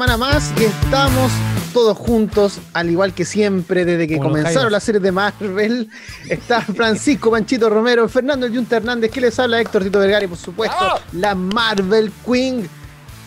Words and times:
semana 0.00 0.16
más 0.16 0.50
y 0.58 0.64
estamos 0.64 1.30
todos 1.74 1.94
juntos, 1.98 2.58
al 2.72 2.88
igual 2.88 3.12
que 3.12 3.26
siempre, 3.26 3.84
desde 3.84 4.08
que 4.08 4.16
Como 4.16 4.30
comenzaron 4.30 4.72
las 4.72 4.82
series 4.82 5.02
de 5.02 5.12
Marvel. 5.12 5.90
Está 6.30 6.62
Francisco 6.62 7.30
Panchito 7.30 7.68
Romero, 7.68 8.08
Fernando 8.08 8.46
El 8.46 8.54
Yunta 8.54 8.78
Hernández, 8.78 9.10
que 9.10 9.20
les 9.20 9.38
habla 9.38 9.60
Héctor 9.60 9.82
Tito 9.82 9.98
Vergara 9.98 10.24
y 10.24 10.28
por 10.28 10.38
supuesto 10.38 11.00
la 11.12 11.34
Marvel 11.34 12.10
Queen, 12.24 12.66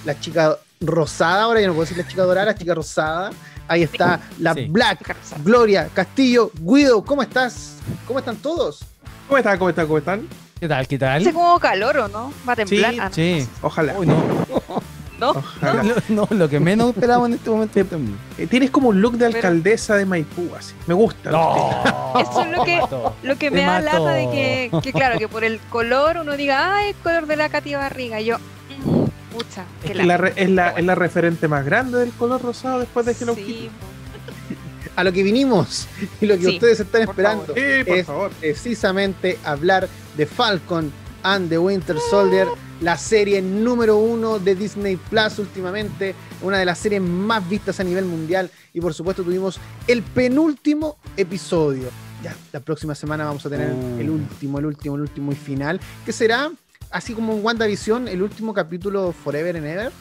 la 0.03 0.19
chica 0.19 0.57
rosada, 0.81 1.43
ahora 1.43 1.61
ya 1.61 1.67
no 1.67 1.73
puedo 1.73 1.83
decir 1.87 2.03
la 2.03 2.07
chica 2.09 2.23
dorada, 2.23 2.47
la 2.47 2.55
chica 2.55 2.73
rosada. 2.73 3.29
Ahí 3.67 3.83
está 3.83 4.19
la 4.39 4.55
Sí. 4.55 4.65
Black, 4.67 5.15
Gloria 5.43 5.89
Castillo, 5.93 6.49
Guido, 6.59 7.05
¿cómo 7.05 7.21
estás? 7.21 7.75
¿Cómo 8.07 8.17
están 8.17 8.37
todos? 8.37 8.79
¿Cómo 9.27 9.37
están? 9.37 9.59
¿Cómo 9.59 9.69
están? 9.69 9.85
¿Cómo 9.85 9.97
están? 9.99 10.27
¿Qué 10.59 10.67
tal? 10.67 10.87
¿Qué 10.87 10.95
Hace 10.95 11.25
tal? 11.25 11.33
como 11.33 11.59
calor, 11.59 11.97
¿o 11.99 12.07
no? 12.07 12.33
Va 12.49 12.53
a 12.53 12.55
temblar. 12.55 12.93
Sí, 12.93 12.99
Ah, 12.99 13.09
no. 13.09 13.13
Sí. 13.13 13.47
Ojalá. 13.61 13.93
Uy, 13.99 14.07
no. 14.07 14.15
¿No? 15.31 15.83
Lo, 15.83 15.95
no, 16.09 16.27
lo 16.29 16.49
que 16.49 16.59
menos 16.59 16.89
esperamos 16.95 17.29
en 17.29 17.35
este 17.35 17.49
momento 17.49 17.79
es 17.79 17.89
también. 17.89 18.17
Eh, 18.37 18.47
Tienes 18.47 18.69
como 18.71 18.89
un 18.89 18.99
look 19.01 19.13
de 19.13 19.25
Pero- 19.27 19.35
alcaldesa 19.37 19.95
de 19.95 20.05
Maipú, 20.05 20.49
así. 20.57 20.73
Me 20.87 20.93
gusta. 20.93 21.31
No. 21.31 21.71
Eso 22.19 22.41
es 22.41 22.51
lo 22.57 22.63
que-. 22.63 22.81
Lo 23.23 23.35
que 23.37 23.49
Te 23.49 23.55
me 23.55 23.61
da 23.61 23.81
mato. 23.81 23.85
lata 23.85 24.11
de 24.13 24.29
que, 24.31 24.71
que, 24.81 24.91
claro, 24.93 25.17
que 25.19 25.27
por 25.27 25.43
el 25.43 25.59
color 25.69 26.17
uno 26.21 26.35
diga, 26.37 26.75
ay, 26.75 26.89
el 26.89 26.95
color 26.95 27.25
de 27.27 27.35
la 27.35 27.49
Katy 27.49 27.75
Barriga. 27.75 28.19
Y 28.21 28.25
yo, 28.25 28.37
mm, 28.37 29.03
pucha, 29.33 29.65
Es, 29.83 29.91
que 29.91 30.03
la 30.03 30.15
es, 30.35 30.49
la, 30.49 30.69
es 30.71 30.83
la 30.85 30.95
referente 30.95 31.47
más 31.47 31.65
grande 31.65 31.99
del 31.99 32.11
color 32.11 32.41
rosado 32.41 32.79
después 32.79 33.05
de 33.05 33.15
Hello 33.19 33.35
Kitty. 33.35 33.51
Sí, 33.53 33.69
A 34.95 35.03
lo 35.03 35.11
que 35.11 35.23
vinimos 35.23 35.87
y 36.21 36.25
lo 36.27 36.35
que 36.37 36.41
Sí, 36.43 36.47
ustedes 36.55 36.79
están 36.79 37.01
por 37.05 37.11
esperando. 37.13 37.45
favor. 37.45 37.59
Sí, 37.61 37.83
por 37.83 37.97
es 37.97 38.05
favor. 38.05 38.31
precisamente 38.39 39.39
hablar 39.43 39.87
de 40.17 40.25
Falcon 40.25 40.91
and 41.23 41.49
the 41.49 41.57
Winter 41.57 41.95
Soldier, 42.11 42.47
la 42.83 42.97
serie 42.97 43.41
número 43.41 43.97
uno 43.97 44.39
de 44.39 44.55
Disney 44.55 44.97
Plus 44.97 45.39
últimamente, 45.39 46.13
una 46.41 46.57
de 46.57 46.65
las 46.65 46.77
series 46.77 47.01
más 47.01 47.47
vistas 47.47 47.79
a 47.79 47.83
nivel 47.83 48.03
mundial 48.03 48.51
y 48.73 48.81
por 48.81 48.93
supuesto 48.93 49.23
tuvimos 49.23 49.57
el 49.87 50.03
penúltimo 50.03 50.97
episodio. 51.15 51.89
Ya, 52.21 52.35
la 52.51 52.59
próxima 52.59 52.93
semana 52.93 53.23
vamos 53.23 53.45
a 53.45 53.49
tener 53.49 53.71
Uh. 53.71 53.99
el 53.99 54.09
último, 54.09 54.59
el 54.59 54.65
último, 54.65 54.95
el 54.95 55.01
último 55.01 55.31
y 55.31 55.35
final, 55.35 55.79
que 56.05 56.11
será, 56.11 56.51
así 56.91 57.13
como 57.13 57.33
en 57.33 57.43
WandaVision, 57.43 58.09
el 58.09 58.21
último 58.21 58.53
capítulo 58.53 59.13
Forever 59.13 59.55
and 59.55 59.65
Ever, 59.65 59.91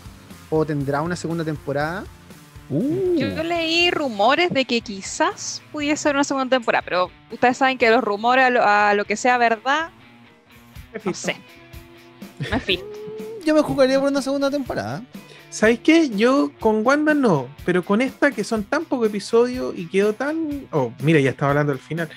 o 0.51 0.67
tendrá 0.67 1.03
una 1.03 1.15
segunda 1.15 1.45
temporada. 1.45 2.05
Uh. 2.69 3.17
Yo 3.17 3.45
leí 3.45 3.93
rumores 3.93 4.51
de 4.51 4.65
que 4.65 4.81
quizás 4.81 5.63
pudiese 5.71 6.03
ser 6.03 6.17
una 6.17 6.25
segunda 6.25 6.57
temporada, 6.57 6.83
pero 6.85 7.11
ustedes 7.31 7.57
saben 7.57 7.79
que 7.79 7.91
los 7.91 8.03
rumores 8.03 8.45
a 8.45 8.51
lo, 8.51 8.63
a 8.65 8.95
lo 8.95 9.05
que 9.05 9.17
sea 9.17 9.39
verdad, 9.39 9.91
no 11.05 11.15
sé. 11.15 11.37
Me 12.51 12.61
fijo. 12.61 12.85
Yo 13.45 13.55
me 13.55 13.63
jugaría 13.63 13.99
por 14.01 14.09
una 14.11 14.23
segunda 14.23 14.51
temporada. 14.51 15.03
¿Sabéis 15.51 15.81
qué? 15.81 16.09
Yo 16.11 16.51
con 16.61 16.87
Wanda 16.87 17.13
no, 17.13 17.47
pero 17.67 17.85
con 17.85 18.01
esta 18.01 18.31
que 18.31 18.43
son 18.45 18.65
tan 18.65 18.85
pocos 18.87 19.09
episodios 19.09 19.75
y 19.77 19.87
quedó 19.87 20.13
tan. 20.15 20.67
Oh, 20.71 20.93
mira, 21.03 21.21
ya 21.21 21.31
estaba 21.31 21.51
hablando 21.51 21.73
al 21.73 21.79
final. 21.79 22.09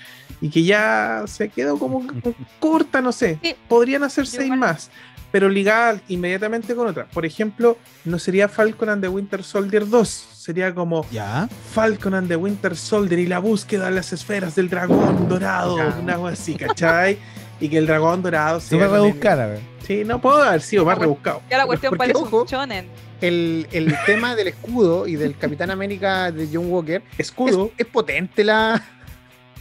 Y 0.41 0.49
que 0.49 0.63
ya 0.63 1.23
se 1.27 1.49
quedó 1.49 1.77
como 1.77 2.05
corta, 2.59 3.01
no 3.01 3.11
sé. 3.11 3.39
Sí. 3.43 3.55
Podrían 3.67 4.03
hacer 4.03 4.25
seis 4.27 4.49
más, 4.55 4.89
pero 5.31 5.49
ligada 5.49 5.99
inmediatamente 6.07 6.75
con 6.75 6.87
otra. 6.87 7.07
Por 7.07 7.25
ejemplo, 7.25 7.77
no 8.05 8.19
sería 8.19 8.47
Falcon 8.47 8.89
and 8.89 9.01
the 9.01 9.09
Winter 9.09 9.43
Soldier 9.43 9.87
2, 9.89 10.07
sería 10.07 10.73
como 10.73 11.05
Ya. 11.11 11.49
Falcon 11.73 12.13
and 12.13 12.27
the 12.29 12.35
Winter 12.37 12.75
Soldier 12.75 13.19
y 13.19 13.25
la 13.27 13.39
búsqueda 13.39 13.85
de 13.85 13.91
las 13.95 14.13
esferas 14.13 14.55
del 14.55 14.69
dragón 14.69 15.27
dorado, 15.27 15.75
una 16.01 16.15
cosa 16.17 16.33
así, 16.33 16.55
¿cachai? 16.55 17.17
y 17.59 17.67
que 17.69 17.77
el 17.77 17.87
dragón 17.87 18.21
dorado 18.21 18.59
sea 18.61 18.69
Súper 18.77 18.87
con 18.89 18.97
el- 18.97 19.03
rebuscar, 19.05 19.39
a 19.41 19.47
ver. 19.47 19.74
Sí, 19.85 20.03
no 20.03 20.19
puedo 20.19 20.41
haber 20.41 20.61
sido 20.61 20.83
más 20.85 20.97
rebuscado. 20.97 21.41
Ya 21.49 21.57
la 21.57 21.65
cuestión 21.65 21.91
Porque, 21.91 22.13
parece 22.13 22.19
ojo, 22.19 22.41
un 22.41 22.47
shonen. 22.47 22.87
El, 23.21 23.67
el 23.71 23.95
tema 24.05 24.35
del 24.35 24.47
escudo 24.47 25.07
y 25.07 25.15
del 25.15 25.37
Capitán 25.37 25.69
América 25.71 26.31
de 26.31 26.49
John 26.51 26.71
Walker 26.71 27.03
Escudo. 27.17 27.71
Es, 27.77 27.85
es 27.85 27.91
potente 27.91 28.43
la. 28.43 28.83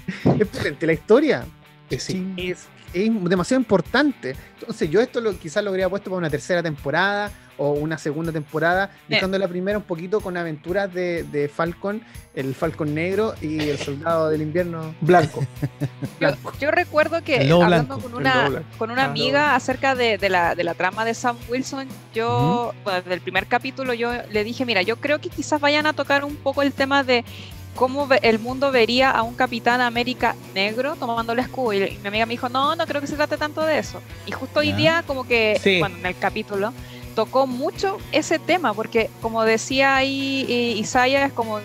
Es 0.39 0.47
potente 0.49 0.87
la 0.87 0.93
historia. 0.93 1.47
sí. 1.91 2.35
Es, 2.37 2.67
es 2.93 3.11
demasiado 3.25 3.61
importante. 3.61 4.37
Entonces, 4.61 4.89
yo 4.91 5.01
esto 5.01 5.21
lo, 5.21 5.37
quizás 5.39 5.65
lo 5.65 5.71
habría 5.71 5.89
puesto 5.89 6.11
para 6.11 6.19
una 6.19 6.31
tercera 6.31 6.63
temporada 6.63 7.31
o 7.57 7.71
una 7.73 7.99
segunda 7.99 8.33
temporada, 8.33 8.91
dejando 9.09 9.39
la 9.39 9.49
primera 9.49 9.79
un 9.79 9.85
poquito 9.85 10.21
con 10.21 10.37
aventuras 10.37 10.93
de, 10.93 11.23
de 11.25 11.49
Falcon, 11.49 12.03
el 12.35 12.55
Falcon 12.55 12.95
negro 12.95 13.35
y 13.41 13.61
el 13.69 13.79
soldado 13.79 14.29
del 14.29 14.43
invierno 14.43 14.95
Blanco. 15.01 15.45
Yo, 16.21 16.29
blanco. 16.29 16.53
yo 16.61 16.71
recuerdo 16.71 17.23
que 17.23 17.37
hablando 17.51 17.67
blanco, 17.97 18.01
con 18.01 18.15
una, 18.15 18.63
con 18.79 18.91
una 18.91 19.03
Ah, 19.05 19.07
amiga 19.11 19.55
acerca 19.55 19.95
de, 19.95 20.19
de 20.19 20.29
la, 20.29 20.55
de 20.55 20.65
la 20.65 20.75
trama 20.75 21.05
de 21.05 21.15
Sam 21.15 21.37
Wilson, 21.49 21.87
yo, 22.15 22.73
bueno, 22.85 23.01
desde 23.01 23.15
el 23.15 23.21
primer 23.21 23.47
capítulo 23.47 23.95
yo 23.95 24.11
le 24.31 24.45
dije, 24.45 24.65
mira, 24.67 24.83
yo 24.83 24.97
creo 24.97 25.21
que 25.21 25.29
quizás 25.29 25.61
vayan 25.61 25.87
a 25.87 25.93
tocar 25.93 26.25
un 26.25 26.37
poco 26.37 26.63
el 26.63 26.73
tema 26.73 27.05
de 27.05 27.25
cómo 27.75 28.09
el 28.23 28.39
mundo 28.39 28.71
vería 28.71 29.11
a 29.11 29.23
un 29.23 29.35
Capitán 29.35 29.81
América 29.81 30.37
negro 30.55 30.95
tomando 30.95 31.33
el 31.33 31.41
escudo. 31.41 31.73
Y 31.75 31.99
mi 32.03 32.09
amiga 32.09 32.25
me 32.27 32.33
dijo, 32.35 32.49
no, 32.49 32.77
no 32.77 32.87
creo 32.87 33.01
que 33.01 33.07
se 33.09 33.17
trate 33.17 33.37
tanto 33.37 33.63
de 33.63 33.79
eso. 33.81 34.01
Y 34.27 34.31
justo 34.33 34.61
hoy 34.61 34.73
día 34.73 35.03
como 35.07 35.27
que, 35.27 35.59
Sí. 35.61 35.81
bueno, 35.81 35.97
en 35.99 36.07
el 36.07 36.17
capítulo 36.17 36.73
tocó 37.15 37.47
mucho 37.47 37.99
ese 38.13 38.39
tema, 38.39 38.75
porque 38.75 39.11
como 39.23 39.45
decía 39.45 39.97
ahí 39.97 40.47
eh, 40.49 40.79
Isaiah, 40.79 41.27
es 41.27 41.33
como, 41.33 41.61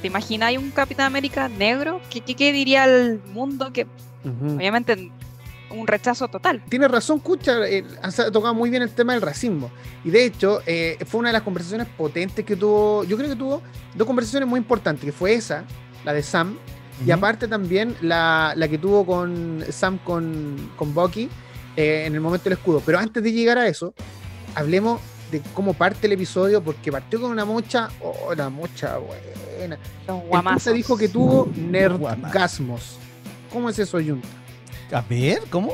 ¿te 0.00 0.06
imaginas 0.06 0.56
un 0.56 0.70
Capitán 0.70 1.06
América 1.06 1.48
negro? 1.48 2.00
¿Qué, 2.10 2.20
qué, 2.20 2.34
qué 2.34 2.52
diría 2.52 2.84
el 2.84 3.20
mundo? 3.32 3.72
Que 3.72 3.86
obviamente 4.24 5.10
un 5.70 5.86
rechazo 5.86 6.28
total. 6.28 6.62
Tienes 6.68 6.90
razón, 6.90 7.18
Kucha, 7.18 7.66
eh, 7.68 7.84
has 8.00 8.16
tocado 8.32 8.54
muy 8.54 8.70
bien 8.70 8.82
el 8.82 8.90
tema 8.90 9.12
del 9.12 9.22
racismo. 9.22 9.70
Y 10.04 10.10
de 10.10 10.24
hecho, 10.24 10.60
eh, 10.66 10.96
fue 11.06 11.20
una 11.20 11.30
de 11.30 11.34
las 11.34 11.42
conversaciones 11.42 11.88
potentes 11.88 12.44
que 12.44 12.56
tuvo, 12.56 13.04
yo 13.04 13.16
creo 13.16 13.28
que 13.28 13.36
tuvo 13.36 13.62
dos 13.94 14.06
conversaciones 14.06 14.48
muy 14.48 14.58
importantes, 14.58 15.04
que 15.04 15.12
fue 15.12 15.34
esa, 15.34 15.64
la 16.04 16.12
de 16.12 16.22
Sam, 16.22 16.56
y 17.04 17.10
aparte 17.10 17.48
también 17.48 17.96
la, 18.02 18.52
la 18.56 18.68
que 18.68 18.78
tuvo 18.78 19.04
con 19.04 19.64
Sam 19.68 19.98
con, 19.98 20.70
con 20.76 20.94
Bucky 20.94 21.28
eh, 21.76 22.04
en 22.06 22.14
el 22.14 22.20
momento 22.20 22.44
del 22.44 22.52
escudo. 22.52 22.80
Pero 22.86 23.00
antes 23.00 23.20
de 23.20 23.32
llegar 23.32 23.58
a 23.58 23.66
eso, 23.66 23.94
hablemos 24.54 25.00
de 25.30 25.40
cómo 25.54 25.74
parte 25.74 26.06
el 26.06 26.12
episodio, 26.12 26.62
porque 26.62 26.92
partió 26.92 27.20
con 27.20 27.30
una 27.30 27.44
mocha, 27.44 27.88
oh, 28.00 28.30
una 28.32 28.48
mocha 28.50 28.98
buena. 28.98 29.78
Kucha 30.06 30.72
dijo 30.72 30.96
que 30.96 31.08
tuvo 31.08 31.50
nerdgasmos. 31.56 32.98
¿Cómo 33.52 33.70
es 33.70 33.78
eso, 33.78 33.98
Junta? 33.98 34.28
A 34.92 35.00
ver, 35.02 35.40
¿cómo? 35.50 35.72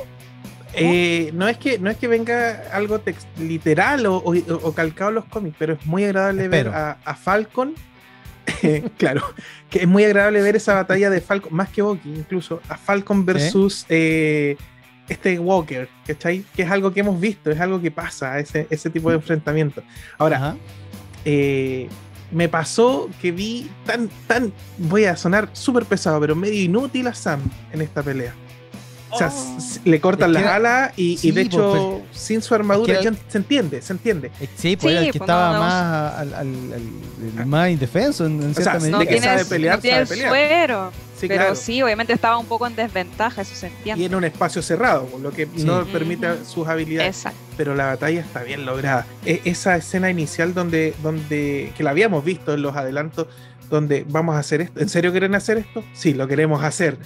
Eh, 0.73 1.31
no, 1.35 1.49
es 1.49 1.59
que, 1.59 1.79
no 1.79 1.91
es 1.91 1.97
que 1.97 2.07
venga 2.07 2.63
algo 2.73 3.01
text- 3.01 3.27
literal 3.39 4.07
o, 4.07 4.19
o- 4.19 4.35
o 4.63 4.73
calcado 4.73 5.09
en 5.11 5.15
los 5.17 5.25
cómics, 5.25 5.57
pero 5.59 5.73
es 5.75 5.85
muy 5.85 6.05
agradable 6.05 6.45
Espero. 6.45 6.71
ver 6.71 6.81
a, 6.81 6.99
a 7.05 7.15
Falcon. 7.17 7.75
claro, 8.97 9.23
que 9.69 9.81
es 9.81 9.89
muy 9.89 10.05
agradable 10.05 10.41
ver 10.43 10.57
esa 10.57 10.75
batalla 10.75 11.11
de 11.11 11.21
Falcon, 11.21 11.53
más 11.55 11.69
que 11.71 11.83
Bucky, 11.83 12.09
incluso, 12.11 12.61
a 12.69 12.77
Falcon 12.77 13.25
versus 13.27 13.85
eh, 13.89 14.57
este 15.11 15.39
Walker, 15.41 15.89
¿cachai? 16.07 16.45
Que 16.55 16.63
es 16.63 16.71
algo 16.71 16.93
que 16.93 17.01
hemos 17.01 17.21
visto, 17.21 17.51
es 17.51 17.61
algo 17.61 17.81
que 17.81 17.91
pasa, 17.91 18.39
ese, 18.39 18.67
ese 18.71 18.89
tipo 18.91 19.11
de 19.11 19.17
enfrentamiento. 19.17 19.83
Ahora, 20.17 20.57
eh, 21.25 21.89
me 22.31 22.49
pasó 22.49 23.11
que 23.21 23.33
vi 23.33 23.69
tan, 23.85 24.09
tan, 24.29 24.53
voy 24.79 25.07
a 25.07 25.17
sonar 25.17 25.51
súper 25.53 25.85
pesado, 25.85 26.21
pero 26.21 26.37
medio 26.37 26.63
inútil 26.63 27.09
a 27.09 27.15
Sam 27.15 27.41
en 27.73 27.83
esta 27.83 28.05
pelea. 28.05 28.33
O 29.13 29.19
sea, 29.19 29.29
Oh. 29.33 29.59
le 29.85 30.01
cortan 30.01 30.33
las 30.33 30.45
alas 30.47 30.93
y, 30.97 31.19
y 31.23 31.33
de 31.33 31.45
pues, 31.45 31.47
hecho, 31.47 32.03
sin 32.13 32.43
su 32.43 32.55
armadura, 32.55 32.93
es 32.95 32.99
que 33.01 33.09
era- 33.09 33.17
ya 33.17 33.23
se 33.29 33.39
entiende, 33.39 33.83
se 33.83 33.93
entiende. 33.93 34.31
Eh, 34.41 34.49
Sí, 34.57 34.77
pues 34.77 34.93
era 34.93 35.01
el 35.05 35.13
que 35.13 35.19
pues, 35.19 35.29
estaba 35.29 35.49
no, 35.49 35.55
no. 35.55 35.61
más, 35.61 36.15
al, 36.15 36.35
al- 36.35 36.73
al- 36.75 37.39
el 37.41 37.47
más 37.47 37.71
indefenso 37.71 38.27
en, 38.27 38.43
en 38.43 38.55
sea, 38.55 38.79
cierta 38.79 38.89
no 38.91 38.99
medida. 38.99 39.11
que 39.11 39.21
sabe 39.21 39.45
pelear, 39.45 39.77
no 39.77 39.83
tiene 39.83 39.97
sabe 39.97 40.03
el 40.03 40.09
pelear. 40.09 40.31
suero, 40.69 40.93
Sí, 41.21 41.29
pero 41.29 41.41
claro. 41.41 41.55
sí, 41.57 41.83
obviamente 41.83 42.13
estaba 42.13 42.39
un 42.39 42.47
poco 42.47 42.67
en 42.67 42.77
desventaja, 42.77 43.43
eso 43.43 43.55
se 43.55 43.67
Y 43.67 43.71
entiende. 43.91 44.05
en 44.07 44.15
un 44.15 44.25
espacio 44.25 44.63
cerrado, 44.63 45.09
lo 45.21 45.33
que 45.33 45.47
Sí. 45.57 45.65
no 45.65 45.85
permite 45.87 46.29
sus 46.47 46.67
habilidades. 46.69 47.17
Exacto. 47.17 47.39
Pero 47.57 47.75
la 47.75 47.87
batalla 47.87 48.21
está 48.21 48.43
bien 48.43 48.65
lograda. 48.65 49.07
E- 49.27 49.43
esa 49.45 49.77
escena 49.77 50.09
inicial 50.09 50.55
donde, 50.55 50.95
donde, 51.03 51.73
que 51.77 51.83
la 51.83 51.91
habíamos 51.91 52.25
visto 52.25 52.55
en 52.55 52.63
los 52.63 52.75
adelantos, 52.77 53.27
donde 53.69 54.05
vamos 54.09 54.35
a 54.37 54.39
hacer 54.39 54.61
esto. 54.63 54.81
¿En 54.81 54.89
serio 54.89 55.11
quieren 55.11 55.35
hacer 55.35 55.59
esto? 55.59 55.85
Sí, 55.95 56.15
lo 56.15 56.27
queremos 56.27 56.65
hacer. 56.65 56.97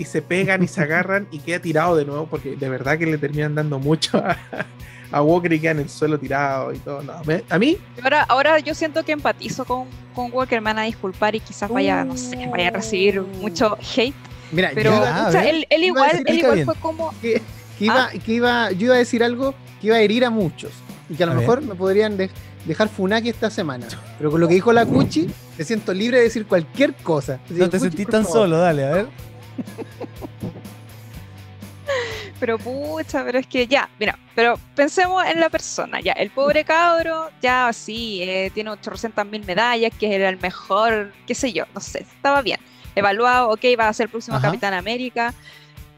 Y 0.00 0.04
se 0.06 0.22
pegan 0.22 0.62
y 0.62 0.66
se 0.68 0.80
agarran 0.82 1.28
y 1.30 1.38
queda 1.40 1.58
tirado 1.60 1.94
de 1.94 2.04
nuevo, 2.06 2.26
porque 2.26 2.56
de 2.56 2.68
verdad 2.68 2.98
que 2.98 3.04
le 3.06 3.18
terminan 3.18 3.54
dando 3.54 3.78
mucho 3.78 4.16
a, 4.18 4.36
a 5.12 5.22
Walker 5.22 5.52
y 5.52 5.60
queda 5.60 5.72
en 5.72 5.80
el 5.80 5.88
suelo 5.90 6.18
tirado 6.18 6.72
y 6.72 6.78
todo. 6.78 7.02
No, 7.02 7.22
me- 7.26 7.44
a 7.50 7.58
mí, 7.58 7.76
Ahora, 8.02 8.22
ahora 8.22 8.58
yo 8.60 8.74
siento 8.74 9.04
que 9.04 9.12
empatizo 9.12 9.64
con, 9.66 9.86
con 10.14 10.32
Walker, 10.32 10.60
me 10.60 10.64
van 10.70 10.78
a 10.78 10.82
disculpar 10.84 11.34
y 11.34 11.40
quizás 11.40 11.68
vaya, 11.70 12.02
no 12.04 12.16
sé, 12.16 12.48
vaya 12.50 12.68
a 12.68 12.70
recibir 12.70 13.20
mucho 13.20 13.76
hate, 13.96 14.14
Mira, 14.52 14.70
pero 14.74 14.90
Ya, 14.90 15.26
o 15.28 15.32
sea, 15.32 15.48
él, 15.48 15.66
igual, 15.82 16.10
decir 16.10 16.24
él 16.26 16.34
que 16.34 16.40
igual 16.40 16.54
bien. 16.54 16.66
fue 16.66 16.74
como, 16.76 17.10
que, 17.20 17.42
que 17.78 17.84
iba, 17.84 18.04
Ah. 18.06 18.10
que 18.24 18.32
iba, 18.32 18.72
yo 18.72 18.86
iba 18.86 18.94
a 18.94 18.98
decir 18.98 19.22
algo 19.22 19.54
que 19.80 19.88
iba 19.88 19.96
a 19.96 20.00
herir 20.00 20.24
a 20.24 20.30
muchos 20.30 20.72
y 21.08 21.14
que 21.14 21.22
a 21.22 21.26
lo 21.26 21.32
A 21.32 21.34
ver. 21.36 21.42
mejor 21.42 21.62
me 21.62 21.74
podrían 21.74 22.16
de- 22.16 22.30
dejar 22.64 22.88
funaki 22.88 23.28
esta 23.28 23.48
semana. 23.50 23.86
Pero 24.18 24.30
con 24.30 24.40
lo 24.40 24.48
que 24.48 24.54
dijo 24.54 24.72
la 24.72 24.86
Cuchi, 24.86 25.28
me 25.58 25.64
siento 25.64 25.92
libre 25.94 26.16
de 26.18 26.24
decir 26.24 26.46
cualquier 26.46 26.94
cosa. 26.94 27.38
Así 27.44 27.54
No 27.54 27.66
que, 27.66 27.70
te 27.70 27.78
Cuchi, 27.78 27.90
sentís 27.90 28.06
tan 28.08 28.22
favor. 28.24 28.38
solo, 28.40 28.58
dale, 28.58 28.84
a 28.86 28.90
ver. 28.90 29.06
Pero 32.40 32.58
pucha, 32.58 33.24
pero 33.24 33.38
es 33.38 33.46
que 33.46 33.66
ya, 33.66 33.88
mira, 33.98 34.18
pero 34.34 34.58
pensemos 34.74 35.24
en 35.26 35.40
la 35.40 35.50
persona, 35.50 36.00
ya, 36.00 36.12
el 36.12 36.30
pobre 36.30 36.64
cabro, 36.64 37.30
ya 37.42 37.72
sí, 37.72 38.22
eh, 38.22 38.50
tiene 38.54 38.70
800 38.70 39.26
mil 39.26 39.44
medallas, 39.44 39.92
que 39.98 40.14
era 40.14 40.28
el 40.28 40.38
mejor, 40.38 41.12
qué 41.26 41.34
sé 41.34 41.52
yo, 41.52 41.64
no 41.74 41.80
sé, 41.80 42.00
estaba 42.00 42.42
bien, 42.42 42.60
evaluado, 42.94 43.50
ok, 43.50 43.60
va 43.78 43.88
a 43.88 43.92
ser 43.92 44.04
el 44.04 44.10
próximo 44.10 44.36
Ajá. 44.38 44.48
Capitán 44.48 44.74
América, 44.74 45.34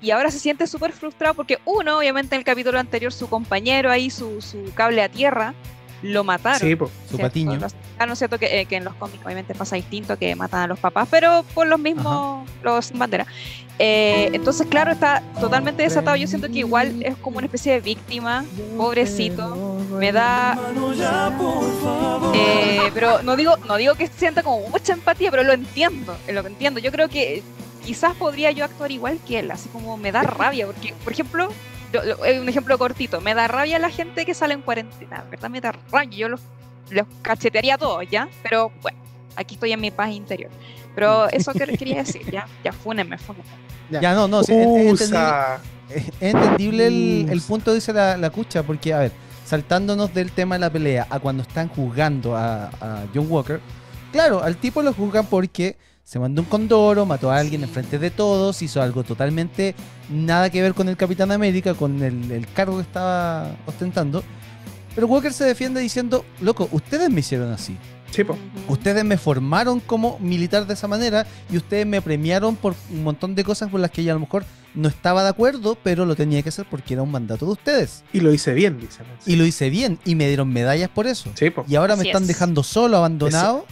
y 0.01 0.11
ahora 0.11 0.33
se 0.33 0.41
siente 0.41 0.67
súper 0.67 0.93
frustrado 0.93 1.35
porque 1.35 1.59
uno, 1.65 1.99
obviamente 1.99 2.35
en 2.35 2.41
el 2.41 2.45
capítulo 2.45 2.81
anterior, 2.81 3.13
su 3.13 3.29
compañero 3.29 3.89
ahí, 3.89 4.11
su, 4.11 4.43
su 4.43 4.73
cable 4.75 5.01
a 5.01 5.09
tierra, 5.09 5.55
lo 6.03 6.25
mataron. 6.25 6.61
Sí, 6.61 6.77
po. 6.77 6.87
Su 6.87 7.17
¿cierto? 7.17 7.23
patiño. 7.29 7.57
Los- 7.57 7.75
ah, 7.99 8.07
no 8.07 8.13
es 8.13 8.19
cierto 8.19 8.39
que, 8.39 8.61
eh, 8.61 8.67
que 8.67 8.77
en 8.77 8.85
los 8.85 8.95
cómics 8.95 9.25
obviamente 9.25 9.55
pasa 9.55 9.77
distinto, 9.77 10.19
que 10.19 10.35
matan 10.37 10.63
a 10.63 10.67
los 10.67 10.79
papás, 10.79 11.09
pero 11.11 11.45
por 11.55 11.67
los 11.67 11.79
mismos, 11.79 12.49
los 12.63 12.87
sin 12.87 12.99
bandera. 12.99 13.27
Eh, 13.79 14.31
entonces, 14.33 14.67
claro, 14.69 14.93
está 14.93 15.23
totalmente 15.41 15.83
desatado. 15.83 16.17
Yo 16.17 16.27
siento 16.27 16.49
que 16.49 16.59
igual 16.59 17.03
es 17.03 17.17
como 17.17 17.39
una 17.39 17.47
especie 17.47 17.73
de 17.73 17.81
víctima, 17.81 18.45
pobrecito. 18.77 19.79
Me 19.99 20.13
da. 20.13 20.59
Eh, 22.35 22.91
pero 22.95 23.23
no 23.23 23.37
digo, 23.37 23.57
no 23.69 23.77
digo 23.77 23.95
que 23.95 24.07
sienta 24.09 24.43
como 24.43 24.69
mucha 24.69 24.93
empatía, 24.93 25.31
pero 25.31 25.43
lo 25.43 25.53
entiendo, 25.53 26.17
eh, 26.27 26.33
lo 26.33 26.47
entiendo. 26.47 26.81
Yo 26.81 26.93
creo 26.93 27.09
que 27.09 27.43
quizás 27.85 28.15
podría 28.15 28.51
yo 28.51 28.65
actuar 28.65 28.91
igual 28.93 29.19
que 29.27 29.41
él, 29.41 29.51
así 29.51 29.69
como 29.69 29.97
me 29.97 30.13
da 30.13 30.23
rabia, 30.23 30.67
porque, 30.67 30.95
por 31.03 31.13
ejemplo, 31.13 31.49
un 32.41 32.49
ejemplo 32.49 32.79
cortito, 32.79 33.21
me 33.21 33.35
da 33.35 33.49
rabia 33.49 33.79
la 33.79 33.91
gente 33.91 34.25
que 34.25 34.35
sale 34.35 34.55
en 34.55 34.63
cuarentena, 34.63 35.25
¿verdad? 35.31 35.51
Me 35.51 35.61
da 35.61 35.73
rabia, 35.91 36.17
yo 36.19 36.29
los, 36.29 36.41
los 36.91 37.07
cachetearía 37.23 37.75
a 37.75 37.79
todos, 37.79 38.05
¿ya? 38.11 38.29
Pero 38.43 38.73
bueno, 38.83 38.99
aquí 39.37 39.55
estoy 39.55 39.73
en 39.73 39.81
mi 39.81 39.91
paz 39.91 40.11
interior. 40.11 40.51
Pero 40.95 41.29
eso 41.31 41.53
que 41.53 41.67
quería 41.77 41.97
decir, 41.99 42.31
ya, 42.31 42.47
ya, 42.63 42.73
fúnenme, 42.73 43.17
fúnenme. 43.19 43.45
Ya, 43.91 44.15
no, 44.15 44.29
no, 44.29 44.43
sí, 44.43 44.53
es- 44.53 44.59
es 44.59 44.67
entendible, 44.67 44.93
Usa. 44.93 45.61
es 45.91 46.05
entendible 46.21 46.87
el, 47.33 47.43
punto, 47.47 47.73
dice 47.75 47.93
la, 47.93 48.17
la 48.17 48.31
cucha, 48.31 48.63
porque, 48.63 48.93
a 48.95 48.99
ver, 49.01 49.13
saltándonos 49.45 50.13
del 50.15 50.33
tema 50.33 50.55
de 50.55 50.61
la 50.61 50.71
pelea 50.71 51.07
a 51.11 51.19
cuando 51.21 51.43
están 51.43 51.69
juzgando 51.69 52.37
a, 52.37 52.67
a 52.81 53.05
John 53.15 53.27
Walker, 53.29 53.61
claro, 54.13 54.43
al 54.43 54.57
tipo 54.57 54.83
lo 54.83 54.93
juzgan 54.95 55.27
porque 55.27 55.77
se 56.05 56.19
mandó 56.19 56.43
un 56.43 56.49
condoro, 56.49 57.07
mató 57.07 57.31
a 57.31 57.39
alguien 57.39 57.61
Sí. 57.63 57.67
enfrente 57.69 57.99
de 57.99 58.11
todos, 58.11 58.61
hizo 58.63 58.83
algo 58.83 59.03
totalmente 59.05 59.75
nada 60.11 60.51
que 60.51 60.61
ver 60.63 60.75
con 60.75 60.89
el 60.89 60.97
Capitán 60.97 61.31
América, 61.33 61.75
con 61.75 62.03
el, 62.03 62.31
el 62.31 62.47
cargo 62.53 62.77
que 62.77 62.83
estaba 62.83 63.57
ostentando. 63.67 64.23
Pero 64.95 65.07
Walker 65.07 65.33
se 65.33 65.45
defiende 65.45 65.81
diciendo, 65.81 66.25
loco, 66.41 66.69
ustedes 66.73 67.09
me 67.09 67.21
hicieron 67.21 67.51
así. 67.53 67.77
Sí. 68.11 68.23
Ustedes 68.69 69.05
me 69.07 69.17
formaron 69.17 69.81
como 69.81 70.19
militar 70.19 70.67
de 70.67 70.75
esa 70.75 70.87
manera 70.87 71.27
y 71.51 71.57
ustedes 71.57 71.87
me 71.87 72.03
premiaron 72.03 72.57
por 72.57 72.75
un 72.91 73.03
montón 73.03 73.35
de 73.35 73.43
cosas 73.43 73.71
por 73.71 73.81
las 73.81 73.91
que 73.91 74.05
yo 74.05 74.11
a 74.11 74.15
lo 74.15 74.21
mejor 74.21 74.45
no 74.75 74.89
estaba 74.89 75.23
de 75.23 75.31
acuerdo, 75.31 75.79
pero 75.83 76.05
lo 76.05 76.15
tenía 76.15 76.43
que 76.43 76.51
hacer 76.51 76.67
porque 76.71 76.93
era 76.93 77.03
un 77.03 77.11
mandato 77.11 77.47
de 77.47 77.53
ustedes. 77.53 78.05
Y 78.13 78.21
lo 78.21 78.35
hice 78.35 78.53
bien, 78.53 78.79
dice. 78.79 79.01
Y 79.25 79.37
lo 79.37 79.47
hice 79.47 79.71
bien 79.71 79.99
y 80.05 80.15
me 80.15 80.27
dieron 80.29 80.53
medallas 80.53 80.91
por 80.91 81.07
eso. 81.07 81.31
Sí, 81.37 81.49
po. 81.49 81.65
Y 81.67 81.77
ahora 81.77 81.97
me 81.97 82.01
Así 82.03 82.09
están 82.11 82.23
es. 82.25 82.29
dejando 82.29 82.63
solo, 82.63 82.99
abandonado. 82.99 83.65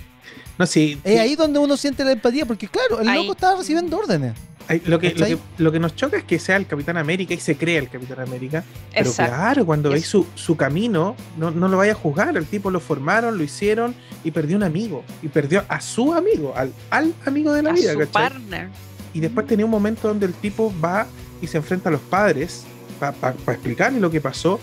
No, 0.61 0.67
sí. 0.67 1.01
Es 1.05 1.19
ahí 1.19 1.37
donde 1.37 1.59
uno 1.59 1.75
siente 1.79 2.05
la 2.05 2.12
empatía, 2.12 2.45
porque 2.45 2.69
claro, 2.69 3.01
el 3.01 3.09
Ahí. 3.09 3.21
loco 3.23 3.33
estaba 3.33 3.57
recibiendo 3.59 3.97
órdenes. 3.97 4.35
Ay, 4.69 4.83
Lo 4.85 4.99
que, 4.99 5.15
lo, 5.15 5.25
que, 5.25 5.39
lo 5.57 5.73
que 5.73 5.81
nos 5.81 5.97
choca 5.97 6.19
es 6.19 6.25
que 6.25 6.39
sea 6.39 6.57
el 6.57 6.67
Capitán 6.67 6.99
América 6.99 7.33
y 7.33 7.41
se 7.41 7.57
crea 7.57 7.79
el 7.79 7.89
Capitán 7.89 8.21
América. 8.21 8.62
Pero 8.93 9.09
Exacto. 9.09 9.35
claro, 9.35 9.65
cuando 9.67 9.89
veis 9.89 10.07
su, 10.07 10.27
su 10.35 10.57
camino, 10.59 11.17
no, 11.39 11.51
no 11.51 11.67
lo 11.67 11.79
vaya 11.79 11.93
a 11.93 11.95
juzgar. 11.95 12.37
El 12.37 12.45
tipo 12.45 12.71
lo 12.71 12.79
formaron, 12.79 13.39
lo 13.39 13.43
hicieron 13.43 13.95
y 14.23 14.31
perdió 14.33 14.59
un 14.59 14.62
amigo. 14.62 15.03
Y 15.23 15.29
perdió 15.29 15.65
a 15.67 15.81
su 15.81 16.12
amigo, 16.12 16.53
al, 16.55 16.75
al 16.91 17.15
amigo 17.25 17.55
de 17.55 17.63
la 17.63 17.71
A 17.71 17.73
vida, 17.73 17.95
su 17.95 17.99
¿cachai? 18.01 18.13
partner. 18.13 18.69
Y 19.15 19.21
después 19.21 19.47
tenía 19.47 19.65
un 19.65 19.71
momento 19.71 20.09
donde 20.09 20.27
el 20.27 20.35
tipo 20.35 20.71
va 20.85 21.06
y 21.41 21.47
se 21.47 21.56
enfrenta 21.56 21.89
a 21.89 21.93
los 21.93 22.03
padres 22.03 22.65
para 23.01 23.31
explicarle 23.49 23.99
lo 23.99 24.11
que 24.11 24.21
pasó. 24.21 24.61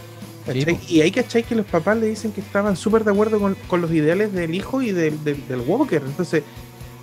Y 0.88 1.02
ahí, 1.02 1.12
¿cachai? 1.12 1.44
Que 1.44 1.56
los 1.56 1.66
papás 1.66 1.98
le 1.98 2.08
dicen 2.08 2.32
que 2.32 2.42
estaban 2.42 2.76
súper 2.76 3.04
de 3.04 3.12
acuerdo 3.12 3.40
con, 3.40 3.56
con 3.68 3.82
los 3.82 3.92
ideales 3.92 4.34
del 4.34 4.54
hijo 4.56 4.82
y 4.82 4.92
del, 4.92 5.24
del, 5.24 5.46
del 5.48 5.60
Walker. 5.62 6.02
Entonces, 6.06 6.44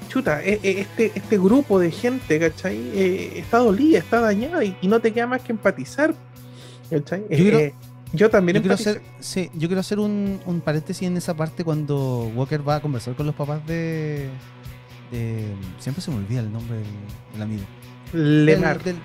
chuta, 0.08 0.43
e- 0.43 0.61
e- 0.62 0.81
este, 0.81 1.12
este 1.14 1.38
grupo 1.38 1.79
de 1.79 1.91
gente, 1.91 2.38
¿cachai? 2.38 2.76
Eh, 2.94 3.32
está 3.38 3.58
dolida, 3.58 3.99
está 3.99 4.20
dañada 4.20 4.64
y, 4.64 4.76
y 4.81 4.88
no 4.88 5.00
te 5.00 5.12
queda 5.12 5.26
más 5.26 5.43
que 5.43 5.52
empatizar. 5.52 6.14
¿cachai? 6.91 7.23
Yo 7.31 7.37
quiero- 7.37 7.58
Eh, 7.58 7.75
yo 8.12 8.31
también 8.31 8.55
Yo 8.56 8.62
quiero 8.62 8.75
hacer, 8.75 9.02
sí, 9.19 9.50
yo 9.55 9.67
quiero 9.69 9.81
hacer 9.81 9.99
un, 9.99 10.38
un 10.47 10.61
paréntesis 10.61 11.02
en 11.08 11.17
esa 11.17 11.35
parte 11.35 11.64
cuando 11.64 12.31
Walker 12.37 12.67
va 12.67 12.76
a 12.76 12.81
conversar 12.81 13.14
con 13.17 13.26
los 13.26 13.35
papás 13.35 13.67
de. 13.67 14.29
de- 15.11 15.52
siempre 15.81 16.00
se 16.02 16.11
me 16.12 16.19
olvida 16.19 16.40
el 16.40 16.52
nombre 16.52 16.76
del, 16.76 16.87
del 17.32 17.43
amigo. 17.43 17.62
Lemar. 18.12 18.81
Del, 18.85 18.94
del- 18.94 19.02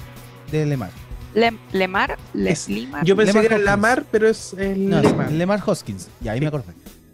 de 0.52 0.66
Lemar. 0.68 0.92
Lem- 1.36 1.60
Lemar, 1.72 2.12
Es- 2.12 2.18
Leslimar. 2.36 3.06
Yo 3.06 3.16
pensé 3.16 3.34
Lemar 3.34 3.42
que 3.42 3.46
era 3.48 3.56
Hopkins. 3.56 3.66
Lamar, 3.66 4.06
pero 4.12 4.28
es 4.30 4.54
el 4.54 4.90
No, 4.90 5.02
Lemar. 5.02 5.32
Lemar 5.32 5.62
Hoskins. 5.66 6.08
Y 6.24 6.28
ahí 6.28 6.38
Sí. 6.40 6.42
me 6.42 6.48
acordé. 6.48 6.74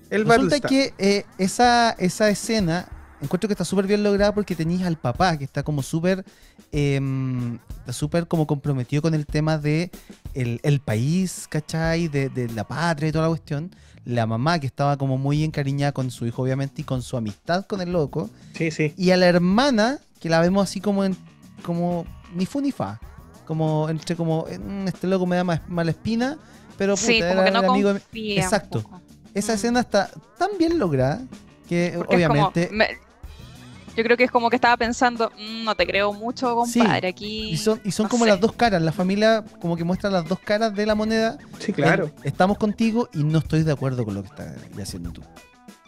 El 0.10 0.26
Resulta 0.26 0.56
Battlestar. 0.60 0.70
que 0.70 0.94
eh, 0.98 1.26
esa, 1.38 1.92
esa 1.92 2.30
escena 2.30 2.88
encuentro 3.22 3.48
que 3.48 3.54
está 3.54 3.66
súper 3.66 3.88
bien 3.88 4.04
lograda 4.04 4.34
porque 4.34 4.56
tenéis 4.56 4.84
al 4.84 4.98
papá 4.98 5.36
que 5.38 5.44
está 5.44 5.64
como 5.64 5.82
súper 5.82 6.24
em, 6.72 7.58
súper 7.90 8.28
como 8.28 8.46
comprometido 8.46 9.02
con 9.02 9.14
el 9.14 9.26
tema 9.26 9.58
de 9.58 9.90
el, 10.34 10.60
el 10.64 10.80
país, 10.80 11.48
¿cachai? 11.50 12.08
De, 12.08 12.30
de 12.30 12.50
la 12.50 12.66
patria 12.68 13.10
y 13.10 13.12
toda 13.12 13.24
la 13.26 13.30
cuestión. 13.30 13.72
La 14.06 14.28
mamá 14.28 14.60
que 14.60 14.68
estaba 14.68 14.98
como 14.98 15.18
muy 15.18 15.44
encariñada 15.44 15.92
con 15.92 16.12
su 16.12 16.28
hijo, 16.28 16.44
obviamente, 16.44 16.82
y 16.82 16.84
con 16.86 17.02
su 17.02 17.18
amistad 17.18 17.66
con 17.66 17.82
el 17.82 17.92
loco. 17.92 18.30
Sí, 18.54 18.70
sí. 18.70 18.94
Y 18.98 19.10
a 19.12 19.18
la 19.18 19.26
hermana, 19.26 19.98
que 20.20 20.30
la 20.30 20.40
vemos 20.42 20.64
así 20.70 20.80
como 20.80 21.04
en, 21.04 21.18
como 21.64 22.06
ni 22.36 22.46
fu 22.46 22.62
ni 22.62 22.72
fa. 22.72 23.00
Como 23.46 23.88
entre 23.90 24.16
como 24.16 24.46
"Mm, 24.46 24.88
este 24.88 25.08
loco 25.08 25.26
me 25.26 25.36
da 25.36 25.44
más 25.44 25.62
mala 25.68 25.92
espina, 25.92 26.38
pero 26.78 26.96
puta, 26.96 27.08
sí, 27.08 27.20
como 27.20 27.32
era 27.34 27.46
que 27.46 27.52
no 27.52 27.60
el 27.60 27.66
amigo 27.70 27.88
de 27.90 27.94
mi-". 27.96 28.00
confía. 28.02 28.36
un 28.36 28.42
Exacto. 28.44 28.84
Esa 29.34 29.52
Mm. 29.52 29.56
escena 29.56 29.80
está 29.82 30.10
tan 30.38 30.50
bien 30.58 30.80
lograda 30.80 31.22
que 31.70 31.94
Porque 31.98 32.16
es 32.16 32.28
como- 32.28 32.48
obviamente 32.48 32.70
me- 32.72 32.90
yo 33.96 34.04
creo 34.04 34.18
que 34.18 34.26
es 34.26 34.32
como 34.32 34.50
que 34.50 34.58
estaba 34.58 34.76
pensando, 34.76 35.32
"Mm, 35.38 35.64
no 35.64 35.74
te 35.76 35.86
creo 35.88 36.12
mucho, 36.12 36.66
Sí, 36.66 36.80
compadre, 36.80 37.08
aquí. 37.08 37.50
y 37.50 37.56
son, 37.58 37.80
y 37.86 37.92
son 37.92 38.06
no 38.06 38.10
como 38.10 38.26
sé. 38.26 38.32
las 38.32 38.42
dos 38.42 38.52
caras, 38.52 38.82
la 38.82 38.92
familia 38.92 39.44
como 39.62 39.78
que 39.78 39.84
muestra 39.86 40.10
las 40.10 40.28
dos 40.28 40.40
caras 40.40 40.76
de 40.76 40.86
la 40.86 40.96
moneda. 40.96 41.38
Sí, 41.60 41.72
claro. 41.72 42.06
En, 42.06 42.28
estamos 42.28 42.58
contigo 42.58 43.08
y 43.14 43.24
no 43.24 43.38
estoy 43.40 43.64
de 43.64 43.72
acuerdo 43.72 44.04
con 44.04 44.16
lo 44.16 44.22
que 44.24 44.30
estás 44.30 44.54
haciendo 44.82 45.12
tú. 45.12 45.22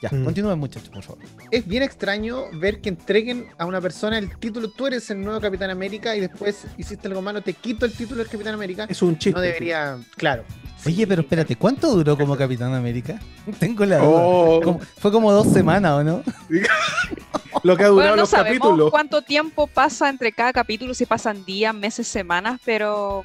Ya, 0.02 0.10
Mm. 0.12 0.26
continúen 0.26 0.60
muchachos, 0.60 0.90
por 0.90 1.02
favor. 1.02 1.24
Es 1.50 1.68
bien 1.68 1.82
extraño 1.82 2.44
ver 2.54 2.82
que 2.82 2.90
entreguen 2.90 3.48
a 3.58 3.66
una 3.66 3.82
persona 3.82 4.20
el 4.20 4.38
título, 4.38 4.70
tú 4.70 4.86
eres 4.86 5.10
el 5.10 5.22
nuevo 5.24 5.42
Capitán 5.42 5.72
América 5.72 6.16
y 6.16 6.20
después 6.20 6.66
hiciste 6.78 7.08
algo 7.08 7.22
malo, 7.24 7.42
te 7.42 7.54
quito 7.54 7.86
el 7.88 7.94
título 7.94 8.20
del 8.22 8.30
Capitán 8.30 8.54
América. 8.54 8.86
Es 8.88 9.02
un 9.02 9.18
chiste. 9.18 9.36
No 9.36 9.42
debería, 9.42 9.98
claro. 10.16 10.44
Oye, 10.86 11.08
pero 11.08 11.22
espérate, 11.24 11.56
¿cuánto 11.56 11.90
duró 11.96 12.16
como 12.16 12.38
Capitán 12.38 12.76
América? 12.76 13.20
Tengo 13.60 13.86
la 13.86 13.98
duda. 13.98 14.08
Oh, 14.12 14.62
Como- 14.64 14.80
fue 14.80 15.12
como 15.12 15.32
dos 15.32 15.52
semanas, 15.52 15.92
¿o 15.94 16.04
no? 16.04 16.24
lo 17.64 17.76
que 17.76 17.84
ha 17.84 17.88
durado 17.88 17.94
Bueno, 17.96 18.10
no 18.12 18.16
los 18.18 18.30
sabemos 18.30 18.60
capítulos. 18.60 18.92
cuánto 18.92 19.22
tiempo 19.24 19.66
pasa 19.66 20.10
entre 20.10 20.32
cada 20.32 20.54
capítulo, 20.54 20.94
si 20.94 21.06
pasan 21.08 21.44
días, 21.44 21.74
meses, 21.74 22.08
semanas, 22.08 22.60
pero 22.64 23.24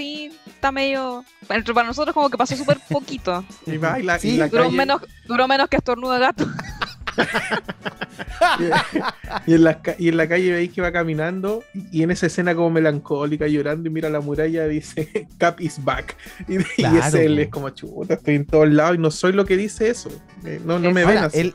sí, 0.00 0.32
está 0.46 0.72
medio... 0.72 1.24
bueno, 1.46 1.64
Para 1.74 1.86
nosotros 1.88 2.14
como 2.14 2.30
que 2.30 2.38
pasó 2.38 2.56
súper 2.56 2.78
poquito. 2.88 3.44
Y 3.66 3.76
va, 3.76 3.98
y 4.00 4.02
la, 4.02 4.16
y 4.16 4.20
Sí, 4.20 4.36
la 4.38 4.48
Duró 4.48 4.64
calle- 4.64 4.76
menos, 4.76 5.02
duró 5.26 5.46
menos 5.46 5.68
que 5.68 5.76
estornudo 5.76 6.12
de 6.14 6.20
gato. 6.20 6.46
y, 9.46 9.54
en 9.54 9.64
la, 9.64 9.82
ca- 9.82 9.96
y 9.98 10.08
en 10.08 10.16
la 10.16 10.28
calle 10.28 10.52
veis 10.52 10.72
que 10.72 10.80
va 10.80 10.92
caminando 10.92 11.62
y 11.92 12.02
en 12.02 12.10
esa 12.10 12.26
escena 12.26 12.54
como 12.54 12.70
melancólica 12.70 13.46
llorando 13.46 13.88
y 13.88 13.92
mira 13.92 14.08
la 14.08 14.20
muralla 14.20 14.66
dice 14.66 15.26
Cap 15.38 15.60
is 15.60 15.82
back 15.84 16.16
y, 16.48 16.58
y 16.60 16.64
Claro, 16.76 16.98
es 16.98 17.14
él 17.14 17.38
es 17.38 17.48
como 17.48 17.70
chuta 17.70 18.14
estoy 18.14 18.36
en 18.36 18.46
todos 18.46 18.68
lados 18.70 18.96
y 18.96 18.98
no 18.98 19.10
soy 19.10 19.32
lo 19.32 19.44
que 19.44 19.56
dice 19.56 19.90
eso 19.90 20.08
Eh, 20.44 20.60
no, 20.64 20.78
no 20.78 20.90
me 20.92 21.04
ven 21.04 21.18
así. 21.18 21.40
él, 21.40 21.54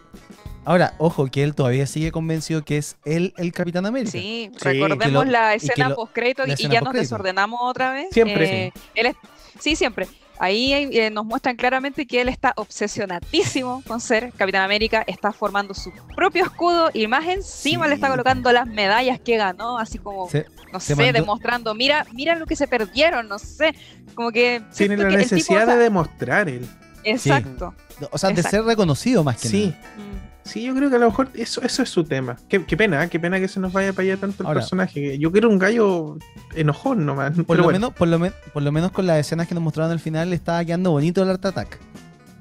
ahora, 0.66 0.94
ojo, 0.98 1.28
que 1.28 1.44
él 1.44 1.56
todavía 1.56 1.86
sigue 1.88 2.12
convencido 2.12 2.64
que 2.64 2.78
es 2.78 2.98
él 3.06 3.34
el 3.38 3.52
Capitán 3.54 3.86
América. 3.86 4.12
Sí, 4.12 4.52
Sí, 4.54 4.60
recordemos 4.60 5.26
lo- 5.26 5.32
la 5.32 5.54
escena 5.54 5.94
post-crédito 5.96 6.44
y, 6.48 6.56
ya 6.70 6.82
nos 6.82 6.94
desordenamos 6.94 7.60
otra 7.64 7.92
vez. 7.94 8.08
Siempre. 8.12 8.68
Eh, 8.68 8.74
él 8.96 9.06
es- 9.08 9.16
sí, 9.60 9.76
siempre. 9.76 10.08
Ahí 10.38 10.74
eh, 10.74 11.10
nos 11.12 11.24
muestran 11.26 11.56
claramente 11.56 12.06
que 12.06 12.20
él 12.20 12.28
está 12.28 12.52
obsesionadísimo 12.58 13.82
con 13.88 14.02
ser 14.02 14.34
Capitán 14.34 14.64
América, 14.64 15.04
está 15.08 15.32
formando 15.32 15.74
su 15.74 15.94
propio 16.14 16.44
escudo 16.44 16.90
y 16.94 17.08
más 17.08 17.26
encima 17.28 17.86
Sí. 17.86 17.90
le 17.90 17.96
está 17.96 18.10
colocando 18.10 18.52
las 18.52 18.68
medallas 18.68 19.20
que 19.20 19.38
ganó, 19.38 19.78
así 19.78 19.98
como, 19.98 20.30
Se- 20.30 20.46
no 20.74 20.80
se 20.82 20.88
sé, 20.88 20.96
mandó- 20.96 21.14
demostrando, 21.14 21.74
mira, 21.74 22.06
mira 22.12 22.36
lo 22.36 22.46
que 22.46 22.58
se 22.58 22.68
perdieron, 22.68 23.30
no 23.30 23.40
sé, 23.40 23.74
como 24.14 24.32
que... 24.32 24.62
tiene 24.76 24.98
la 24.98 25.08
que 25.08 25.16
el 25.16 25.22
tipo, 25.24 25.36
necesidad 25.36 25.64
o 25.64 25.66
sea, 25.68 25.76
de 25.78 25.84
demostrar 25.84 26.50
él 26.50 26.68
Exacto. 27.06 27.74
o 28.12 28.18
sea, 28.18 28.32
de 28.32 28.44
ser 28.44 28.64
reconocido 28.64 29.24
más 29.24 29.38
que 29.40 29.48
sí 29.48 29.68
nada. 29.68 30.25
Sí 30.46 30.64
yo 30.64 30.76
creo 30.76 30.90
que 30.92 30.96
a 30.96 31.00
lo 31.00 31.08
mejor 31.08 31.28
eso, 31.34 31.62
eso 31.64 31.82
es 31.82 31.90
su 31.90 32.04
tema 32.04 32.38
qué, 32.48 32.64
qué 32.64 32.78
pena 32.78 33.04
¿eh? 33.04 33.10
qué 33.10 33.20
pena 33.20 33.40
que 33.40 33.48
se 33.48 33.60
nos 33.60 33.74
vaya 33.74 33.92
para 33.94 34.04
allá 34.08 34.18
tanto 34.18 34.44
el 34.44 34.48
Ahora- 34.48 34.60
personaje 34.62 35.18
yo 35.18 35.32
quiero 35.32 35.50
un 35.50 35.58
gallo 35.58 36.18
enojón 36.56 37.04
nomás 37.06 37.32
Por 37.36 37.46
pero 37.48 37.58
lo, 37.58 37.64
bueno, 37.64 37.80
menos, 37.80 37.94
por, 37.96 38.08
lo 38.08 38.20
men- 38.20 38.34
por 38.54 38.62
lo 38.64 38.72
menos 38.72 38.92
con 38.92 39.08
las 39.08 39.18
escenas 39.20 39.48
que 39.48 39.56
nos 39.56 39.64
mostraron 39.64 39.92
al 39.92 40.00
final 40.00 40.30
le 40.30 40.36
estaba 40.36 40.64
quedando 40.64 40.92
bonito 40.92 41.24
el 41.24 41.32
Art 41.32 41.44
Attack. 41.46 41.80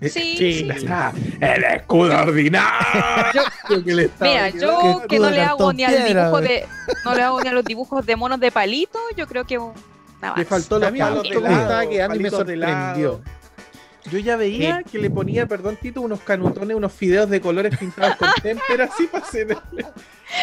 eh, 0.02 0.08
Sí, 0.11 0.34
sí, 0.37 0.52
sí. 0.61 0.68
está 0.70 1.12
el 1.40 1.64
escudo 1.64 2.14
ordinario 2.20 3.42
que 3.84 3.94
le 3.94 4.04
estaba 4.04 4.30
Mira, 4.30 4.52
quedando. 4.52 5.00
yo 5.00 5.06
que 5.08 5.18
no 5.18 5.30
le 5.30 5.40
hago 5.40 5.73
ni 5.73 5.84
al 5.84 6.04
dibujo 6.06 6.40
de, 6.42 6.66
no 7.06 7.14
le 7.14 7.23
hago 7.23 7.40
ni 7.40 7.49
a 7.49 7.52
los 7.52 7.64
dibujos 7.64 8.04
de 8.06 8.16
monos 8.16 8.38
de 8.38 8.52
palito, 8.52 8.99
yo 9.16 9.26
creo 9.26 9.44
que 9.44 9.56
un 9.58 9.73
Nada 10.20 10.34
Le 10.37 10.42
más. 10.42 10.49
faltó 10.49 10.78
los 10.78 10.92
me 10.92 10.99
palos 10.99 11.23
de 11.23 11.34
lado, 11.40 11.90
me 12.18 12.30
sorprendió. 12.30 13.20
Yo 14.11 14.18
ya 14.18 14.37
veía 14.37 14.82
que 14.82 14.99
le 14.99 15.08
ponía, 15.11 15.46
perdón, 15.46 15.78
Tito, 15.80 16.00
unos 16.02 16.20
canutones, 16.20 16.76
unos 16.76 16.92
fideos 16.92 17.28
de 17.30 17.40
colores 17.40 17.76
pintados 17.78 18.16
con 18.16 18.28
témpera, 18.42 18.84
así 18.92 19.06
para 19.06 19.25
hacer. 19.25 19.46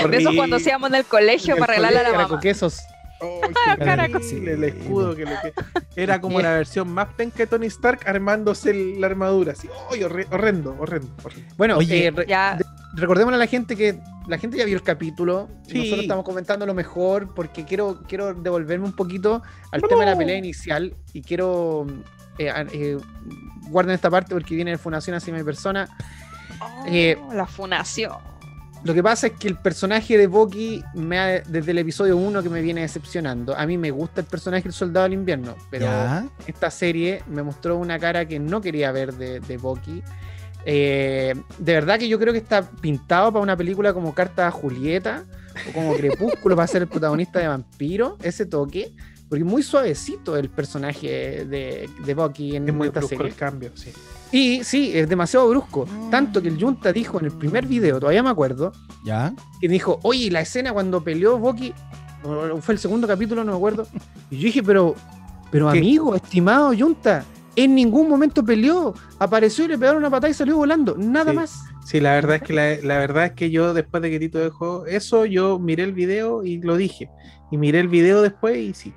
De 0.10 0.18
eso 0.18 0.32
cuando 0.36 0.56
hacíamos 0.56 0.90
en 0.90 0.96
el 0.96 1.06
colegio 1.06 1.54
En 1.56 1.58
el 1.58 1.60
para 1.60 1.74
regalarle 1.74 2.00
a 2.00 2.04
la 2.04 2.10
Era 2.10 2.18
mamá. 2.20 2.30
con 2.30 2.40
quesos. 2.40 2.80
Oh, 3.24 3.40
Ah, 3.68 3.78
el 3.80 4.64
escudo 4.64 5.16
que 5.16 5.26
le 5.26 5.32
que- 5.44 5.54
Era 5.96 6.20
como 6.20 6.42
la 6.42 6.54
versión 6.54 6.92
más 6.92 7.08
penca 7.14 7.38
de 7.38 7.46
Tony 7.46 7.68
Stark 7.68 8.00
armándose 8.08 8.72
el- 8.72 9.00
la 9.00 9.06
armadura. 9.06 9.52
Así, 9.52 9.70
¡ay, 9.92 10.00
horre- 10.02 10.26
horrendo, 10.32 10.76
horrendo, 10.80 11.08
horrendo! 11.24 11.54
Bueno, 11.56 11.78
Oye, 11.78 12.08
eh, 12.08 12.10
re- 12.10 12.26
Ya, 12.28 12.58
recordémosle 12.96 13.36
a 13.36 13.38
la 13.38 13.46
gente 13.46 13.76
que 13.76 14.00
la 14.28 14.40
gente 14.40 14.58
ya 14.58 14.66
vio 14.66 14.76
el 14.76 14.82
capítulo. 14.82 15.50
Sí. 15.68 15.78
Nosotros 15.78 16.00
estamos 16.02 16.26
comentando 16.26 16.66
lo 16.66 16.74
mejor 16.74 17.32
porque 17.36 17.64
quiero, 17.64 18.02
quiero 18.08 18.34
devolverme 18.34 18.86
un 18.86 18.96
poquito 18.96 19.44
al 19.72 19.84
tema 19.84 20.00
de 20.04 20.10
la 20.10 20.18
pelea 20.18 20.38
inicial 20.38 20.96
y 21.14 21.22
quiero. 21.22 21.86
Eh, 22.38 22.52
eh, 22.74 22.98
guarden 23.70 23.96
esta 23.96 24.10
parte 24.10 24.34
porque 24.34 24.56
viene 24.56 24.78
fundación 24.78 25.16
hacia 25.16 25.34
mi 25.34 25.44
persona. 25.44 25.88
Oh, 26.60 26.84
Eh, 26.88 27.18
la 27.34 27.46
funación. 27.48 28.14
Lo 28.84 28.96
que 28.96 29.04
pasa 29.04 29.28
es 29.28 29.34
que 29.34 29.48
el 29.48 29.58
personaje 29.58 30.18
de 30.18 30.26
Bucky 30.26 30.84
me 30.96 31.20
ha- 31.20 31.42
desde 31.42 31.70
el 31.70 31.78
episodio 31.78 32.18
1 32.18 32.42
que 32.42 32.50
me 32.50 32.62
viene 32.62 32.82
decepcionando. 32.82 33.56
A 33.56 33.68
mí 33.68 33.78
me 33.78 33.92
gusta 33.92 34.22
el 34.22 34.28
personaje 34.28 34.64
del 34.64 34.74
Soldado 34.74 35.04
del 35.04 35.14
Invierno, 35.14 35.56
pero 35.70 35.86
Ya. 35.86 36.26
esta 36.48 36.72
serie 36.72 37.22
me 37.28 37.44
mostró 37.44 37.78
una 37.78 38.00
cara 38.00 38.26
que 38.28 38.40
no 38.40 38.60
quería 38.60 38.92
ver 38.92 39.14
de, 39.14 39.40
de 39.40 39.58
Bucky. 39.58 40.02
Eh, 40.66 41.34
de 41.60 41.74
verdad 41.74 41.98
que 42.00 42.08
yo 42.08 42.20
creo 42.20 42.34
que 42.34 42.40
está 42.40 42.62
pintado 42.70 43.32
para 43.32 43.42
una 43.44 43.56
película 43.58 43.94
como 43.94 44.14
Carta 44.14 44.48
a 44.48 44.52
Julieta 44.52 45.24
o 45.70 45.74
como 45.74 45.96
Crepúsculo 45.96 46.56
para 46.56 46.68
ser 46.68 46.84
el 46.84 46.88
protagonista 46.88 47.40
de 47.40 47.48
Vampiro, 47.48 48.18
ese 48.24 48.46
toque, 48.46 48.94
porque 49.32 49.46
es 49.46 49.50
muy 49.50 49.64
suavecito 49.64 50.36
el 50.36 50.50
personaje 50.50 51.46
de, 51.46 51.90
de 52.06 52.14
Bucky 52.14 52.58
en 52.58 52.68
Es 52.68 52.76
muy 52.76 52.88
esta 52.88 53.00
brusco 53.00 53.16
serie. 53.16 53.32
el 53.32 53.36
cambio, 53.38 53.72
sí. 53.76 53.92
Y 54.34 54.62
sí, 54.66 54.92
es 54.94 55.08
demasiado 55.08 55.48
brusco. 55.48 55.88
Tanto 56.10 56.42
que 56.42 56.50
el 56.50 56.62
Junta 56.62 56.92
dijo 56.92 57.18
en 57.18 57.28
el 57.28 57.32
primer 57.32 57.66
video, 57.66 57.98
todavía 57.98 58.22
me 58.24 58.30
acuerdo, 58.30 58.74
Ya. 59.06 59.34
que 59.62 59.70
dijo, 59.70 60.02
oye, 60.04 60.30
la 60.30 60.42
escena 60.42 60.74
cuando 60.74 61.02
peleó 61.02 61.38
Bucky, 61.40 61.74
fue 62.60 62.74
el 62.74 62.80
segundo 62.80 63.08
capítulo, 63.08 63.46
no 63.46 63.54
me 63.54 63.58
acuerdo. 63.58 63.88
Y 64.30 64.36
yo 64.38 64.44
dije, 64.44 64.62
pero, 64.64 64.96
pero 65.50 65.72
¿Qué? 65.72 65.80
amigo, 65.80 66.14
estimado 66.14 66.74
Junta, 66.78 67.24
en 67.56 67.74
ningún 67.74 68.10
momento 68.10 68.44
peleó. 68.44 68.94
Apareció 69.18 69.64
y 69.64 69.70
le 69.70 69.78
pegaron 69.78 70.00
una 70.00 70.10
patada 70.10 70.30
y 70.30 70.34
salió 70.34 70.58
volando. 70.58 70.96
Nada 70.98 71.32
Sí. 71.32 71.36
más. 71.38 71.60
Sí, 71.86 72.00
la 72.02 72.16
verdad 72.16 72.36
es 72.36 72.42
que 72.44 72.54
la, 72.54 72.76
la 72.84 72.98
verdad 73.00 73.26
es 73.28 73.32
que 73.32 73.50
yo 73.50 73.74
después 73.74 74.04
de 74.04 74.12
que 74.12 74.20
Tito 74.20 74.40
dejó 74.40 74.86
eso, 74.88 75.26
yo 75.26 75.58
miré 75.58 75.84
el 75.84 75.94
video 75.94 76.44
y 76.44 76.58
lo 76.62 76.76
dije. 76.76 77.10
Y 77.50 77.58
miré 77.58 77.80
el 77.80 77.88
video 77.88 78.22
después 78.22 78.58
y 78.58 78.74
sí. 78.74 78.94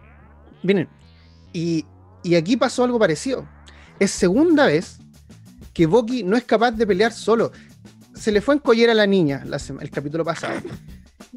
Y, 1.52 1.84
y 2.22 2.34
aquí 2.34 2.56
pasó 2.56 2.84
algo 2.84 2.98
parecido. 2.98 3.46
Es 3.98 4.10
segunda 4.10 4.66
vez 4.66 4.98
que 5.72 5.86
Bucky 5.86 6.22
no 6.22 6.36
es 6.36 6.44
capaz 6.44 6.72
de 6.72 6.86
pelear 6.86 7.12
solo. 7.12 7.52
Se 8.14 8.32
le 8.32 8.40
fue 8.40 8.54
en 8.54 8.60
collera 8.60 8.92
a 8.92 8.94
la 8.94 9.06
niña 9.06 9.44
el 9.80 9.90
capítulo 9.90 10.24
pasado. 10.24 10.60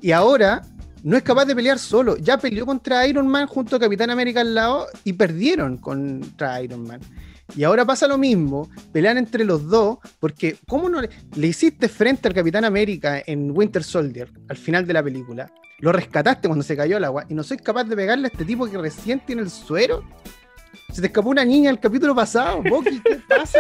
Y 0.01 0.11
ahora 0.11 0.61
no 1.03 1.17
es 1.17 1.23
capaz 1.23 1.45
de 1.45 1.55
pelear 1.55 1.79
solo. 1.79 2.17
Ya 2.17 2.37
peleó 2.37 2.65
contra 2.65 3.05
Iron 3.07 3.27
Man 3.27 3.47
junto 3.47 3.75
a 3.75 3.79
Capitán 3.79 4.09
América 4.09 4.41
al 4.41 4.53
lado 4.55 4.87
y 5.03 5.13
perdieron 5.13 5.77
contra 5.77 6.61
Iron 6.61 6.83
Man. 6.87 7.01
Y 7.55 7.63
ahora 7.63 7.85
pasa 7.85 8.07
lo 8.07 8.17
mismo, 8.17 8.69
pelean 8.91 9.17
entre 9.17 9.43
los 9.45 9.67
dos, 9.69 9.99
porque 10.19 10.57
¿cómo 10.67 10.89
no 10.89 11.01
le, 11.01 11.09
le 11.35 11.47
hiciste 11.47 11.87
frente 11.87 12.27
al 12.27 12.33
Capitán 12.33 12.65
América 12.65 13.21
en 13.25 13.51
Winter 13.55 13.83
Soldier 13.83 14.29
al 14.49 14.57
final 14.57 14.85
de 14.85 14.93
la 14.93 15.01
película? 15.03 15.49
Lo 15.79 15.91
rescataste 15.91 16.47
cuando 16.47 16.63
se 16.63 16.75
cayó 16.75 16.97
al 16.97 17.03
agua 17.05 17.25
y 17.29 17.33
no 17.33 17.43
soy 17.43 17.57
capaz 17.57 17.83
de 17.85 17.95
pegarle 17.95 18.27
a 18.27 18.31
este 18.31 18.43
tipo 18.45 18.65
que 18.69 18.77
recién 18.77 19.19
tiene 19.21 19.43
el 19.43 19.49
suero. 19.49 20.03
Se 20.91 21.01
te 21.01 21.07
escapó 21.07 21.29
una 21.29 21.45
niña 21.45 21.69
el 21.69 21.79
capítulo 21.79 22.15
pasado, 22.15 22.63
Bucky, 22.63 22.99
¿qué 23.01 23.19
pasa? 23.27 23.59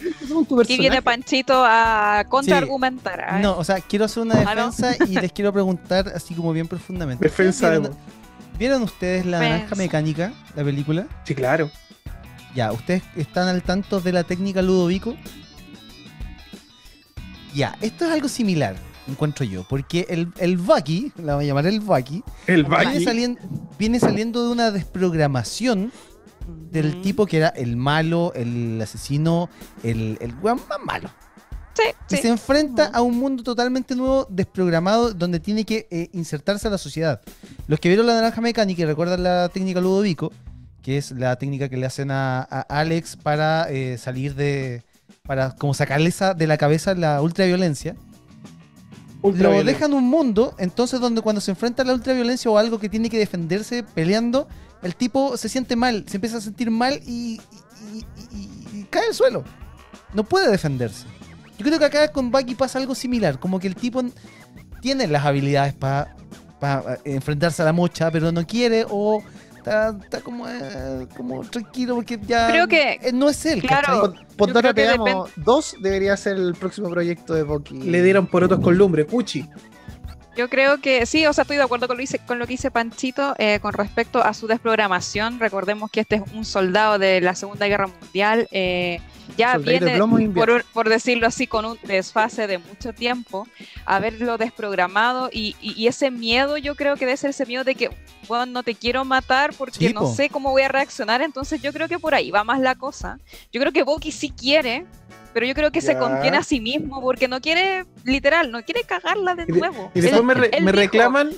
¿Qué 0.00 0.10
pasa 0.20 0.34
con 0.34 0.44
tu 0.46 0.60
Aquí 0.60 0.78
viene? 0.78 1.00
Panchito 1.02 1.62
a 1.64 2.24
contraargumentar. 2.28 3.40
No, 3.40 3.56
o 3.58 3.64
sea, 3.64 3.80
quiero 3.80 4.06
hacer 4.06 4.22
una 4.24 4.40
Ah, 4.40 4.54
¿no? 4.54 4.70
defensa 4.70 4.96
y 5.06 5.14
les 5.20 5.32
quiero 5.32 5.52
preguntar 5.52 6.08
así 6.14 6.34
como 6.34 6.52
bien 6.52 6.66
profundamente. 6.66 7.24
Defensa 7.24 7.70
de 7.70 7.78
¿Vieron, 7.78 7.96
¿Vieron 8.58 8.82
ustedes 8.82 9.24
la 9.26 9.38
naranja 9.40 9.74
mecánica, 9.76 10.32
la 10.56 10.64
película? 10.64 11.06
Sí, 11.24 11.34
claro. 11.34 11.70
Ya, 12.54 12.72
¿ustedes 12.72 13.02
están 13.16 13.48
al 13.48 13.62
tanto 13.62 14.00
de 14.00 14.12
la 14.12 14.24
técnica 14.24 14.60
Ludovico? 14.62 15.16
Ya, 17.54 17.76
esto 17.80 18.04
es 18.06 18.10
algo 18.12 18.28
similar, 18.28 18.76
encuentro 19.08 19.44
yo, 19.44 19.64
porque 19.68 20.06
el, 20.08 20.28
el 20.38 20.56
Bucky, 20.56 21.12
la 21.16 21.34
voy 21.36 21.44
a 21.44 21.48
llamar 21.48 21.66
el 21.66 21.80
Bucky, 21.80 22.22
El 22.46 22.64
viene, 22.64 22.84
Bucky. 22.86 23.04
salien- 23.04 23.38
viene 23.78 24.00
saliendo 24.00 24.44
de 24.46 24.52
una 24.52 24.70
desprogramación 24.70 25.92
del 26.70 27.02
tipo 27.02 27.26
que 27.26 27.38
era 27.38 27.48
el 27.48 27.76
malo, 27.76 28.32
el 28.34 28.80
asesino, 28.82 29.48
el, 29.82 30.16
el 30.20 30.34
weón 30.40 30.60
más 30.68 30.78
malo. 30.84 31.10
Sí, 31.74 31.84
Y 32.10 32.16
sí. 32.16 32.22
se 32.22 32.28
enfrenta 32.28 32.86
a 32.86 33.00
un 33.00 33.18
mundo 33.18 33.42
totalmente 33.42 33.94
nuevo, 33.96 34.26
desprogramado, 34.28 35.12
donde 35.14 35.40
tiene 35.40 35.64
que 35.64 35.86
eh, 35.90 36.08
insertarse 36.12 36.68
a 36.68 36.70
la 36.70 36.78
sociedad. 36.78 37.20
Los 37.66 37.80
que 37.80 37.88
vieron 37.88 38.06
la 38.06 38.14
naranja 38.14 38.40
mecánica 38.42 38.82
y 38.82 38.84
recuerdan 38.84 39.22
la 39.22 39.48
técnica 39.48 39.80
Ludovico, 39.80 40.32
que 40.82 40.98
es 40.98 41.12
la 41.12 41.36
técnica 41.36 41.68
que 41.68 41.76
le 41.76 41.86
hacen 41.86 42.10
a, 42.10 42.40
a 42.42 42.60
Alex 42.68 43.16
para 43.16 43.70
eh, 43.70 43.96
salir 43.98 44.34
de. 44.34 44.82
para 45.24 45.52
como 45.56 45.74
sacarle 45.74 46.08
esa 46.08 46.34
de 46.34 46.46
la 46.46 46.56
cabeza 46.58 46.94
la 46.94 47.20
ultraviolencia. 47.22 47.94
Lo 49.22 49.28
Ultravioleta. 49.28 49.70
dejan 49.78 49.92
un 49.94 50.04
mundo, 50.10 50.54
entonces 50.58 50.98
donde 50.98 51.20
cuando 51.22 51.40
se 51.40 51.52
enfrenta 51.52 51.82
a 51.82 51.86
la 51.86 51.94
ultraviolencia 51.94 52.50
o 52.50 52.58
algo 52.58 52.80
que 52.80 52.88
tiene 52.88 53.08
que 53.08 53.18
defenderse 53.18 53.84
peleando, 53.84 54.48
el 54.82 54.96
tipo 54.96 55.36
se 55.36 55.48
siente 55.48 55.76
mal, 55.76 56.04
se 56.08 56.16
empieza 56.16 56.38
a 56.38 56.40
sentir 56.40 56.72
mal 56.72 57.00
y, 57.06 57.40
y- 57.94 58.04
y- 58.32 58.36
y- 58.36 58.78
y 58.80 58.86
cae 58.90 59.06
al 59.06 59.14
suelo. 59.14 59.44
No 60.12 60.24
puede 60.24 60.50
defenderse. 60.50 61.06
Yo 61.56 61.64
creo 61.64 61.78
que 61.78 61.84
acá 61.84 62.08
con 62.10 62.32
Bucky 62.32 62.56
pasa 62.56 62.80
algo 62.80 62.96
similar, 62.96 63.38
como 63.38 63.60
que 63.60 63.68
el 63.68 63.76
tipo 63.76 64.02
tiene 64.80 65.06
las 65.06 65.24
habilidades 65.24 65.72
para 65.74 66.16
enfrentarse 67.04 67.62
a 67.62 67.64
la 67.64 67.72
mocha, 67.72 68.10
pero 68.10 68.32
no 68.32 68.44
quiere 68.44 68.84
o 68.90 69.22
está, 69.62 69.96
está 70.02 70.20
como, 70.20 70.48
eh, 70.48 71.06
como 71.16 71.40
tranquilo 71.42 71.94
porque 71.94 72.18
ya 72.26 72.48
Creo 72.50 72.66
que- 72.68 72.98
eh, 73.02 73.12
no 73.12 73.28
es 73.28 73.46
él. 73.46 73.60
claro, 73.62 74.12
Te 74.74 74.88
Amo 74.88 75.28
2 75.36 75.76
debería 75.80 76.16
ser 76.16 76.36
el 76.36 76.54
próximo 76.54 76.90
proyecto 76.90 77.34
de 77.34 77.42
Bucky. 77.44 77.74
Le 77.78 78.02
dieron 78.02 78.26
porotos 78.26 78.60
con 78.60 78.76
lumbre, 78.76 79.06
Cuchi. 79.06 79.48
Yo 80.34 80.48
creo 80.48 80.80
que 80.80 81.04
sí, 81.04 81.26
o 81.26 81.32
sea, 81.34 81.42
estoy 81.42 81.58
de 81.58 81.62
acuerdo 81.62 81.86
con 81.88 81.96
lo, 81.98 82.00
dice- 82.00 82.18
con 82.26 82.38
lo 82.38 82.46
que 82.46 82.52
dice 82.54 82.70
Panchito 82.70 83.34
eh, 83.38 83.58
con 83.60 83.74
respecto 83.74 84.22
a 84.24 84.32
su 84.32 84.46
desprogramación. 84.46 85.38
Recordemos 85.38 85.90
que 85.90 86.00
este 86.00 86.16
es 86.16 86.22
un 86.32 86.44
soldado 86.46 86.98
de 86.98 87.20
la 87.20 87.34
Segunda 87.34 87.66
Guerra 87.68 87.86
Mundial. 87.88 88.48
eh, 88.50 89.00
ya 89.36 89.56
viene, 89.80 89.98
por, 90.34 90.64
por 90.72 90.88
decirlo 90.88 91.26
así, 91.26 91.46
con 91.46 91.64
un 91.64 91.78
desfase 91.84 92.46
de 92.46 92.58
mucho 92.58 92.92
tiempo, 92.92 93.46
haberlo 93.86 94.36
desprogramado 94.36 95.30
y, 95.32 95.54
y- 95.60 95.72
y 95.80 95.86
ese 95.86 96.10
miedo, 96.10 96.56
yo 96.58 96.74
creo 96.74 96.96
que 96.96 97.06
debe 97.06 97.16
ser 97.16 97.30
ese 97.30 97.46
miedo 97.46 97.62
de 97.64 97.74
que, 97.74 97.90
bueno, 98.26 98.46
no 98.46 98.62
te 98.62 98.74
quiero 98.74 99.04
matar 99.04 99.52
porque 99.56 99.88
Sí, 99.88 99.92
no 99.94 100.00
po. 100.00 100.14
sé 100.14 100.28
cómo 100.28 100.50
voy 100.50 100.62
a 100.62 100.68
reaccionar. 100.68 101.22
Entonces, 101.22 101.62
yo 101.62 101.72
creo 101.72 101.88
que 101.88 101.98
por 101.98 102.14
ahí 102.14 102.30
va 102.30 102.42
más 102.44 102.58
la 102.60 102.74
cosa. 102.74 103.18
Yo 103.52 103.60
creo 103.60 103.72
que 103.72 103.82
Bucky 103.84 104.12
sí 104.12 104.30
quiere. 104.30 104.86
Pero 105.32 105.46
yo 105.46 105.54
creo 105.54 105.70
que 105.72 105.80
se 105.80 105.96
contiene 105.98 106.36
a 106.36 106.42
sí 106.42 106.60
mismo 106.60 107.00
porque 107.00 107.28
no 107.28 107.40
quiere, 107.40 107.84
literal, 108.04 108.50
no 108.52 108.62
quiere 108.62 108.82
cagarla 108.84 109.34
de 109.34 109.44
Y 109.44 109.52
de- 109.52 109.58
nuevo. 109.58 109.90
Y 109.94 110.00
después 110.00 110.20
Él- 110.20 110.26
me, 110.26 110.34
re- 110.34 110.50
él 110.52 110.64
me 110.64 110.72
dijo- 110.72 110.82
reclaman. 110.82 111.30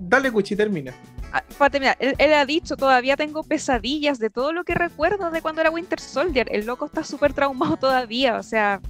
Dale, 0.00 0.30
Cuchi, 0.32 0.56
termina. 0.56 0.94
Ah, 1.32 1.42
para 1.58 1.68
terminar, 1.70 1.96
él, 2.00 2.14
él 2.16 2.32
ha 2.32 2.46
dicho, 2.46 2.76
todavía 2.76 3.16
tengo 3.16 3.42
pesadillas 3.42 4.18
de 4.18 4.30
todo 4.30 4.52
lo 4.54 4.64
que 4.64 4.74
recuerdo 4.74 5.30
de 5.30 5.42
cuando 5.42 5.60
era 5.60 5.70
Winter 5.70 6.00
Soldier. 6.00 6.48
El 6.50 6.64
loco 6.64 6.86
está 6.86 7.04
súper 7.04 7.34
traumado 7.34 7.76
todavía, 7.76 8.36
o 8.38 8.42
sea, 8.42 8.80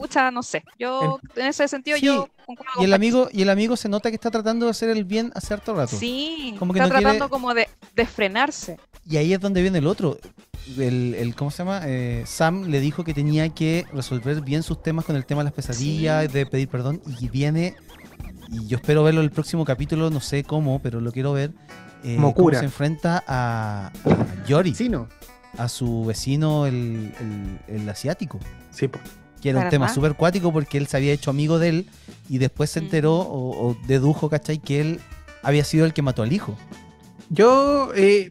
pucha, 0.00 0.30
no 0.30 0.42
sé. 0.42 0.62
Yo, 0.78 1.20
en 1.36 1.46
ese 1.46 1.68
sentido, 1.68 1.96
Sí, 1.98 2.06
yo 2.06 2.28
concuerdo 2.46 2.72
Y 2.80 2.84
el 2.84 2.94
amigo, 2.94 3.28
y 3.32 3.42
el 3.42 3.50
amigo 3.50 3.76
se 3.76 3.88
nota 3.88 4.08
que 4.10 4.14
está 4.16 4.30
tratando 4.30 4.66
de 4.66 4.70
hacer 4.70 4.90
el 4.90 5.04
bien 5.04 5.30
hace 5.34 5.54
harto 5.54 5.74
rato. 5.74 5.96
Sí, 5.96 6.54
como 6.58 6.72
que 6.72 6.78
está 6.80 6.88
no 6.88 6.94
quiere- 6.94 7.02
tratando 7.04 7.28
como 7.28 7.52
de, 7.54 7.68
de 7.94 8.06
frenarse. 8.06 8.78
Y 9.08 9.16
ahí 9.16 9.32
es 9.32 9.40
donde 9.40 9.62
viene 9.62 9.78
el 9.78 9.86
otro. 9.86 10.18
El, 10.78 11.14
el- 11.14 11.34
¿Cómo 11.34 11.50
se 11.50 11.58
llama? 11.58 11.82
Eh, 11.84 12.22
Sam 12.26 12.64
le 12.68 12.80
dijo 12.80 13.02
que 13.04 13.12
tenía 13.14 13.48
que 13.50 13.84
resolver 13.92 14.40
bien 14.42 14.62
sus 14.62 14.82
temas 14.82 15.04
con 15.04 15.16
el 15.16 15.24
tema 15.26 15.40
de 15.40 15.44
las 15.46 15.52
pesadillas, 15.54 16.26
Sí. 16.26 16.32
de 16.32 16.46
pedir 16.46 16.68
perdón. 16.68 17.00
Y 17.20 17.28
viene. 17.28 17.74
Y 18.52 18.66
yo 18.66 18.76
espero 18.78 19.02
verlo 19.04 19.20
en 19.20 19.24
el 19.26 19.30
próximo 19.30 19.64
capítulo, 19.64 20.10
no 20.10 20.20
sé 20.20 20.44
cómo, 20.44 20.80
pero 20.80 21.00
lo 21.00 21.12
quiero 21.12 21.32
ver. 21.32 21.52
eh, 22.02 22.14
Como 22.16 22.34
cómo 22.34 22.50
se 22.50 22.64
enfrenta 22.64 23.22
a, 23.26 23.88
a 23.88 24.44
Yori, 24.46 24.74
Sí, 24.74 24.88
no. 24.88 25.08
a 25.58 25.68
su 25.68 26.04
vecino, 26.06 26.66
el, 26.66 27.12
el- 27.20 27.80
el 27.82 27.88
asiático. 27.88 28.38
Sí. 28.70 28.88
Que 29.40 29.50
era 29.50 29.60
un 29.60 29.68
tema 29.70 29.88
súper 29.88 30.14
cuático 30.14 30.52
porque 30.52 30.76
él 30.78 30.86
se 30.86 30.96
había 30.96 31.12
hecho 31.12 31.30
amigo 31.30 31.58
de 31.58 31.68
él 31.70 31.86
y 32.28 32.38
después 32.38 32.70
se 32.70 32.80
Mm. 32.80 32.84
enteró 32.84 33.14
o, 33.16 33.68
o 33.70 33.76
dedujo, 33.86 34.28
¿cachai? 34.28 34.58
Que 34.58 34.80
él 34.80 35.00
había 35.42 35.64
sido 35.64 35.86
el 35.86 35.92
que 35.94 36.02
mató 36.02 36.22
al 36.22 36.32
hijo. 36.32 36.56
Yo 37.30 37.90
eh, 37.94 38.28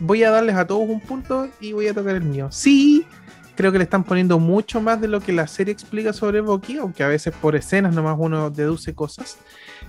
voy 0.00 0.22
a 0.22 0.30
darles 0.30 0.56
a 0.56 0.66
todos 0.66 0.88
un 0.88 1.00
punto 1.00 1.48
y 1.60 1.72
voy 1.72 1.88
a 1.88 1.94
tocar 1.94 2.14
el 2.14 2.22
mío. 2.22 2.48
Sí, 2.52 3.04
creo 3.56 3.72
que 3.72 3.78
le 3.78 3.84
están 3.84 4.04
poniendo 4.04 4.38
mucho 4.38 4.80
más 4.80 5.00
de 5.00 5.08
lo 5.08 5.20
que 5.20 5.32
la 5.32 5.46
serie 5.48 5.72
explica 5.72 6.12
sobre 6.12 6.40
Bucky, 6.40 6.78
aunque 6.78 7.02
a 7.02 7.08
veces 7.08 7.34
por 7.40 7.56
escenas 7.56 7.94
nomás 7.94 8.16
uno 8.18 8.50
deduce 8.50 8.94
cosas. 8.94 9.38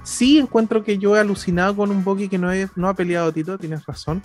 Sí 0.04 0.40
encuentro 0.40 0.84
que 0.84 0.98
yo 0.98 1.16
he 1.16 1.20
alucinado 1.20 1.76
con 1.76 1.92
un 1.92 2.04
Bucky 2.04 2.30
que 2.30 2.38
no, 2.38 2.52
he- 2.52 2.70
no 2.76 2.88
ha 2.88 2.94
peleado 2.94 3.32
Tito, 3.32 3.58
tienes 3.58 3.86
razón. 3.86 4.24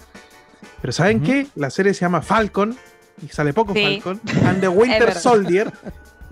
Pero 0.81 0.93
¿saben 0.93 1.21
qué? 1.21 1.47
La 1.57 1.69
serie 1.71 1.93
se 1.93 2.01
llama 2.03 2.23
Falcon, 2.23 2.77
y 3.23 3.29
sale 3.29 3.53
poco 3.53 3.75
Sí. 3.75 4.01
Falcon, 4.03 4.21
and 4.47 4.61
the 4.61 4.69
Winter. 4.81 5.13
Soldier, 5.15 5.73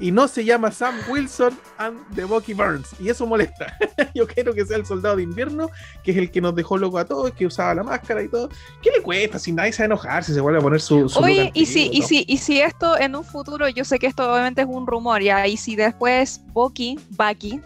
y 0.03 0.11
no 0.11 0.27
se 0.29 0.45
llama 0.45 0.71
Sam 0.73 0.97
Wilson 1.09 1.57
and 1.79 1.97
the 2.15 2.25
Bucky 2.25 2.53
Burns, 2.55 2.89
y 3.01 3.09
eso 3.09 3.27
molesta. 3.27 3.79
Yo 4.15 4.27
quiero 4.27 4.53
que 4.53 4.67
sea 4.67 4.77
el 4.77 4.85
soldado 4.85 5.17
de 5.17 5.23
invierno, 5.23 5.71
que 6.03 6.11
es 6.11 6.17
el 6.17 6.31
que 6.31 6.41
nos 6.41 6.55
dejó 6.55 6.77
loco 6.77 6.99
a 6.99 7.05
todos, 7.05 7.31
que 7.33 7.47
usaba 7.47 7.73
la 7.75 7.83
máscara 7.85 8.23
y 8.23 8.29
todo. 8.29 8.49
¿Qué 8.83 8.91
le 8.91 9.01
cuesta? 9.03 9.39
Si 9.39 9.53
nadie 9.53 9.73
se 9.73 9.79
va 9.83 9.85
a 9.85 9.87
enojar, 9.87 10.25
si 10.25 10.35
se 10.35 10.41
vuelve 10.41 10.59
a 10.59 10.63
poner 10.63 10.81
su. 10.81 11.09
su 11.09 11.21
Oye, 11.21 11.45
look 11.45 11.53
y 11.55 11.67
si, 11.67 11.85
antiguo, 11.87 11.99
y, 11.99 12.09
si, 12.09 12.25
y 12.29 12.37
si 12.39 12.61
esto 12.61 12.99
en 12.99 13.15
un 13.17 13.25
futuro, 13.25 13.69
yo 13.69 13.85
sé 13.85 13.99
que 13.99 14.09
esto 14.09 14.31
obviamente 14.31 14.61
es 14.63 14.67
un 14.69 14.87
rumor, 14.87 15.23
ya, 15.23 15.47
y 15.47 15.57
si 15.57 15.77
después 15.77 16.41
Bucky, 16.49 16.99
Bucky 17.11 17.61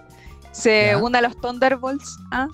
se 0.52 0.88
Ya. 0.90 0.99
une 0.99 1.19
a 1.19 1.23
los 1.23 1.40
Thunderbolts, 1.40 2.19
¿ah? 2.33 2.49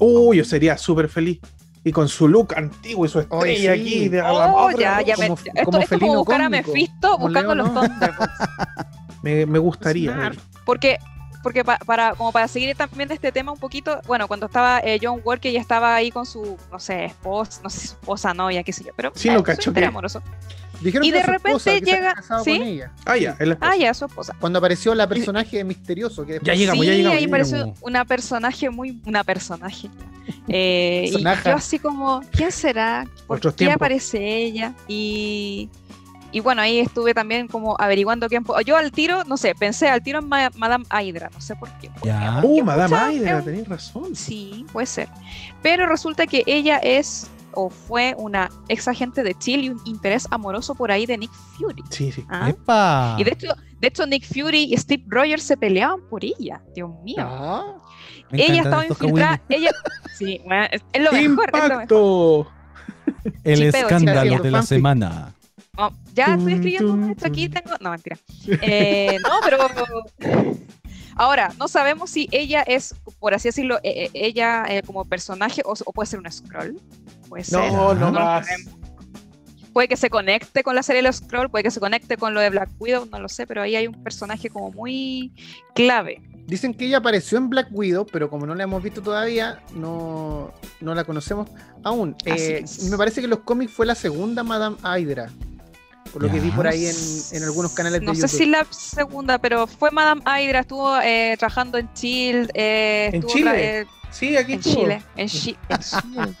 Uy, 0.00 0.36
yo 0.38 0.44
sería 0.44 0.76
súper 0.76 1.08
feliz. 1.08 1.38
Y 1.84 1.92
con 1.92 2.08
su 2.08 2.28
look 2.28 2.54
antiguo 2.56 3.06
y 3.06 3.08
su 3.08 3.18
Oye, 3.30 3.52
estrella 3.54 3.74
sí. 3.74 3.80
aquí. 3.80 4.08
De, 4.08 4.20
Oh, 4.20 4.70
ya, 4.72 5.00
ya 5.00 5.16
me, 5.16 5.28
como- 5.28 5.38
esto, 5.40 5.50
como 5.64 5.78
esto 5.78 5.78
es 5.78 5.88
felino 5.88 6.06
como 6.08 6.18
buscar 6.18 6.40
a 6.42 6.44
cósmico, 6.50 6.68
Mephisto 6.72 7.18
buscando 7.18 7.54
Leo, 7.54 7.64
los 7.64 7.72
¿no? 7.74 7.80
Thunderbolts. 7.80 8.34
me, 9.22 9.46
me 9.46 9.58
gustaría. 9.58 10.12
Smart. 10.12 10.34
ver. 10.36 10.44
Porque, 10.64 10.98
porque 11.42 11.64
pa- 11.64 11.78
para, 11.78 12.14
como 12.14 12.32
para 12.32 12.48
seguir 12.48 12.74
también 12.76 13.10
este 13.12 13.32
tema 13.32 13.52
un 13.52 13.58
poquito, 13.58 14.00
bueno, 14.06 14.26
cuando 14.28 14.46
estaba 14.46 14.80
eh, 14.80 14.98
John 15.02 15.20
Walker 15.24 15.50
ya 15.52 15.60
estaba 15.60 15.94
ahí 15.94 16.10
con 16.10 16.26
su, 16.26 16.56
no 16.70 16.78
sé, 16.78 17.06
esposa, 17.06 17.60
no 17.62 17.70
sé 17.70 17.86
esposa, 17.86 18.34
novia, 18.34 18.62
qué 18.62 18.72
sé 18.72 18.84
yo, 18.84 18.90
pero 18.96 19.12
Sí, 19.14 19.28
eh, 19.28 19.34
lo 19.34 19.42
cacho 19.42 19.72
que- 19.72 19.84
amoroso. 19.84 20.22
Dijeron 20.80 21.04
Y 21.04 21.08
que 21.08 21.14
de 21.14 21.18
era 21.24 21.26
su 21.26 21.32
esposa, 21.34 21.70
repente 21.72 21.90
había 21.90 22.14
llega- 22.14 22.44
¿sí? 22.44 22.58
con 22.58 22.68
ella. 22.68 22.92
Ah, 23.04 23.16
ya, 23.16 23.30
es 23.40 23.46
la 23.48 23.54
esposa. 23.54 23.72
Ah, 23.72 23.76
ya, 23.76 23.94
su 23.94 24.04
esposa. 24.04 24.36
Cuando 24.38 24.60
apareció 24.60 24.94
la 24.94 25.08
personaje 25.08 25.56
de 25.56 25.64
misterioso. 25.64 26.24
Que 26.24 26.34
Ya 26.34 26.38
después- 26.38 26.58
llegamos, 26.58 26.80
sí, 26.84 26.86
ya 26.86 26.94
llegamos. 26.96 27.18
ahí 27.18 27.24
ya 27.24 27.30
pareció 27.32 27.56
llegamos. 27.56 27.78
una 27.82 28.04
personaje 28.04 28.70
muy, 28.70 29.02
una 29.04 29.24
personaje. 29.24 29.88
Eh, 30.46 31.10
y 31.12 31.22
yo 31.22 31.56
así 31.56 31.78
como, 31.78 32.20
¿quién 32.30 32.52
será? 32.52 33.06
¿Por 33.26 33.38
Otros 33.38 33.54
qué 33.54 33.58
tiempos. 33.64 33.76
aparece 33.76 34.18
ella? 34.36 34.72
Y, 34.86 35.68
y 36.32 36.40
bueno, 36.40 36.60
ahí 36.62 36.78
estuve 36.78 37.14
también 37.14 37.48
como 37.48 37.76
averiguando 37.78 38.28
quién. 38.28 38.44
Yo 38.66 38.76
al 38.76 38.92
tiro, 38.92 39.24
no 39.24 39.36
sé, 39.36 39.54
pensé 39.54 39.88
al 39.88 40.02
tiro 40.02 40.18
en 40.18 40.28
Ma- 40.28 40.50
Madame 40.56 40.84
Hydra, 40.90 41.30
no 41.32 41.40
sé 41.40 41.56
por 41.56 41.70
qué. 41.78 41.90
Ya. 42.04 42.40
Uh, 42.42 42.62
Madame 42.64 42.88
Pucha, 42.90 43.12
Hydra, 43.12 43.42
tenéis 43.42 43.68
razón. 43.68 44.14
Sí, 44.14 44.66
puede 44.72 44.86
ser. 44.86 45.08
Pero 45.62 45.86
resulta 45.86 46.26
que 46.26 46.42
ella 46.46 46.78
es 46.78 47.30
o 47.54 47.70
fue 47.70 48.14
una 48.18 48.50
ex 48.68 48.86
agente 48.86 49.22
de 49.22 49.34
Chill 49.34 49.64
y 49.64 49.70
un 49.70 49.80
interés 49.84 50.28
amoroso 50.30 50.74
por 50.74 50.92
ahí 50.92 51.06
de 51.06 51.18
Nick 51.18 51.32
Fury. 51.32 51.82
Sí, 51.90 52.12
sí. 52.12 52.24
¿ah? 52.28 52.50
Epa. 52.50 53.16
Y 53.18 53.24
de 53.24 53.32
hecho, 53.32 53.48
de 53.80 53.88
hecho, 53.88 54.06
Nick 54.06 54.24
Fury 54.26 54.64
y 54.72 54.76
Steve 54.76 55.02
Rogers 55.08 55.42
se 55.42 55.56
peleaban 55.56 56.00
por 56.08 56.24
ella. 56.24 56.60
Dios 56.74 56.90
mío. 57.02 57.16
Ah, 57.20 57.64
ella 58.30 58.62
estaba 58.62 58.86
infiltrada. 58.86 59.40
Ella, 59.48 59.70
sí, 60.14 60.40
bueno, 60.44 60.66
es, 60.70 60.82
lo 61.02 61.10
mejor. 61.10 61.16
es 61.16 61.18
lo 61.22 61.22
mejor. 61.32 61.72
¡Impacto! 61.72 62.52
El 63.42 63.58
Chipeo, 63.60 63.80
escándalo 63.80 64.38
de 64.42 64.50
la 64.50 64.58
Fanfic. 64.58 64.68
semana. 64.68 65.34
Ya 66.18 66.34
estoy 66.34 66.52
escribiendo 66.54 67.10
esto 67.10 67.26
aquí 67.26 67.48
tengo. 67.48 67.70
No, 67.80 67.90
mentira. 67.90 68.18
Eh, 68.62 69.16
no, 69.22 69.30
pero. 69.44 69.58
Ahora, 71.16 71.52
no 71.58 71.66
sabemos 71.66 72.10
si 72.10 72.28
ella 72.30 72.62
es, 72.62 72.94
por 73.18 73.34
así 73.34 73.48
decirlo, 73.48 73.78
eh, 73.82 74.04
eh, 74.04 74.10
ella 74.14 74.64
eh, 74.68 74.82
como 74.86 75.04
personaje 75.04 75.62
o, 75.64 75.74
o 75.84 75.92
puede 75.92 76.06
ser 76.06 76.20
un 76.20 76.30
scroll. 76.30 76.80
Puede 77.28 77.44
ser. 77.44 77.58
No, 77.58 77.94
no 77.94 77.94
No 77.94 78.06
lo 78.12 78.12
más. 78.20 78.46
sabemos. 78.46 78.74
Puede 79.72 79.88
que 79.88 79.96
se 79.96 80.10
conecte 80.10 80.62
con 80.64 80.74
la 80.74 80.82
serie 80.82 81.02
de 81.02 81.08
los 81.08 81.16
Scroll, 81.16 81.50
puede 81.50 81.62
que 81.62 81.70
se 81.70 81.78
conecte 81.78 82.16
con 82.16 82.34
lo 82.34 82.40
de 82.40 82.50
Black 82.50 82.70
Widow, 82.80 83.06
no 83.12 83.20
lo 83.20 83.28
sé, 83.28 83.46
pero 83.46 83.62
ahí 83.62 83.76
hay 83.76 83.86
un 83.86 84.02
personaje 84.02 84.48
como 84.50 84.72
muy 84.72 85.32
clave. 85.74 86.20
Dicen 86.46 86.74
que 86.74 86.86
ella 86.86 86.96
apareció 86.98 87.38
en 87.38 87.48
Black 87.48 87.68
Widow, 87.70 88.04
pero 88.10 88.28
como 88.28 88.44
no 88.44 88.56
la 88.56 88.64
hemos 88.64 88.82
visto 88.82 89.02
todavía, 89.02 89.60
no, 89.74 90.52
no 90.80 90.94
la 90.96 91.04
conocemos 91.04 91.48
aún. 91.84 92.16
Eh, 92.24 92.64
me 92.90 92.96
parece 92.96 93.20
que 93.20 93.26
en 93.26 93.30
los 93.30 93.40
cómics 93.40 93.70
fue 93.72 93.86
la 93.86 93.94
segunda 93.94 94.42
Madame 94.42 94.76
Hydra. 94.82 95.30
Por 96.12 96.22
lo 96.22 96.30
que 96.30 96.40
vi 96.40 96.50
por 96.50 96.66
ahí 96.66 96.86
en, 96.86 96.96
en 97.32 97.42
algunos 97.44 97.72
canales 97.72 98.02
No 98.02 98.12
de 98.12 98.16
sé 98.16 98.22
YouTube. 98.22 98.38
si 98.38 98.46
la 98.46 98.66
segunda, 98.70 99.38
pero 99.38 99.66
fue 99.66 99.90
Madame 99.90 100.22
Hydra, 100.22 100.60
estuvo 100.60 100.98
eh, 101.00 101.36
trabajando 101.38 101.78
en 101.78 101.92
Chile, 101.94 102.48
eh, 102.54 103.10
¿En 103.12 103.22
Chile? 103.24 103.80
eh, 103.80 103.86
Sí, 104.10 104.36
aquí 104.36 104.54
en 104.54 104.58
estuvo. 104.60 104.82
Chile, 104.82 105.02
en, 105.16 105.28
Chi- 105.28 105.56
en 105.68 105.78
Chile. 105.80 106.34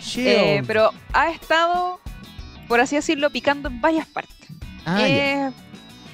Shield. 0.00 0.28
Eh, 0.28 0.62
pero 0.66 0.90
ha 1.12 1.30
estado, 1.30 1.98
por 2.68 2.80
así 2.80 2.96
decirlo, 2.96 3.30
picando 3.30 3.68
en 3.68 3.80
varias 3.80 4.06
partes. 4.06 4.36
Ah, 4.84 4.98
ya. 5.00 5.06
Eh, 5.48 5.52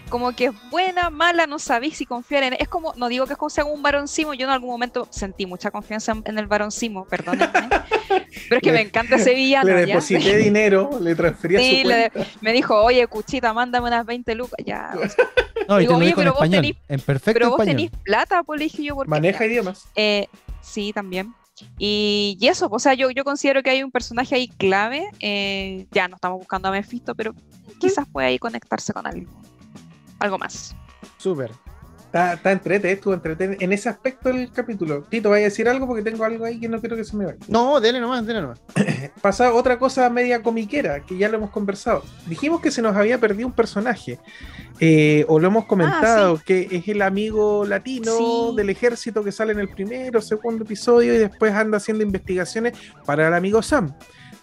como 0.08 0.32
que 0.32 0.46
es 0.46 0.70
buena, 0.70 1.10
mala, 1.10 1.46
no 1.46 1.58
sabéis 1.58 1.96
si 1.96 2.06
confiar 2.06 2.42
en 2.44 2.54
Es 2.54 2.68
como, 2.68 2.94
no 2.96 3.08
digo 3.08 3.26
que 3.26 3.32
es 3.34 3.38
como 3.38 3.50
sea 3.50 3.64
un 3.64 3.82
varoncimo, 3.82 4.34
yo 4.34 4.44
en 4.46 4.50
algún 4.52 4.70
momento 4.70 5.08
sentí 5.10 5.46
mucha 5.46 5.70
confianza 5.70 6.12
en, 6.12 6.22
en 6.26 6.38
el 6.38 6.46
varoncimo, 6.46 7.04
perdónenme. 7.06 7.50
pero 8.48 8.56
es 8.58 8.62
que 8.62 8.70
Le- 8.70 8.72
me 8.72 8.80
encanta 8.82 9.16
ese 9.16 9.34
villano. 9.34 9.68
le 9.68 9.80
¿ya? 9.80 9.86
deposité 9.86 10.36
dinero, 10.38 10.90
le 11.00 11.14
transferí 11.14 11.56
a 11.56 11.60
Sí, 11.60 11.82
su 11.82 11.88
le- 11.88 12.12
me 12.40 12.52
dijo, 12.52 12.74
oye, 12.82 13.06
Cuchita, 13.06 13.52
mándame 13.52 13.88
unas 13.88 14.06
20 14.06 14.34
lucas. 14.34 14.58
Ya, 14.64 14.90
No, 15.68 15.78
y 15.80 15.86
digo, 15.86 15.94
te 15.94 15.98
lo 15.98 16.04
oye, 16.04 16.14
pero 16.16 16.32
vos 16.34 16.42
en 16.88 17.00
perfecto 17.00 17.32
pero 17.32 17.50
vos 17.50 17.60
español. 17.60 17.76
tenés 17.88 18.02
plata, 18.04 18.42
pues 18.44 18.58
le 18.60 18.64
dije 18.66 18.84
yo, 18.84 18.94
porque 18.94 19.10
Maneja 19.10 19.44
idiomas. 19.46 19.86
Eh, 19.96 20.28
sí, 20.62 20.92
también. 20.92 21.34
Y, 21.78 22.36
y 22.40 22.48
eso, 22.48 22.68
o 22.70 22.78
sea, 22.78 22.94
yo, 22.94 23.10
yo 23.10 23.24
considero 23.24 23.62
que 23.62 23.70
hay 23.70 23.82
un 23.82 23.90
personaje 23.90 24.34
ahí 24.34 24.46
clave. 24.48 25.08
eh, 25.20 25.86
ya 25.90 26.06
no 26.06 26.16
estamos 26.16 26.38
buscando 26.38 26.68
a 26.68 26.70
Mephisto, 26.70 27.14
pero 27.14 27.34
quizás 27.80 28.06
puede 28.12 28.28
ahí 28.28 28.38
conectarse 28.38 28.92
con 28.92 29.06
algo. 29.06 29.32
Algo 30.18 30.38
más. 30.38 30.74
Súper. 31.18 31.50
Está, 32.06 32.34
está 32.34 32.52
entrete, 32.52 32.90
estuvo 32.92 33.12
entrete 33.12 33.56
en 33.60 33.72
ese 33.72 33.88
aspecto 33.88 34.28
del 34.30 34.50
capítulo. 34.52 35.02
Tito, 35.02 35.28
vaya 35.28 35.46
a 35.46 35.48
decir 35.48 35.68
algo 35.68 35.86
porque 35.86 36.02
tengo 36.02 36.24
algo 36.24 36.44
ahí 36.44 36.58
que 36.60 36.68
no 36.68 36.80
quiero 36.80 36.96
que 36.96 37.04
se 37.04 37.16
me 37.16 37.26
vaya. 37.26 37.38
No, 37.48 37.80
dele 37.80 38.00
nomás, 38.00 38.24
dele 38.24 38.40
nomás. 38.42 38.60
Pasa 39.20 39.52
otra 39.52 39.78
cosa 39.78 40.08
media 40.08 40.40
comiquera, 40.40 41.00
que 41.00 41.18
ya 41.18 41.28
lo 41.28 41.36
hemos 41.38 41.50
conversado. 41.50 42.04
Dijimos 42.26 42.60
que 42.60 42.70
se 42.70 42.80
nos 42.80 42.96
había 42.96 43.18
perdido 43.18 43.48
un 43.48 43.52
personaje, 43.54 44.18
eh, 44.80 45.26
o 45.28 45.40
lo 45.40 45.48
hemos 45.48 45.66
comentado, 45.66 46.38
que 46.38 46.68
es 46.70 46.86
el 46.88 47.02
amigo 47.02 47.66
latino 47.66 48.12
Sí. 48.16 48.56
del 48.56 48.70
ejército 48.70 49.22
que 49.24 49.32
sale 49.32 49.52
en 49.52 49.58
el 49.58 49.68
primero, 49.68 50.22
segundo 50.22 50.64
episodio 50.64 51.12
y 51.12 51.18
después 51.18 51.52
anda 51.52 51.78
haciendo 51.78 52.04
investigaciones 52.04 52.74
para 53.04 53.28
el 53.28 53.34
amigo 53.34 53.60
Sam, 53.62 53.92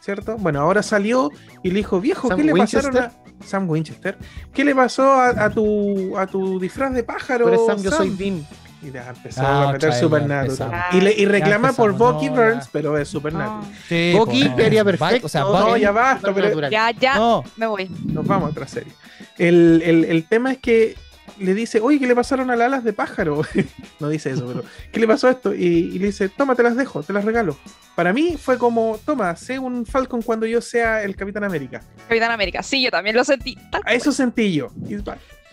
¿cierto? 0.04 0.36
Bueno, 0.38 0.60
ahora 0.62 0.84
salió 0.84 1.32
y 1.64 1.70
le 1.70 1.76
dijo, 1.76 2.00
viejo, 2.02 2.28
Sam 2.28 2.38
¿qué 2.38 2.44
le 2.44 2.54
Winchester. 2.54 2.92
pasaron 2.92 3.12
a 3.42 3.46
Sam 3.46 3.70
Winchester? 3.70 4.18
¿Qué 4.54 4.64
le 4.66 4.76
pasó 4.76 5.04
a, 5.14 5.30
a 5.46 5.50
tu, 5.50 6.18
a 6.18 6.28
tu 6.28 6.60
disfraz 6.60 6.94
de 6.94 7.04
pájaro? 7.04 7.48
Eres 7.48 7.62
Sam, 7.66 7.82
yo 7.82 7.92
soy 7.92 8.10
Sam?" 8.10 8.18
Dean. 8.18 8.48
Y 8.82 8.92
ya 8.92 9.08
empezó 9.08 9.42
Ah, 9.42 9.70
a 9.70 9.72
meter 9.72 9.94
Supernatural. 9.94 10.82
Y, 10.92 11.00
le, 11.00 11.14
y 11.14 11.26
reclama 11.26 11.72
por 11.72 11.94
Bucky 11.94 12.30
no, 12.30 12.36
Burns, 12.36 12.66
ya. 12.66 12.70
pero 12.74 12.98
es 12.98 13.08
Supernatural. 13.08 13.62
No, 13.62 13.76
Sí, 13.88 14.14
Bucky 14.18 14.44
no. 14.50 14.56
perfecto. 14.84 15.26
O 15.26 15.30
sea, 15.30 15.42
No, 15.44 15.78
ya 15.78 15.92
basta, 15.92 16.34
pero 16.34 16.70
ya, 16.70 16.92
ya, 16.92 17.16
No, 17.16 17.44
me 17.56 17.66
voy. 17.66 17.90
nos 18.06 18.28
vamos 18.28 18.48
a 18.48 18.52
otra 18.52 18.68
serie. 18.68 18.92
El, 19.38 19.82
el- 19.86 20.04
el 20.04 20.28
tema 20.28 20.52
es 20.52 20.58
que 20.58 20.98
le 21.40 21.54
dice, 21.54 21.80
oye, 21.80 22.00
¿qué 22.00 22.08
le 22.08 22.16
pasaron 22.16 22.52
a 22.52 22.56
las 22.56 22.68
alas 22.68 22.84
de 22.84 22.94
pájaro? 22.94 23.42
no 24.00 24.10
dice 24.10 24.32
eso, 24.32 24.46
pero 24.48 24.64
¿qué 24.92 25.00
le 25.00 25.08
pasó 25.08 25.28
a 25.28 25.32
esto? 25.32 25.54
Y, 25.54 25.64
y 25.66 26.00
le 26.00 26.08
dice, 26.08 26.30
toma, 26.30 26.56
te 26.56 26.64
las 26.64 26.76
dejo, 26.76 27.02
te 27.04 27.14
las 27.14 27.26
regalo. 27.26 27.58
Para 27.96 28.14
mí 28.14 28.38
fue 28.42 28.58
como, 28.58 29.00
toma, 29.06 29.36
sé 29.36 29.60
un 29.60 29.86
Falcon 29.86 30.22
cuando 30.22 30.46
yo 30.46 30.62
sea 30.62 31.04
el 31.04 31.16
Capitán 31.16 31.44
América. 31.44 31.82
Capitán 32.08 32.32
América. 32.32 32.62
Sí, 32.64 32.82
yo 32.82 32.92
también 32.92 33.16
lo 33.16 33.24
sentí. 33.24 33.58
A 33.86 33.94
eso 33.94 34.12
sentí 34.12 34.54
yo. 34.54 34.70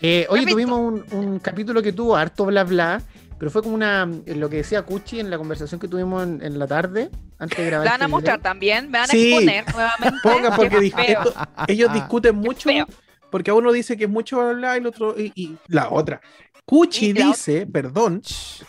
Eh, 0.01 0.25
oye, 0.29 0.45
tuvimos 0.47 0.79
un, 0.79 1.05
un 1.11 1.39
capítulo 1.39 1.81
que 1.83 1.93
tuvo 1.93 2.15
harto 2.15 2.45
bla 2.45 2.63
bla, 2.63 3.01
pero 3.37 3.51
fue 3.51 3.61
como 3.61 3.75
una. 3.75 4.09
Lo 4.25 4.49
que 4.49 4.57
decía 4.57 4.81
Cuchi 4.83 5.19
en 5.19 5.29
la 5.29 5.37
conversación 5.37 5.79
que 5.79 5.87
tuvimos 5.87 6.23
en, 6.23 6.43
en 6.43 6.57
la 6.57 6.65
tarde, 6.67 7.09
antes 7.37 7.57
de 7.59 7.65
grabar. 7.65 7.87
Van 7.87 8.01
a 8.01 8.05
este 8.05 8.07
mostrar 8.07 8.37
video. 8.37 8.43
también, 8.43 8.85
me 8.89 8.97
van 8.99 9.09
a 9.09 9.11
Sí. 9.11 9.27
exponer 9.33 9.65
nuevamente. 9.73 10.17
Ponga, 10.23 10.55
porque 10.55 10.77
esto- 10.87 11.33
ellos 11.67 11.93
discuten 11.93 12.35
mucho, 12.35 12.69
feo. 12.69 12.87
Porque 13.31 13.49
a 13.51 13.53
uno 13.55 13.71
dice 13.71 13.97
que 13.97 14.03
es 14.03 14.09
mucho 14.09 14.37
bla, 14.37 14.53
bla, 14.53 14.75
y 14.75 14.79
el 14.79 14.85
otro, 14.87 15.15
y, 15.19 15.31
y 15.35 15.57
la 15.67 15.89
otra. 15.89 16.21
Cuchi 16.65 17.11
dice, 17.13 17.65
perdón, 17.65 18.21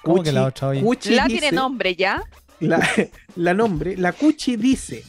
¿Cómo 0.03 0.23
que 0.23 0.31
Cuchi- 0.31 0.33
la 0.35 0.47
otra 0.47 0.69
oye? 0.69 0.81
Cuchi 0.81 1.15
La 1.15 1.27
dice, 1.27 1.41
tiene 1.41 1.55
nombre 1.57 1.95
ya. 1.95 2.23
la, 2.61 2.81
la 3.37 3.55
nombre, 3.55 3.97
la 3.97 4.13
Cuchi 4.13 4.57
dice 4.57 5.05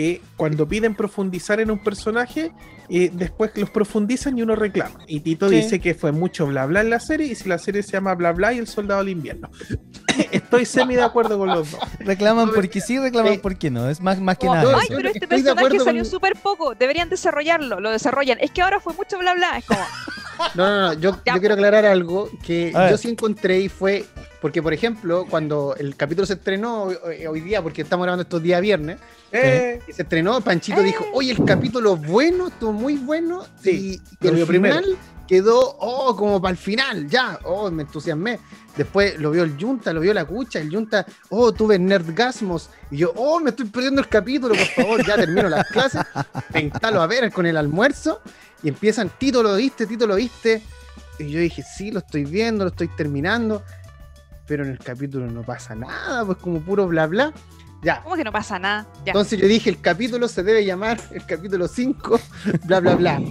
que 0.00 0.22
cuando 0.36 0.66
piden 0.66 0.94
profundizar 0.94 1.60
en 1.60 1.70
un 1.70 1.78
personaje, 1.78 2.52
eh, 2.88 3.10
después 3.12 3.50
los 3.56 3.68
profundizan 3.68 4.38
y 4.38 4.42
uno 4.42 4.56
reclama. 4.56 4.98
Y 5.06 5.20
Tito 5.20 5.50
Sí. 5.50 5.56
dice 5.56 5.78
que 5.78 5.92
fue 5.94 6.10
mucho 6.10 6.46
bla 6.46 6.64
bla 6.64 6.80
en 6.80 6.88
la 6.88 7.00
serie 7.00 7.26
y 7.26 7.34
si 7.34 7.50
la 7.50 7.58
serie 7.58 7.82
se 7.82 7.92
llama 7.92 8.14
bla 8.14 8.32
bla 8.32 8.54
y 8.54 8.58
el 8.58 8.66
soldado 8.66 9.00
del 9.00 9.10
invierno. 9.10 9.50
Estoy 10.32 10.64
semi 10.64 10.94
de 10.96 11.02
acuerdo 11.02 11.36
con 11.36 11.48
los 11.48 11.70
dos. 11.72 11.80
Reclaman 11.98 12.50
porque 12.54 12.80
sí, 12.80 12.98
reclaman 12.98 13.34
Eh, 13.34 13.40
porque 13.42 13.70
no. 13.70 13.90
Es 13.90 14.00
más, 14.00 14.18
más 14.20 14.38
que 14.38 14.46
nada. 14.46 14.74
Ay, 14.80 14.86
pero 14.88 15.10
este 15.10 15.28
personaje 15.28 15.78
salió 15.80 16.02
con- 16.02 16.10
súper 16.10 16.32
poco. 16.42 16.74
Deberían 16.74 17.10
desarrollarlo. 17.10 17.78
Lo 17.80 17.90
desarrollan. 17.90 18.38
Es 18.40 18.50
que 18.52 18.62
ahora 18.62 18.80
fue 18.80 18.94
mucho 18.94 19.18
bla 19.18 19.34
bla. 19.34 19.58
Es 19.58 19.66
como. 19.66 19.80
No, 20.54 20.68
no, 20.68 20.80
no. 20.80 20.92
Yo, 20.94 21.18
quiero 21.24 21.54
aclarar 21.54 21.84
algo 21.84 22.30
que 22.44 22.72
yo 22.72 22.96
sí 22.96 23.08
encontré 23.08 23.60
y 23.60 23.68
fue. 23.68 24.04
Porque, 24.40 24.62
por 24.62 24.72
ejemplo, 24.72 25.26
cuando 25.28 25.74
el 25.78 25.96
capítulo 25.96 26.26
se 26.26 26.32
estrenó 26.34 26.84
hoy, 26.84 26.96
hoy 27.26 27.40
día, 27.40 27.62
porque 27.62 27.82
estamos 27.82 28.04
grabando 28.04 28.22
estos 28.22 28.42
días 28.42 28.60
viernes, 28.60 28.98
Eh, 29.32 29.80
y 29.86 29.92
se 29.92 30.02
estrenó, 30.02 30.40
Panchito 30.40 30.80
Eh. 30.80 30.84
dijo: 30.84 31.04
Oye, 31.12 31.32
el 31.32 31.44
capítulo 31.44 31.96
bueno, 31.96 32.48
estuvo 32.48 32.72
muy 32.72 32.96
bueno. 32.96 33.44
Sí, 33.62 34.00
y, 34.20 34.26
el 34.26 34.32
final 34.32 34.46
primero. 34.46 34.80
Quedó, 35.30 35.76
oh, 35.78 36.16
como 36.16 36.42
para 36.42 36.50
el 36.50 36.56
final, 36.56 37.06
ya, 37.06 37.38
oh, 37.44 37.70
me 37.70 37.84
entusiasmé. 37.84 38.40
Después 38.76 39.16
lo 39.20 39.30
vio 39.30 39.44
el 39.44 39.56
Junta, 39.56 39.92
lo 39.92 40.00
vio 40.00 40.12
la 40.12 40.24
cucha, 40.24 40.58
el 40.58 40.74
Junta, 40.74 41.06
oh, 41.28 41.52
tuve 41.52 41.78
Nerdgasmos. 41.78 42.68
Y 42.90 42.96
yo, 42.96 43.12
oh, 43.14 43.38
me 43.38 43.50
estoy 43.50 43.66
perdiendo 43.66 44.00
el 44.00 44.08
capítulo, 44.08 44.56
por 44.56 44.66
favor, 44.66 45.06
ya 45.06 45.14
termino 45.14 45.48
las 45.48 45.68
clases, 45.68 46.02
me 46.52 46.72
a 46.82 47.06
ver 47.06 47.30
con 47.30 47.46
el 47.46 47.56
almuerzo 47.56 48.20
y 48.64 48.70
empiezan, 48.70 49.08
Tito 49.08 49.40
lo 49.40 49.54
viste, 49.54 49.86
Tito 49.86 50.04
lo 50.08 50.16
viste. 50.16 50.64
Y 51.20 51.30
yo 51.30 51.38
dije, 51.38 51.62
sí, 51.62 51.92
lo 51.92 52.00
estoy 52.00 52.24
viendo, 52.24 52.64
lo 52.64 52.70
estoy 52.70 52.88
terminando. 52.88 53.62
Pero 54.48 54.64
en 54.64 54.70
el 54.72 54.80
capítulo 54.80 55.28
no 55.28 55.42
pasa 55.42 55.76
nada, 55.76 56.24
pues 56.24 56.38
como 56.38 56.60
puro 56.60 56.88
bla 56.88 57.06
bla. 57.06 57.32
Ya. 57.82 58.02
¿Cómo 58.02 58.16
que 58.16 58.24
no 58.24 58.32
pasa 58.32 58.58
nada? 58.58 58.86
Ya. 59.06 59.12
Entonces 59.12 59.38
yo 59.40 59.46
dije, 59.48 59.70
el 59.70 59.80
capítulo 59.80 60.28
se 60.28 60.42
debe 60.42 60.64
llamar 60.64 61.00
el 61.12 61.24
capítulo 61.24 61.66
5, 61.66 62.20
bla, 62.64 62.80
bla, 62.80 62.94
bla. 62.96 63.22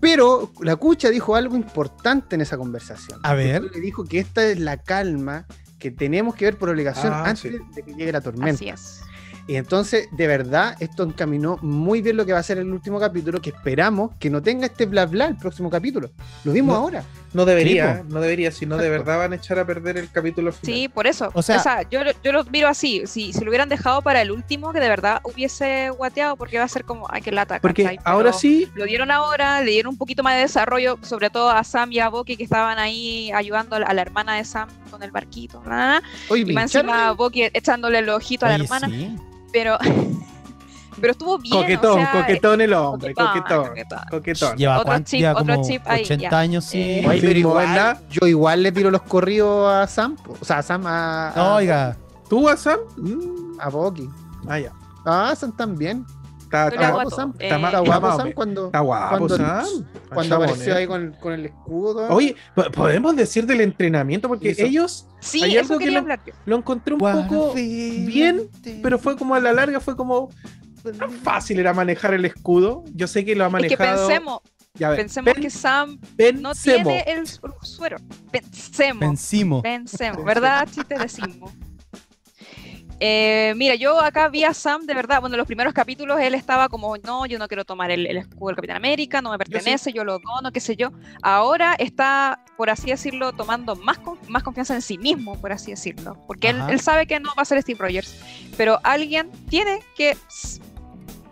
Pero 0.00 0.52
la 0.60 0.76
cucha 0.76 1.10
dijo 1.10 1.34
algo 1.34 1.56
importante 1.56 2.34
en 2.36 2.40
esa 2.42 2.56
conversación. 2.56 3.18
A 3.22 3.34
ver. 3.34 3.62
Le 3.64 3.80
dijo 3.80 4.04
que 4.04 4.18
esta 4.20 4.44
es 4.44 4.58
la 4.60 4.76
calma 4.76 5.46
que 5.78 5.90
tenemos 5.90 6.34
que 6.34 6.44
ver 6.46 6.56
por 6.58 6.68
obligación 6.68 7.12
Ah, 7.12 7.24
antes 7.26 7.40
sí. 7.40 7.50
de 7.74 7.82
que 7.82 7.94
llegue 7.94 8.12
la 8.12 8.20
tormenta. 8.20 8.54
Así 8.54 8.68
es. 8.68 9.00
Y 9.46 9.56
entonces, 9.56 10.08
de 10.12 10.26
verdad, 10.26 10.76
esto 10.78 11.02
encaminó 11.04 11.56
muy 11.62 12.02
bien 12.02 12.18
lo 12.18 12.26
que 12.26 12.34
va 12.34 12.38
a 12.38 12.42
ser 12.42 12.58
el 12.58 12.70
último 12.70 13.00
capítulo, 13.00 13.40
que 13.40 13.48
esperamos 13.50 14.10
que 14.18 14.28
no 14.28 14.42
tenga 14.42 14.66
este 14.66 14.84
bla 14.84 15.06
bla 15.06 15.24
el 15.26 15.36
próximo 15.38 15.70
capítulo. 15.70 16.10
Lo 16.44 16.52
vimos 16.52 16.74
No. 16.74 16.80
ahora. 16.82 17.02
No 17.32 17.44
debería, 17.44 17.98
Sí, 17.98 18.02
no 18.08 18.20
debería, 18.20 18.50
si 18.50 18.64
no 18.66 18.76
de 18.78 18.88
verdad 18.88 19.18
van 19.18 19.32
a 19.32 19.36
echar 19.36 19.58
a 19.58 19.66
perder 19.66 19.98
el 19.98 20.10
capítulo 20.10 20.50
final. 20.52 20.74
Sí, 20.76 20.88
por 20.88 21.06
eso. 21.06 21.30
O 21.34 21.40
O 21.40 21.42
sea- 21.42 21.58
sea, 21.58 21.82
yo, 21.90 22.02
lo- 22.04 22.12
yo 22.24 22.32
lo 22.32 22.44
miro 22.44 22.68
así. 22.68 23.02
Si, 23.06 23.32
si 23.32 23.40
lo 23.44 23.50
hubieran 23.50 23.68
dejado 23.68 24.00
para 24.02 24.22
el 24.22 24.30
último, 24.30 24.72
que 24.72 24.80
de 24.80 24.88
verdad 24.88 25.20
hubiese 25.24 25.90
guateado, 25.90 26.36
porque 26.36 26.58
va 26.58 26.64
a 26.64 26.68
ser 26.68 26.84
como, 26.84 27.06
ay, 27.10 27.20
que 27.22 27.30
lata. 27.32 27.58
Porque 27.60 27.82
¿cachai? 27.82 27.98
ahora 28.04 28.30
Pero 28.30 28.38
sí, 28.38 28.68
Lo 28.74 28.84
dieron 28.86 29.10
ahora, 29.10 29.60
le 29.60 29.70
dieron 29.72 29.90
un 29.92 29.98
poquito 29.98 30.22
más 30.22 30.34
de 30.36 30.40
desarrollo, 30.42 30.98
sobre 31.02 31.28
todo 31.30 31.50
a 31.50 31.62
Sam 31.64 31.92
y 31.92 31.98
a 32.00 32.08
Boki 32.08 32.36
que 32.36 32.44
estaban 32.44 32.78
ahí 32.78 33.30
ayudando 33.32 33.76
a 33.76 33.80
la, 33.80 33.86
a 33.86 33.94
la 33.94 34.02
hermana 34.02 34.36
de 34.36 34.44
Sam 34.44 34.68
con 34.90 35.02
el 35.02 35.10
barquito. 35.10 35.62
Oye, 36.28 36.44
Y 36.46 36.52
más 36.54 36.74
encima 36.74 37.10
ahí. 37.10 37.14
Boki 37.16 37.42
echándole 37.52 37.98
el 37.98 38.08
ojito 38.08 38.46
a 38.46 38.50
la 38.50 38.54
Oye, 38.56 38.64
hermana. 38.64 38.88
sí. 38.88 39.16
Pero, 39.52 39.78
pero 41.00 41.12
estuvo 41.12 41.38
bien. 41.38 41.54
coquetón, 41.56 41.92
o 41.92 41.94
sea, 42.02 42.12
coquetón 42.12 42.60
el 42.60 42.72
hombre, 42.74 43.14
coquetón, 43.14 43.38
coquetón, 43.38 43.68
coquetón. 43.68 43.98
coquetón. 44.10 44.56
Lleva, 44.56 44.80
Otro 44.80 44.98
chip, 45.00 45.20
lleva 45.20 45.40
otro 45.40 45.54
como 45.54 45.66
chip 45.68 45.82
ahí, 45.86 46.02
80 46.02 46.30
ya. 46.30 46.38
años, 46.38 46.64
sí. 46.64 46.80
Eh, 46.80 47.04
Oye, 47.08 47.20
pero 47.20 47.38
igual, 47.38 47.66
¿verdad? 47.68 48.00
yo 48.10 48.26
igual 48.26 48.62
le 48.62 48.72
tiro 48.72 48.90
los 48.90 49.02
corridos 49.02 49.72
a 49.72 49.86
Sam, 49.86 50.16
o 50.40 50.44
sea, 50.44 50.58
a 50.58 50.62
Sam 50.62 50.86
a, 50.86 51.30
a, 51.30 51.54
Oiga, 51.56 51.96
¿Tú, 52.28 52.46
Sam? 52.56 52.78
Mm, 52.96 53.60
a 53.60 53.68
Boki. 53.70 54.08
Ah, 54.46 54.58
ya. 54.58 54.72
Ah, 55.06 55.34
Sam 55.36 55.56
también. 55.56 56.04
Está, 56.42 56.68
está, 56.68 56.88
a 56.88 56.92
guapo. 56.92 57.10
Sam. 57.10 57.34
Eh, 57.38 57.48
Está 57.48 57.78
guapo 57.80 58.16
Sam 58.16 58.32
cuando, 58.32 58.66
está 58.66 58.80
guapo, 58.80 59.08
cuando, 59.18 59.36
Sam. 59.36 59.66
cuando 60.08 60.22
Está 60.22 60.34
apareció 60.36 60.76
ahí 60.76 60.86
con, 60.86 61.14
con 61.20 61.32
el 61.34 61.44
escudo. 61.44 62.08
Oye, 62.08 62.36
po- 62.54 62.70
podemos 62.72 63.14
decir 63.16 63.44
del 63.44 63.60
entrenamiento, 63.60 64.28
porque 64.28 64.50
Eso. 64.50 64.62
ellos 64.62 65.06
Sí, 65.20 65.42
Hay 65.42 65.56
eso 65.56 65.74
algo 65.74 65.78
que 65.84 65.90
lo- 65.90 66.04
lo 66.46 66.56
encontré 66.56 66.94
un 66.94 67.00
poco 67.00 67.52
bien, 67.54 68.48
pero 68.82 68.98
fue 68.98 69.16
como 69.16 69.34
a 69.34 69.40
la 69.40 69.52
larga, 69.52 69.78
fue 69.80 69.94
como 69.96 70.30
fácil 71.22 71.58
era 71.60 71.72
manejar 71.74 72.14
el 72.14 72.24
escudo. 72.24 72.84
Yo 72.94 73.06
sé 73.06 73.24
que 73.24 73.34
lo 73.34 73.44
ha 73.44 73.46
Es 73.48 73.52
que 73.52 73.76
manejado. 73.76 74.06
pensemos, 74.08 74.40
Ya, 74.74 74.94
pensemos 74.94 75.32
pen- 75.34 75.42
que 75.42 75.50
Sam 75.50 75.90
no 75.92 76.06
pensemos. 76.16 76.54
tiene 76.54 77.00
el 77.06 77.26
su- 77.26 77.40
suero. 77.62 77.96
Pensemos. 78.30 79.00
Vencimos. 79.00 79.62
Pensemos, 79.62 80.24
¿verdad? 80.24 80.68
Chiste 80.72 80.96
decimos. 80.98 81.52
Eh, 83.00 83.54
mira, 83.56 83.76
yo 83.76 84.00
acá 84.00 84.28
vi 84.28 84.42
a 84.42 84.52
Sam 84.52 84.84
de 84.84 84.92
verdad. 84.92 85.20
Bueno, 85.20 85.34
en 85.36 85.38
los 85.38 85.46
primeros 85.46 85.72
capítulos 85.72 86.18
él 86.20 86.34
estaba 86.34 86.68
como, 86.68 86.96
no, 86.96 87.26
yo 87.26 87.38
no 87.38 87.46
quiero 87.46 87.64
tomar 87.64 87.92
el, 87.92 88.06
el 88.08 88.16
escudo 88.16 88.48
del 88.48 88.56
Capitán 88.56 88.76
América, 88.76 89.22
no 89.22 89.30
me 89.30 89.38
pertenece, 89.38 89.92
yo, 89.92 90.02
lo 90.02 90.18
dono, 90.18 90.50
qué 90.50 90.58
sé 90.58 90.74
yo. 90.74 90.90
Ahora 91.22 91.76
está, 91.78 92.44
por 92.56 92.70
así 92.70 92.90
decirlo, 92.90 93.32
tomando 93.32 93.76
más, 93.76 93.98
con- 93.98 94.18
más 94.26 94.42
confianza 94.42 94.74
en 94.74 94.82
sí 94.82 94.98
mismo, 94.98 95.40
por 95.40 95.52
así 95.52 95.70
decirlo. 95.70 96.16
Porque 96.26 96.48
él, 96.48 96.60
él 96.70 96.80
sabe 96.80 97.06
que 97.06 97.20
no 97.20 97.28
va 97.38 97.42
a 97.42 97.44
ser 97.44 97.62
Steve 97.62 97.78
Rogers. 97.80 98.16
Pero 98.56 98.80
alguien 98.82 99.30
tiene 99.48 99.78
que 99.94 100.16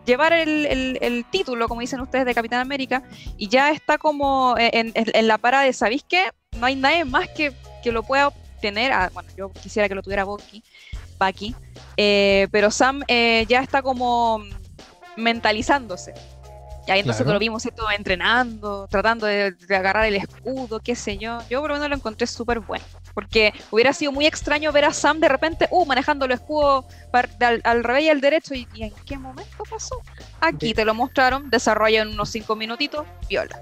llevar 0.07 0.33
el, 0.33 0.66
el- 1.01 1.25
título, 1.31 1.69
como 1.69 1.81
dicen 1.83 2.01
ustedes, 2.01 2.25
de 2.25 2.35
Capitán 2.35 2.61
América, 2.61 3.03
y 3.37 3.49
ya 3.49 3.71
está 3.71 3.99
como 3.99 4.55
en 4.59 5.27
la 5.27 5.37
parada 5.38 5.64
de, 5.64 5.73
¿sabéis 5.73 6.05
qué? 6.09 6.31
No 6.59 6.66
hay 6.66 6.77
nadie 6.77 7.05
más 7.05 7.29
que, 7.29 7.53
que 7.83 7.92
lo 7.92 8.03
pueda 8.03 8.29
obtener. 8.29 8.92
Ah, 8.92 9.11
bueno, 9.12 9.29
yo 9.37 9.53
quisiera 9.53 9.88
que 9.88 9.95
lo 9.95 10.03
tuviera 10.03 10.25
Bucky, 10.25 10.62
Bucky 11.19 11.55
eh, 11.97 12.47
pero 12.51 12.71
Sam 12.71 13.03
eh, 13.09 13.45
ya 13.49 13.61
está 13.61 13.83
como 13.83 14.42
mentalizándose. 15.16 16.14
Y 16.87 16.90
ahí 16.92 17.01
entonces 17.01 17.22
Claro. 17.25 17.35
lo 17.35 17.40
vimos 17.40 17.62
¿cierto? 17.62 17.90
entrenando, 17.90 18.87
tratando 18.88 19.27
de, 19.27 19.51
de 19.53 19.77
agarrar 19.77 20.07
el 20.07 20.14
escudo, 20.16 20.79
qué 20.81 20.94
sé 20.94 21.18
yo. 21.18 21.38
Yo 21.51 21.61
por 21.61 21.70
lo 21.70 21.75
menos 21.77 21.88
lo 21.90 21.96
encontré 21.96 22.27
súper 22.27 22.61
bueno. 22.61 22.85
Porque 23.12 23.53
hubiera 23.70 23.92
sido 23.92 24.12
muy 24.12 24.27
extraño 24.27 24.70
ver 24.72 24.85
a 24.85 24.92
Sam 24.92 25.18
de 25.20 25.29
repente, 25.29 25.66
uh, 25.70 25.85
manejando 25.87 26.27
el 26.27 26.33
escudo 26.33 26.87
al, 27.40 27.61
al 27.64 27.83
revés 27.83 28.05
y 28.05 28.09
al 28.11 28.20
derecho. 28.20 28.55
Y, 28.55 28.68
y 28.75 28.85
en 28.85 28.92
qué 29.05 29.18
momento 29.18 29.64
pasó? 29.68 29.96
Aquí 30.40 30.75
te 30.75 30.85
lo 30.85 30.94
mostraron, 30.94 31.51
desarrolla 31.51 32.03
en 32.03 32.09
unos 32.09 32.29
cinco 32.31 32.55
minutitos, 32.55 33.05
viola. 33.29 33.59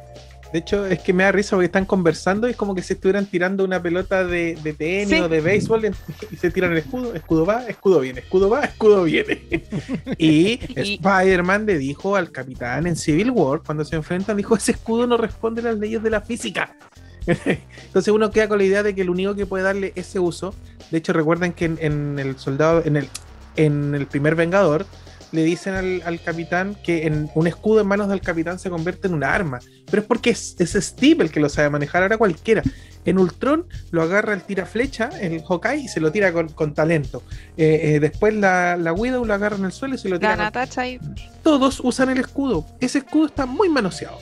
De 0.53 0.61
hecho, 0.61 0.87
es 0.87 1.01
que 1.01 1.13
me 1.13 1.25
da 1.25 1.33
risa 1.33 1.57
porque 1.57 1.67
están 1.67 1.85
conversando 1.85 2.47
y 2.47 2.53
es 2.53 2.57
como 2.57 2.75
que 2.77 2.83
se 2.83 2.93
estuvieran 2.95 3.27
tirando 3.27 3.65
una 3.65 3.83
pelota 3.83 4.25
de, 4.25 4.57
de 4.63 4.73
tenis 4.73 5.09
Sí. 5.09 5.19
o 5.21 5.29
de 5.29 5.41
béisbol 5.41 5.91
y 6.31 6.37
se 6.37 6.51
tiran 6.53 6.71
el 6.73 6.79
escudo, 6.79 7.13
escudo 7.15 7.45
va, 7.45 7.67
escudo 7.67 8.01
viene, 8.01 8.21
escudo 8.21 8.49
va, 8.51 8.61
escudo 8.61 9.03
viene. 9.05 9.43
y 10.19 10.61
Y- 10.81 10.95
Spider-Man 10.95 11.67
le 11.67 11.79
dijo 11.79 12.15
al 12.15 12.31
capitán 12.31 12.87
en 12.87 12.95
Civil 12.95 13.31
War, 13.33 13.63
cuando 13.67 13.85
se 13.85 13.97
enfrentan, 13.97 14.37
dijo, 14.37 14.55
ese 14.57 14.73
escudo 14.73 15.07
no 15.09 15.17
responde 15.17 15.61
a 15.63 15.65
las 15.65 15.79
leyes 15.79 16.03
de 16.03 16.11
la 16.11 16.21
física. 16.21 16.77
Entonces 17.27 18.13
uno 18.13 18.31
queda 18.31 18.49
con 18.49 18.59
la 18.59 18.65
idea 18.65 18.83
de 18.83 18.95
que 18.95 19.01
el 19.03 19.11
único 19.11 19.35
que 19.35 19.47
puede 19.47 19.65
darle 19.65 19.93
ese 19.97 20.19
uso, 20.19 20.55
de 20.91 20.99
hecho 20.99 21.13
recuerden 21.13 21.53
que 21.53 21.65
en, 21.65 21.79
en 21.81 22.19
el 22.19 22.39
soldado, 22.39 22.83
en 22.85 22.97
el, 22.97 23.09
en 23.57 23.95
el 23.95 24.07
primer 24.07 24.35
Vengador, 24.35 24.87
le 25.35 25.43
dicen 25.43 25.75
al, 25.75 26.03
al 26.07 26.21
capitán 26.23 26.77
que 26.83 27.07
en 27.07 27.29
un 27.35 27.47
escudo 27.47 27.81
en 27.81 27.87
manos 27.89 28.09
del 28.09 28.21
capitán 28.21 28.59
se 28.59 28.71
convierte 28.71 29.09
en 29.09 29.15
una 29.15 29.35
arma. 29.35 29.59
Pero 29.91 30.03
es 30.03 30.09
porque 30.09 30.31
es, 30.31 30.55
es 30.59 30.73
Steve 30.73 31.25
el 31.25 31.31
que 31.31 31.41
lo 31.41 31.49
sabe 31.49 31.69
manejar, 31.71 32.03
ahora 32.03 32.17
cualquiera. 32.17 32.63
En 33.05 33.19
Ultron 33.19 33.67
lo 33.91 34.01
agarra 34.03 34.33
el 34.33 34.43
tira 34.43 34.65
flecha, 34.65 35.11
el 35.21 35.43
Hawkeye, 35.43 35.83
y 35.83 35.89
se 35.89 36.01
lo 36.01 36.11
tira 36.13 36.33
con, 36.33 36.49
con 36.51 36.73
talento. 36.73 37.23
Eh, 37.57 37.81
eh, 37.97 38.01
después 38.01 38.33
la, 38.33 38.77
la 38.77 38.93
Widow 38.93 39.25
lo 39.25 39.35
agarra 39.35 39.57
en 39.57 39.65
el 39.67 39.73
suelo 39.73 39.97
y 39.97 39.99
se 39.99 40.09
lo 40.09 40.19
tira. 40.19 40.37
La 40.37 40.51
con- 40.51 40.85
y 40.87 40.99
Todos 41.43 41.81
usan 41.81 42.09
el 42.11 42.19
escudo. 42.21 42.65
Ese 42.81 42.99
escudo 42.99 43.27
está 43.27 43.45
muy 43.45 43.69
manoseado. 43.69 44.19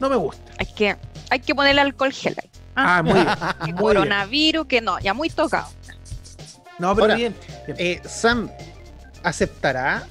No 0.00 0.10
me 0.10 0.16
gusta. 0.16 0.42
hay 0.58 0.66
que, 0.66 0.96
hay 1.30 1.40
que 1.40 1.54
ponerle 1.54 1.80
alcohol 1.82 2.12
gel 2.12 2.34
ahí. 2.42 2.50
Ah, 2.74 3.02
muy 3.02 3.14
bien. 3.14 3.26
Que 3.40 3.56
muy 3.58 3.64
bien. 3.66 3.76
coronavirus, 3.76 4.66
que 4.66 4.80
no, 4.80 4.98
ya 4.98 5.14
muy 5.14 5.30
tocado. 5.30 5.68
No, 6.78 6.94
pero 6.94 7.04
Ahora, 7.04 7.14
bien. 7.16 7.34
bien. 7.66 7.76
Eh, 7.78 8.00
Sam 8.08 8.50
aceptará 9.22 10.06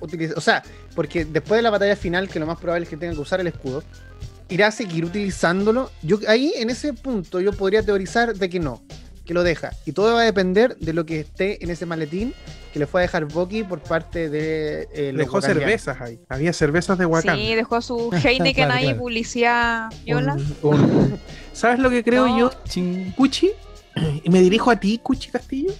utilizar, 0.00 0.38
o 0.38 0.40
sea, 0.40 0.62
porque 0.94 1.24
después 1.24 1.58
de 1.58 1.62
la 1.62 1.70
batalla 1.70 1.96
final, 1.96 2.28
que 2.28 2.38
lo 2.40 2.46
más 2.46 2.58
probable 2.58 2.84
es 2.84 2.88
que 2.90 2.96
tenga 2.96 3.12
que 3.14 3.20
usar 3.20 3.40
el 3.40 3.46
escudo, 3.46 3.82
irá 4.48 4.68
a 4.68 4.70
seguir 4.70 5.04
utilizándolo. 5.04 5.90
Yo 6.02 6.18
ahí 6.28 6.52
en 6.56 6.70
ese 6.70 6.92
punto 6.92 7.40
yo 7.40 7.52
podría 7.52 7.82
teorizar 7.82 8.34
de 8.34 8.48
que 8.50 8.58
no, 8.60 8.82
que 9.24 9.34
lo 9.34 9.42
deja. 9.42 9.70
Y 9.86 9.92
todo 9.92 10.14
va 10.14 10.22
a 10.22 10.24
depender 10.24 10.76
de 10.78 10.92
lo 10.92 11.06
que 11.06 11.20
esté 11.20 11.62
en 11.62 11.70
ese 11.70 11.86
maletín 11.86 12.34
que 12.72 12.78
le 12.78 12.86
fue 12.86 13.00
a 13.00 13.02
dejar 13.02 13.24
Bucky 13.26 13.64
por 13.64 13.80
parte 13.80 14.28
de 14.30 14.88
eh, 14.94 15.12
los 15.12 15.18
Dejó 15.18 15.34
wakandianos. 15.36 15.62
cervezas 15.64 16.00
ahí. 16.00 16.20
Había 16.28 16.52
cervezas 16.52 16.98
de 16.98 17.06
Wakanda. 17.06 17.34
Sí, 17.36 17.54
dejó 17.54 17.80
su 17.82 18.10
Heineken 18.24 18.54
Claro, 18.66 18.72
ahí, 18.74 18.84
claro. 18.84 18.98
publicidad 19.00 19.90
viola. 20.04 20.34
Un- 20.34 20.56
un- 20.62 21.20
¿Sabes 21.52 21.78
lo 21.80 21.90
que 21.90 22.02
creo 22.04 22.26
No. 22.28 22.38
yo, 22.38 22.50
Ching. 22.64 23.12
Cuchi? 23.12 23.50
Y 24.24 24.30
me 24.30 24.40
dirijo 24.40 24.70
a 24.70 24.76
ti, 24.78 24.98
Cuchi 25.02 25.30
Castillo. 25.30 25.72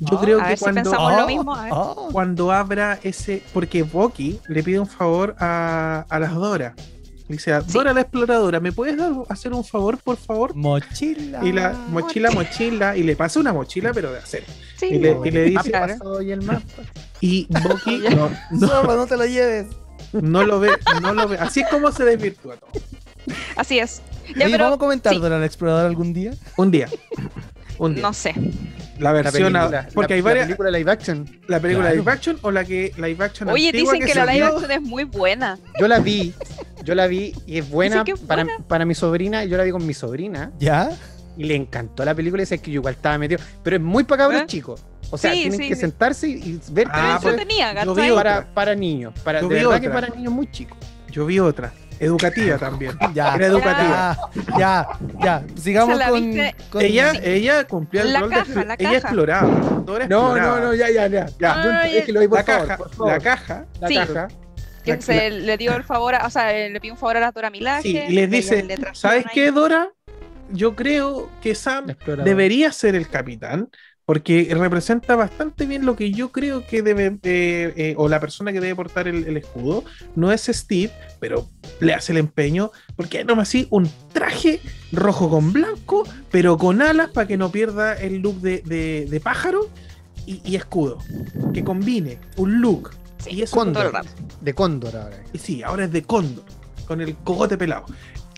Yo 0.00 0.18
Ah, 0.18 0.20
creo 0.22 0.38
a 0.38 0.42
que 0.42 0.48
ver 0.50 0.58
si 0.58 0.64
cuando, 0.64 0.82
pensamos 0.82 1.12
Ah, 1.12 1.20
lo 1.20 1.26
mismo. 1.26 1.54
A 1.54 1.62
ver. 1.64 1.72
ah. 1.74 1.94
cuando 2.12 2.52
abra 2.52 2.98
ese. 3.02 3.42
Porque 3.54 3.82
Bucky 3.82 4.40
le 4.48 4.62
pide 4.62 4.78
un 4.80 4.86
favor 4.86 5.34
a, 5.38 6.04
a 6.08 6.18
las 6.18 6.34
Dora. 6.34 6.74
Le 7.28 7.34
dice 7.36 7.52
a 7.52 7.60
Sí. 7.62 7.72
Dora 7.72 7.92
la 7.92 8.02
exploradora, 8.02 8.60
¿me 8.60 8.70
puedes 8.72 8.96
dar- 8.96 9.12
hacer 9.28 9.52
un 9.52 9.64
favor, 9.64 9.98
por 9.98 10.16
favor? 10.16 10.54
Mochila. 10.54 11.44
Y 11.44 11.50
la 11.52 11.72
mochila, 11.88 12.30
mochila, 12.30 12.96
y 12.96 13.02
le 13.02 13.16
pasa 13.16 13.40
una 13.40 13.52
mochila, 13.52 13.92
pero 13.92 14.12
de 14.12 14.18
acero. 14.18 14.46
Sí, 14.76 14.86
y 14.86 14.98
le- 15.00 15.18
y 15.24 15.30
le 15.32 15.44
El 15.46 15.50
dice- 15.50 15.72
y 16.24 16.30
el 16.30 16.42
mapa. 16.42 16.62
Y 17.20 17.46
Bucky 17.48 17.98
no, 18.50 18.82
no, 18.84 19.06
te 19.06 19.16
lo 19.16 19.24
lleves. 19.26 19.66
no 20.12 20.44
lo 20.44 20.60
ve, 20.60 20.70
no 21.02 21.14
lo 21.14 21.26
ve. 21.26 21.38
Así 21.38 21.60
es 21.60 21.68
como 21.68 21.90
se 21.90 22.04
desvirtúa 22.04 22.56
todo. 22.58 22.70
así 23.56 23.78
es. 23.80 24.02
Ya, 24.36 24.46
pero 24.46 24.64
¿Vamos 24.64 24.76
a 24.76 24.78
comentar 24.78 25.12
sí. 25.14 25.18
Dora 25.20 25.38
la 25.38 25.46
exploradora 25.46 25.88
algún 25.88 26.12
día? 26.12 26.32
Un 26.56 26.70
día. 26.70 26.88
Un 27.78 27.94
día. 27.94 28.02
no 28.02 28.12
sé. 28.12 28.34
La 28.98 29.12
La 29.12 29.12
versión. 29.12 29.54
a- 29.56 29.60
película, 29.68 29.88
porque 29.94 30.14
la- 30.14 30.16
hay 30.16 30.22
la 30.22 30.28
varias. 30.28 30.46
película 30.46 30.70
live 30.70 30.90
action. 30.90 31.40
La 31.48 31.60
película 31.60 31.86
Claro. 31.88 32.00
live 32.02 32.12
action 32.12 32.38
o 32.42 32.50
la 32.50 32.64
que 32.64 32.92
live 32.96 33.24
action 33.24 33.48
Oye, 33.50 33.70
dicen 33.72 34.00
que, 34.00 34.08
se 34.08 34.14
la 34.14 34.26
live 34.32 34.44
action 34.46 34.70
es 34.70 34.80
muy 34.82 35.04
buena. 35.04 35.58
Yo 35.78 35.86
la 35.86 35.98
vi, 35.98 36.32
yo 36.82 36.94
la 36.94 37.06
vi 37.06 37.34
y 37.46 37.58
es 37.58 37.68
buena, 37.68 38.04
que 38.04 38.12
es 38.12 38.20
para, 38.20 38.44
buena. 38.44 38.64
para 38.66 38.84
mi 38.86 38.94
sobrina. 38.94 39.44
Yo 39.44 39.56
la 39.58 39.64
vi 39.64 39.70
con 39.70 39.86
mi 39.86 39.92
sobrina 39.92 40.50
¿Ya? 40.58 40.90
y 41.36 41.44
le 41.44 41.54
encantó 41.54 42.04
la 42.06 42.14
película 42.14 42.40
y 42.42 42.44
dice 42.44 42.58
que 42.58 42.70
yo 42.70 42.80
igual 42.80 42.94
estaba 42.94 43.18
metido. 43.18 43.40
Pero 43.62 43.76
es 43.76 43.82
muy 43.82 44.04
para 44.04 44.22
cabros 44.24 44.42
¿Eh? 44.42 44.46
chicos. 44.46 44.82
O 45.10 45.18
sea, 45.18 45.32
Sí, 45.34 45.40
tienen 45.42 45.60
sí, 45.60 45.68
que 45.68 45.74
sí. 45.74 45.80
sentarse 45.82 46.28
y, 46.28 46.58
ver 46.72 46.88
Ah, 46.90 47.18
que 47.20 47.22
pues, 47.28 47.34
entretenida, 47.34 47.84
yo 47.84 47.94
vi 47.94 48.10
para, 48.10 48.46
para 48.52 48.74
niños. 48.74 49.12
Para, 49.22 49.40
Yo 49.42 49.48
de 49.48 49.54
vi 49.56 49.60
verdad 49.64 49.80
que 49.80 49.88
otra. 49.88 50.00
para 50.00 50.14
niños 50.16 50.32
muy 50.32 50.50
chicos. 50.50 50.78
Yo 51.12 51.26
vi 51.26 51.38
otra. 51.38 51.72
Educativa 52.00 52.58
también. 52.58 52.92
Ya, 53.14 53.34
Era 53.34 53.46
educativa. 53.46 54.16
ya, 54.58 54.58
ya, 54.58 54.88
ya. 55.22 55.44
Sigamos 55.60 55.94
¿Se 55.94 56.04
la 56.04 56.08
con, 56.10 56.32
con- 56.70 56.82
Ella, 56.82 57.12
ella 57.22 57.64
cumplía 57.66 58.02
el 58.02 58.12
La 58.12 58.20
rol 58.20 58.30
caja, 58.30 58.44
de 58.60 58.64
la 58.66 58.74
ella 58.74 58.84
caja. 58.92 58.96
exploraba. 58.96 59.48
No, 59.48 59.96
exploraba. 59.96 60.60
no, 60.60 60.66
no, 60.66 60.74
ya, 60.74 60.90
ya, 60.90 61.06
ya. 61.06 61.26
ya. 61.38 61.54
Ay, 61.54 61.62
Junta, 61.62 61.82
déjelo 61.84 62.20
ahí, 62.20 62.28
por 62.28 62.38
la 62.38 62.44
favor, 62.44 62.66
caja, 62.66 62.76
por 62.78 62.90
favor. 62.94 63.12
la 63.12 63.20
caja, 63.20 63.66
La 63.80 63.88
Sí. 63.88 63.94
caja. 63.94 64.28
que 64.84 64.92
La- 64.94 65.00
se 65.00 65.30
le 65.30 65.56
dio 65.56 65.74
el 65.74 65.82
favor, 65.84 66.14
a- 66.14 66.26
o 66.26 66.30
sea, 66.30 66.52
le 66.52 66.80
pidió 66.80 66.94
un 66.94 66.98
favor 66.98 67.16
a 67.16 67.20
la 67.20 67.32
Dora 67.32 67.50
Milaje. 67.50 67.82
Sí, 67.82 67.98
y 68.08 68.12
les 68.12 68.28
que 68.30 68.36
dice, 68.36 68.78
¿sabes 68.92 69.24
qué, 69.32 69.50
Dora? 69.50 69.88
Yo 70.50 70.76
creo 70.76 71.28
que 71.42 71.56
Sam 71.56 71.86
debería 72.24 72.70
ser 72.70 72.94
el 72.94 73.08
capitán, 73.08 73.68
porque 74.06 74.48
representa 74.56 75.16
bastante 75.16 75.66
bien 75.66 75.84
lo 75.84 75.96
que 75.96 76.12
yo 76.12 76.30
creo 76.30 76.64
que 76.64 76.80
debe, 76.80 77.18
eh, 77.24 77.72
eh, 77.76 77.94
o 77.98 78.08
la 78.08 78.20
persona 78.20 78.52
que 78.52 78.60
debe 78.60 78.74
portar 78.76 79.08
el, 79.08 79.24
el 79.26 79.36
escudo. 79.36 79.82
No 80.14 80.30
es 80.32 80.42
Steve, 80.46 80.92
pero 81.20 81.48
le 81.80 81.92
hace 81.92 82.12
el 82.12 82.18
empeño, 82.18 82.70
porque 82.94 83.20
es 83.20 83.26
nomás 83.26 83.48
así 83.48 83.66
un 83.70 83.90
traje 84.12 84.60
rojo 84.92 85.28
con 85.28 85.52
blanco, 85.52 86.04
pero 86.30 86.56
con 86.56 86.80
alas 86.82 87.10
para 87.10 87.26
que 87.26 87.36
no 87.36 87.50
pierda 87.50 87.94
el 87.94 88.18
look 88.18 88.40
de, 88.40 88.62
de- 88.64 89.06
de 89.10 89.20
pájaro 89.20 89.68
y, 90.24 90.40
y 90.44 90.54
escudo. 90.54 90.98
Que 91.52 91.64
combine 91.64 92.18
un 92.36 92.60
look. 92.60 92.92
Sí, 93.18 93.30
y 93.32 93.42
eso 93.42 93.56
Cóndor. 93.56 93.92
De 94.40 94.54
Cóndor 94.54 94.96
ahora. 94.96 95.20
y 95.32 95.38
sí, 95.38 95.64
ahora 95.64 95.86
es 95.86 95.90
de 95.92 96.02
cóndor, 96.04 96.44
con 96.86 97.00
el 97.00 97.16
cogote 97.16 97.58
pelado. 97.58 97.86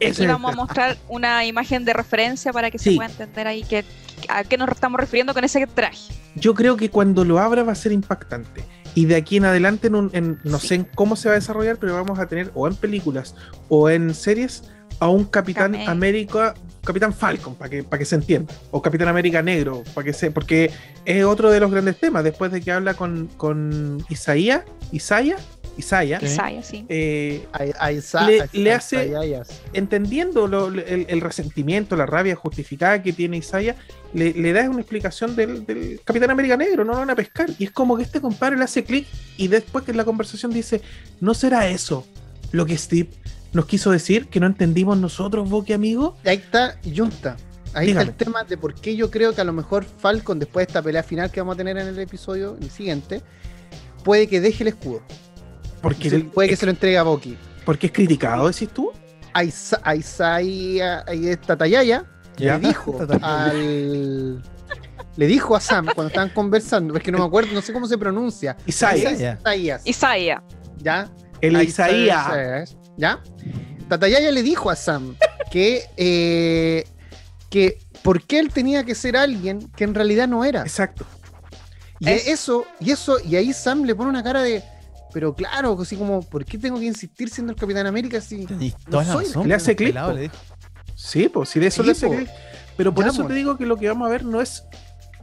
Ese 0.01 0.23
Aquí 0.23 0.33
vamos 0.33 0.53
a 0.53 0.57
mostrar 0.57 0.97
una 1.09 1.45
imagen 1.45 1.85
de 1.85 1.93
referencia 1.93 2.53
para 2.53 2.71
que 2.71 2.79
Sí. 2.79 2.91
se 2.91 2.97
pueda 2.97 3.11
entender 3.11 3.47
ahí 3.47 3.63
que, 3.65 3.85
a 4.29 4.45
qué 4.45 4.57
nos 4.57 4.69
estamos 4.71 5.01
refiriendo 5.01 5.35
con 5.35 5.45
ese 5.45 5.67
traje. 5.67 5.99
yo 6.35 6.55
creo 6.55 6.77
que 6.77 6.89
cuando 6.89 7.25
lo 7.25 7.41
abra 7.41 7.65
va 7.65 7.73
a 7.73 7.75
ser 7.75 7.91
impactante. 7.91 8.63
Y 8.95 9.07
de 9.07 9.17
aquí 9.17 9.39
en 9.39 9.45
adelante, 9.45 9.89
en 9.89 9.95
un- 9.97 10.11
en- 10.13 10.39
no 10.45 10.61
Sí. 10.61 10.69
sé 10.69 10.75
en 10.77 10.85
cómo 10.95 11.17
se 11.17 11.29
va 11.29 11.33
a 11.35 11.39
desarrollar, 11.39 11.79
pero 11.79 11.95
vamos 11.95 12.19
a 12.21 12.27
tener 12.27 12.53
o 12.55 12.69
en 12.69 12.75
películas 12.77 13.35
o 13.69 13.91
en 13.91 14.15
series 14.15 14.63
a 15.01 15.09
un 15.09 15.25
Capitán 15.25 15.75
América. 15.75 15.91
América, 15.91 16.55
Capitán 16.85 17.13
Falcon, 17.13 17.55
para 17.57 17.69
que, 17.71 17.83
para 17.83 17.99
que 17.99 18.05
se 18.05 18.15
entienda, 18.15 18.53
o 18.71 18.81
Capitán 18.81 19.09
América 19.09 19.43
Negro, 19.43 19.83
para 19.95 20.05
que 20.05 20.13
se, 20.13 20.31
porque 20.31 20.71
es 21.05 21.25
otro 21.25 21.51
de 21.51 21.59
los 21.61 21.71
grandes 21.73 21.99
temas, 21.99 22.23
después 22.25 22.51
de 22.53 22.61
que 22.61 22.71
habla 22.73 22.95
con, 22.95 23.27
con 23.37 24.05
Isaías, 24.09 24.63
Isaya, 24.93 25.37
Isaya, 25.79 26.19
Sí. 26.21 26.27
Isaiah, 26.27 26.63
sí. 26.63 26.87
eh, 26.89 27.47
sa- 28.03 28.27
Le- 28.27 28.73
hace- 28.75 29.13
entendiendo 29.73 30.47
lo- 30.47 30.69
el, 30.69 31.07
el 31.09 31.21
resentimiento, 31.21 31.97
la 31.97 32.05
rabia 32.07 32.35
justificada 32.35 33.03
que 33.03 33.13
tiene 33.13 33.37
Isaiah, 33.39 33.77
le, 34.13 34.33
le 34.33 34.53
da 34.53 34.69
una 34.69 34.81
explicación 34.81 35.37
del, 35.37 35.65
del 35.65 36.01
Capitán 36.05 36.31
América 36.31 36.57
Negro, 36.57 36.85
no 36.85 36.93
lo 36.93 36.99
van 36.99 37.11
a 37.11 37.15
pescar. 37.17 37.49
Y 37.59 37.65
es 37.65 37.71
como 37.71 37.97
que 37.97 38.03
este 38.03 38.21
compadre 38.21 38.57
le 38.57 38.65
hace 38.65 38.85
clic 38.85 39.07
y 39.37 39.49
después 39.49 39.85
que 39.85 39.93
en 39.93 39.97
la 39.97 40.05
conversación 40.05 40.53
dice, 40.53 40.81
¿no 41.21 41.33
será 41.35 41.69
eso 41.69 42.07
lo 42.53 42.67
que 42.67 42.77
Steve 42.77 43.09
nos 43.53 43.67
quiso 43.67 43.91
decir 43.91 44.27
que 44.29 44.41
no 44.41 44.47
entendimos 44.47 44.99
nosotros, 44.99 45.49
Boque 45.49 45.75
amigo? 45.75 46.17
Y 46.25 46.29
ahí 46.29 46.37
está 46.39 46.79
Junta. 46.95 47.37
Ahí 47.75 47.89
Dígame. 47.89 48.11
está 48.11 48.13
el 48.13 48.17
tema 48.27 48.45
de 48.45 48.57
por 48.57 48.75
qué 48.75 48.97
yo 48.97 49.11
creo 49.11 49.35
que 49.35 49.43
a 49.43 49.45
lo 49.45 49.53
mejor 49.53 49.85
Falcon, 49.85 50.39
después 50.39 50.67
de 50.67 50.71
esta 50.71 50.83
pelea 50.83 51.03
final 51.03 51.31
que 51.31 51.41
vamos 51.41 51.55
a 51.55 51.59
tener 51.59 51.77
en 51.77 51.87
el 51.89 51.99
episodio 51.99 52.57
el 52.61 52.71
siguiente, 52.71 53.21
puede 54.05 54.27
que 54.27 54.41
deje 54.41 54.65
el 54.65 54.69
escudo. 54.69 55.03
Porque, 55.83 56.11
Se- 56.11 56.21
puede 56.21 56.49
que 56.49 56.57
se 56.57 56.67
lo 56.67 56.71
entregue 56.71 56.99
a 56.99 57.03
Bucky. 57.03 57.37
porque 57.65 57.87
es 57.89 57.93
criticado, 57.93 58.49
decís 58.49 58.69
tú. 58.71 58.91
A 59.35 59.45
Isa- 59.45 59.81
a 59.85 59.95
Isaiah, 59.95 61.05
ahí 61.07 61.29
está 61.29 61.57
Tayaya, 61.57 62.05
Ya. 62.37 62.59
le 62.59 62.69
dijo 62.69 62.99
al. 63.23 64.43
Le 65.17 65.27
dijo 65.27 65.57
a 65.57 65.61
Sam 65.61 65.87
cuando 65.95 66.09
estaban 66.09 66.31
conversando, 66.31 66.97
es 66.97 67.03
que 67.03 67.11
no 67.11 67.19
me 67.19 67.25
acuerdo, 67.25 67.53
no 67.53 67.61
sé 67.61 67.73
cómo 67.73 67.87
se 67.87 67.99
pronuncia. 67.99 68.57
Isaiah, 68.67 69.13
Isaiah. 69.13 69.39
Isaías. 69.41 69.83
Isaiah. 69.85 70.43
¿Ya? 70.79 71.11
el 71.41 71.61
Isaías. 71.63 72.27
Isaías, 72.29 72.77
¿Ya? 72.97 73.21
Tatayaya 73.89 74.31
le 74.31 74.43
dijo 74.43 74.71
a 74.71 74.77
Sam 74.77 75.17
que, 75.51 75.85
eh, 75.97 76.85
que 77.51 77.79
por 78.03 78.23
qué 78.23 78.39
él 78.39 78.51
tenía 78.53 78.85
que 78.85 78.95
ser 78.95 79.17
alguien 79.17 79.69
que 79.77 79.85
en 79.85 79.95
realidad 79.95 80.29
no 80.29 80.45
era. 80.45 80.63
Exacto. 80.63 81.05
Y 82.01 82.09
Es- 82.11 82.29
eso, 82.29 82.65
y 82.81 82.91
eso, 82.93 83.19
y 83.25 83.35
ahí 83.37 83.53
Sam 83.53 83.85
le 83.85 83.95
pone 83.95 84.11
una 84.11 84.23
cara 84.23 84.43
de, 84.43 84.63
pero 85.13 85.35
claro, 85.35 85.77
así 85.81 85.97
como, 85.97 86.23
¿por 86.23 86.45
qué 86.45 86.59
tengo 86.59 86.79
que 86.79 86.87
insistir 86.87 87.29
siendo 87.31 87.53
el 87.53 87.59
Capitán 87.59 87.87
América 87.87 88.21
si 88.21 88.47
No 88.89 89.03
soy- 89.05 89.25
razón, 89.27 89.49
le 89.49 89.55
hace 89.55 89.75
pues, 89.75 89.93
clic. 89.93 90.33
Sí, 90.95 91.29
pues 91.29 91.49
si 91.49 91.61
de 91.61 91.69
eso 91.69 91.83
Sí, 91.83 91.87
le 91.87 91.93
hace 91.93 92.07
po. 92.07 92.15
clic. 92.17 92.29
Pero 92.77 92.95
por 92.95 93.05
Ya, 93.05 93.11
eso 93.11 93.23
po. 93.23 93.29
te 93.29 93.35
digo 93.35 93.57
que 93.57 93.67
lo 93.67 93.77
que 93.77 93.89
vamos 93.89 94.07
a 94.07 94.11
ver 94.11 94.25
no 94.25 94.41
es 94.41 94.65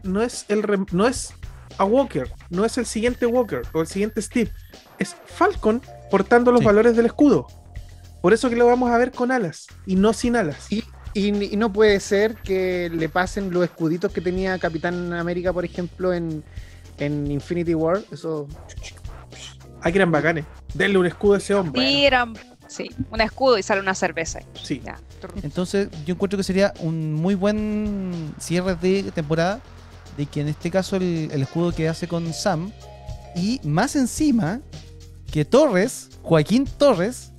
no 0.04 0.21
es 0.21 0.45
el 0.50 0.62
rem- 0.63 0.88
no 0.91 1.08
es 1.08 1.34
a 1.78 1.84
Walker, 1.86 2.30
no 2.50 2.63
es 2.63 2.78
el 2.78 2.86
siguiente 2.86 3.26
Walker 3.26 3.62
o 3.74 3.82
el 3.82 3.88
siguiente 3.88 4.21
Steve, 4.21 4.52
es 5.00 5.15
Falcon 5.26 5.82
portando 6.12 6.52
los 6.52 6.60
Sí. 6.62 6.65
valores 6.65 6.95
del 6.95 7.08
escudo. 7.08 7.48
Por 8.21 8.34
eso 8.34 8.50
que 8.50 8.56
lo 8.56 8.67
vamos 8.67 8.91
a 8.91 8.98
ver 8.98 9.12
con 9.12 9.32
alas 9.32 9.67
y 9.86 9.95
no 9.95 10.13
sin 10.13 10.36
alas. 10.36 10.71
Y, 10.71 10.84
y- 11.13 11.54
y 11.54 11.58
no 11.58 11.74
puede 11.74 12.00
ser 12.00 12.36
que 12.36 12.89
le 12.93 13.10
pasen 13.10 13.52
los 13.52 13.63
escuditos 13.63 14.12
que 14.12 14.21
tenía 14.21 14.58
Capitán 14.60 15.12
América, 15.13 15.52
por 15.54 15.65
ejemplo, 15.65 16.13
en, 16.13 16.43
en 17.00 17.30
Infinity 17.32 17.74
War. 17.74 18.02
Eso. 18.12 18.48
Hay 19.82 19.92
que 19.92 20.00
eran 20.00 20.12
bacanes. 20.12 20.46
Denle 20.74 20.98
un 20.98 21.06
escudo 21.06 21.36
a 21.36 21.38
ese 21.38 21.54
hombre. 21.54 21.82
Tiran, 21.82 22.34
sí, 22.68 22.90
un 23.12 23.22
escudo 23.22 23.58
y 23.58 23.64
sale 23.64 23.82
una 23.82 23.94
cerveza. 23.94 24.40
Sí. 24.62 24.82
Ya. 24.84 24.98
Entonces, 25.44 25.90
yo 26.06 26.14
encuentro 26.14 26.38
que 26.38 26.44
sería 26.44 26.74
un 26.80 27.14
muy 27.14 27.36
buen 27.36 28.34
cierre 28.40 28.76
de 28.76 29.12
temporada. 29.12 29.62
De 30.18 30.26
que 30.26 30.42
en 30.42 30.48
este 30.48 30.72
caso 30.72 30.96
el, 30.96 31.30
el 31.32 31.42
escudo 31.42 31.74
que 31.74 31.90
hace 31.90 32.08
con 32.08 32.34
Sam. 32.34 32.72
Y 33.36 33.60
más 33.64 33.98
encima, 33.98 34.62
que 35.32 35.44
Torres, 35.44 36.10
Joaquín 36.24 36.66
Torres, 36.66 37.32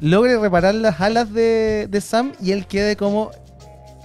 logre 0.00 0.38
reparar 0.38 0.74
las 0.74 1.00
alas 1.00 1.32
de, 1.32 1.88
de 1.90 2.00
Sam 2.00 2.32
y 2.40 2.52
él 2.52 2.66
quede 2.66 2.96
como, 2.96 3.32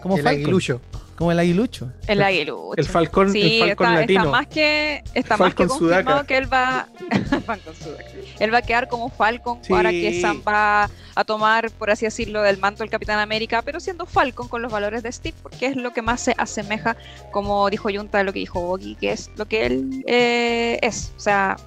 como 0.01 0.17
el 0.17 0.23
Falcon, 0.23 0.43
aguilucho. 0.43 0.81
Como 1.19 1.31
el 1.33 1.37
aguilucho. 1.39 1.91
El 2.07 2.23
aguilucho. 2.23 2.73
El 2.77 2.85
Falcón, 2.85 3.31
Sí, 3.31 3.59
el 3.61 3.67
Falcón 3.75 3.87
está, 3.89 3.99
latino. 4.01 4.19
está 4.21 4.31
más 4.31 4.47
que, 4.47 5.03
está 5.13 5.37
más 5.37 5.53
que 5.53 5.63
Falcon 5.63 5.67
confirmado 5.67 6.01
Sudaca. 6.03 6.27
que 6.27 6.37
él 6.37 6.51
va 6.51 6.87
él 8.39 8.53
va 8.53 8.57
a 8.59 8.61
quedar 8.61 8.87
como 8.87 9.09
Falcon 9.09 9.59
Sí. 9.61 9.73
ahora 9.73 9.91
que 9.91 10.21
Sam 10.21 10.41
va 10.47 10.89
a 11.15 11.23
tomar, 11.25 11.69
por 11.71 11.91
así 11.91 12.05
decirlo, 12.05 12.41
del 12.41 12.57
manto 12.57 12.83
del 12.83 12.89
Capitán 12.89 13.19
América, 13.19 13.61
pero 13.61 13.79
siendo 13.81 14.05
Falcon 14.05 14.47
con 14.47 14.61
los 14.61 14.71
valores 14.71 15.03
de 15.03 15.11
Steve, 15.11 15.35
porque 15.43 15.67
es 15.67 15.75
lo 15.75 15.91
que 15.91 16.01
más 16.01 16.21
se 16.21 16.33
asemeja, 16.37 16.95
como 17.31 17.69
dijo 17.69 17.89
Junta, 17.93 18.23
lo 18.23 18.31
que 18.31 18.39
dijo 18.39 18.61
Bogi, 18.61 18.95
que 18.95 19.11
es 19.11 19.29
lo 19.35 19.45
que 19.45 19.65
él 19.65 20.03
eh, 20.07 20.79
es. 20.81 21.11
O 21.17 21.19
sea, 21.19 21.57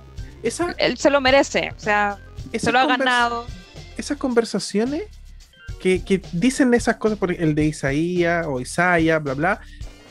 Esa- 0.42 0.74
él 0.78 0.96
se 0.98 1.10
lo 1.10 1.20
merece, 1.20 1.72
o 1.76 1.78
sea, 1.80 2.18
se 2.52 2.72
lo 2.72 2.78
ha 2.80 2.86
ganado. 2.86 3.46
Esas 3.96 4.16
conversaciones 4.16 5.02
que, 5.82 6.02
que 6.04 6.22
dicen 6.32 6.72
esas 6.74 6.96
cosas, 6.96 7.18
por 7.18 7.32
el 7.32 7.54
de 7.54 7.66
Isaías 7.66 8.46
o 8.48 8.60
Isaiah, 8.60 9.18
bla, 9.18 9.34
bla, 9.34 9.60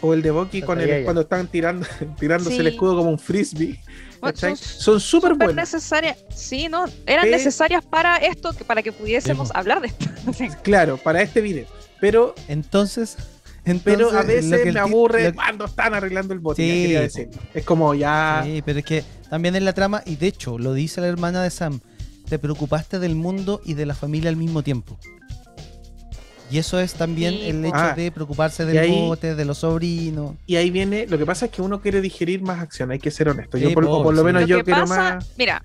o 0.02 0.14
el 0.14 0.22
de 0.22 0.32
Bucky 0.32 0.62
con 0.62 0.80
el, 0.82 1.04
cuando 1.04 1.22
están 1.22 1.48
tirando, 1.48 1.86
tirándose 2.20 2.58
el 2.58 2.64
Sí. 2.68 2.74
escudo 2.74 2.98
como 2.98 3.10
un 3.10 3.20
frisbee. 3.20 3.80
Bueno, 4.20 4.38
son 4.56 5.00
súper 5.00 5.34
buenos. 5.34 5.56
necesarias, 5.56 6.18
sí, 6.36 6.68
¿no? 6.70 6.86
Eran 7.08 7.28
Eh, 7.28 7.32
necesarias 7.32 7.84
para 7.84 8.18
esto, 8.18 8.54
para 8.68 8.84
que 8.84 8.92
pudiésemos 8.92 9.50
hablar 9.56 9.82
de 9.82 9.88
esto. 9.88 10.06
Claro, 10.64 10.98
para 10.98 11.22
este 11.24 11.42
video. 11.42 11.66
Pero, 12.00 12.36
Entonces, 12.48 13.18
entonces 13.66 13.82
pero 13.84 14.10
a 14.12 14.24
veces 14.24 14.62
que 14.62 14.68
el 14.70 14.74
me 14.76 14.80
aburre 14.80 15.24
lo- 15.30 15.34
cuando 15.36 15.66
están 15.66 15.94
arreglando 15.94 16.34
el 16.34 16.40
bote. 16.40 16.62
Sí, 16.62 16.68
ya 16.68 16.74
quería 16.76 16.98
po. 17.00 17.04
decir. 17.04 17.30
Es 17.54 17.64
como 17.64 17.94
ya. 17.96 18.42
Sí, 18.44 18.62
pero 18.66 18.80
es 18.80 18.86
que 18.86 19.04
también 19.30 19.56
en 19.56 19.66
la 19.66 19.74
trama, 19.74 20.04
y 20.06 20.16
de 20.18 20.28
hecho 20.28 20.58
lo 20.60 20.74
dice 20.74 21.00
la 21.02 21.08
hermana 21.08 21.42
de 21.42 21.50
Sam, 21.50 21.80
te 22.30 22.38
preocupaste 22.40 23.00
del 23.00 23.16
mundo 23.16 23.62
y 23.66 23.74
de 23.74 23.86
la 23.86 23.94
familia 23.96 24.30
al 24.30 24.36
mismo 24.36 24.62
tiempo. 24.64 25.00
Y 26.52 26.58
eso 26.58 26.80
es 26.80 26.94
también 26.94 27.34
Sí, 27.34 27.48
el 27.50 27.62
po. 27.62 27.68
hecho 27.68 27.78
Ah, 27.78 27.94
de 27.96 28.12
preocuparse 28.12 28.66
del 28.66 28.78
ahí- 28.78 28.92
bote, 29.08 29.36
de 29.36 29.46
los 29.46 29.60
sobrinos. 29.60 30.34
Y 30.46 30.58
ahí 30.58 30.70
viene. 30.70 31.08
Lo 31.08 31.18
que 31.18 31.26
pasa 31.26 31.46
es 31.46 31.52
que 31.52 31.62
uno 31.62 31.80
quiere 31.82 32.02
digerir 32.02 32.42
más 32.42 32.60
acción, 32.60 32.92
hay 32.92 33.00
que 33.00 33.10
ser 33.12 33.30
honesto. 33.30 33.58
Yo 33.58 33.72
por, 33.74 33.84
lo 33.86 34.24
menos 34.24 34.42
Lo 34.42 34.48
yo 34.48 34.58
que 34.58 34.64
quiero 34.66 34.82
pasa, 34.82 35.16
más. 35.16 35.28
mira, 35.38 35.64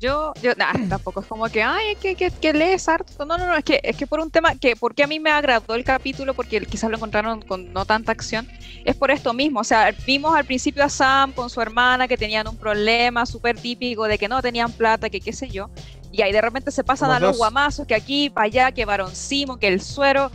yo, 0.00 0.32
yo 0.42 0.52
nah, 0.56 0.72
tampoco 0.88 1.20
es 1.20 1.26
como 1.26 1.48
que, 1.48 1.62
ay, 1.62 1.96
que, 2.00 2.14
que, 2.14 2.30
que 2.30 2.52
lees 2.52 2.88
harto. 2.88 3.24
No, 3.24 3.38
no, 3.38 3.46
no, 3.46 3.56
es 3.56 3.64
que, 3.64 3.80
es 3.82 3.96
que 3.96 4.06
por 4.06 4.20
un 4.20 4.30
tema 4.30 4.54
que, 4.54 4.76
porque 4.76 5.02
a 5.02 5.06
mí 5.06 5.18
me 5.18 5.30
agradó 5.30 5.74
el 5.74 5.82
capítulo, 5.84 6.34
porque 6.34 6.60
quizás 6.66 6.90
lo 6.90 6.96
encontraron 6.96 7.42
con 7.42 7.72
no 7.72 7.84
tanta 7.84 8.12
acción, 8.12 8.46
es 8.84 8.94
por 8.94 9.10
esto 9.10 9.32
mismo. 9.32 9.60
O 9.60 9.64
sea, 9.64 9.92
vimos 10.06 10.36
al 10.36 10.44
principio 10.44 10.84
a 10.84 10.88
Sam 10.88 11.32
con 11.32 11.48
su 11.50 11.60
hermana 11.60 12.06
que 12.06 12.16
tenían 12.16 12.46
un 12.46 12.56
problema 12.56 13.24
súper 13.26 13.58
típico 13.58 14.04
de 14.04 14.18
que 14.18 14.28
no 14.28 14.40
tenían 14.42 14.70
plata, 14.72 15.08
que 15.10 15.20
qué 15.20 15.32
sé 15.32 15.48
yo. 15.48 15.68
Y 16.12 16.22
ahí 16.22 16.32
de 16.32 16.40
repente 16.40 16.70
se 16.70 16.84
pasan 16.84 17.10
a 17.10 17.20
los 17.20 17.36
guamazos, 17.36 17.86
que 17.86 17.94
aquí, 17.94 18.30
para 18.30 18.46
allá, 18.46 18.72
que 18.72 18.84
varoncimo, 18.84 19.58
que 19.58 19.68
el 19.68 19.80
suero. 19.80 20.30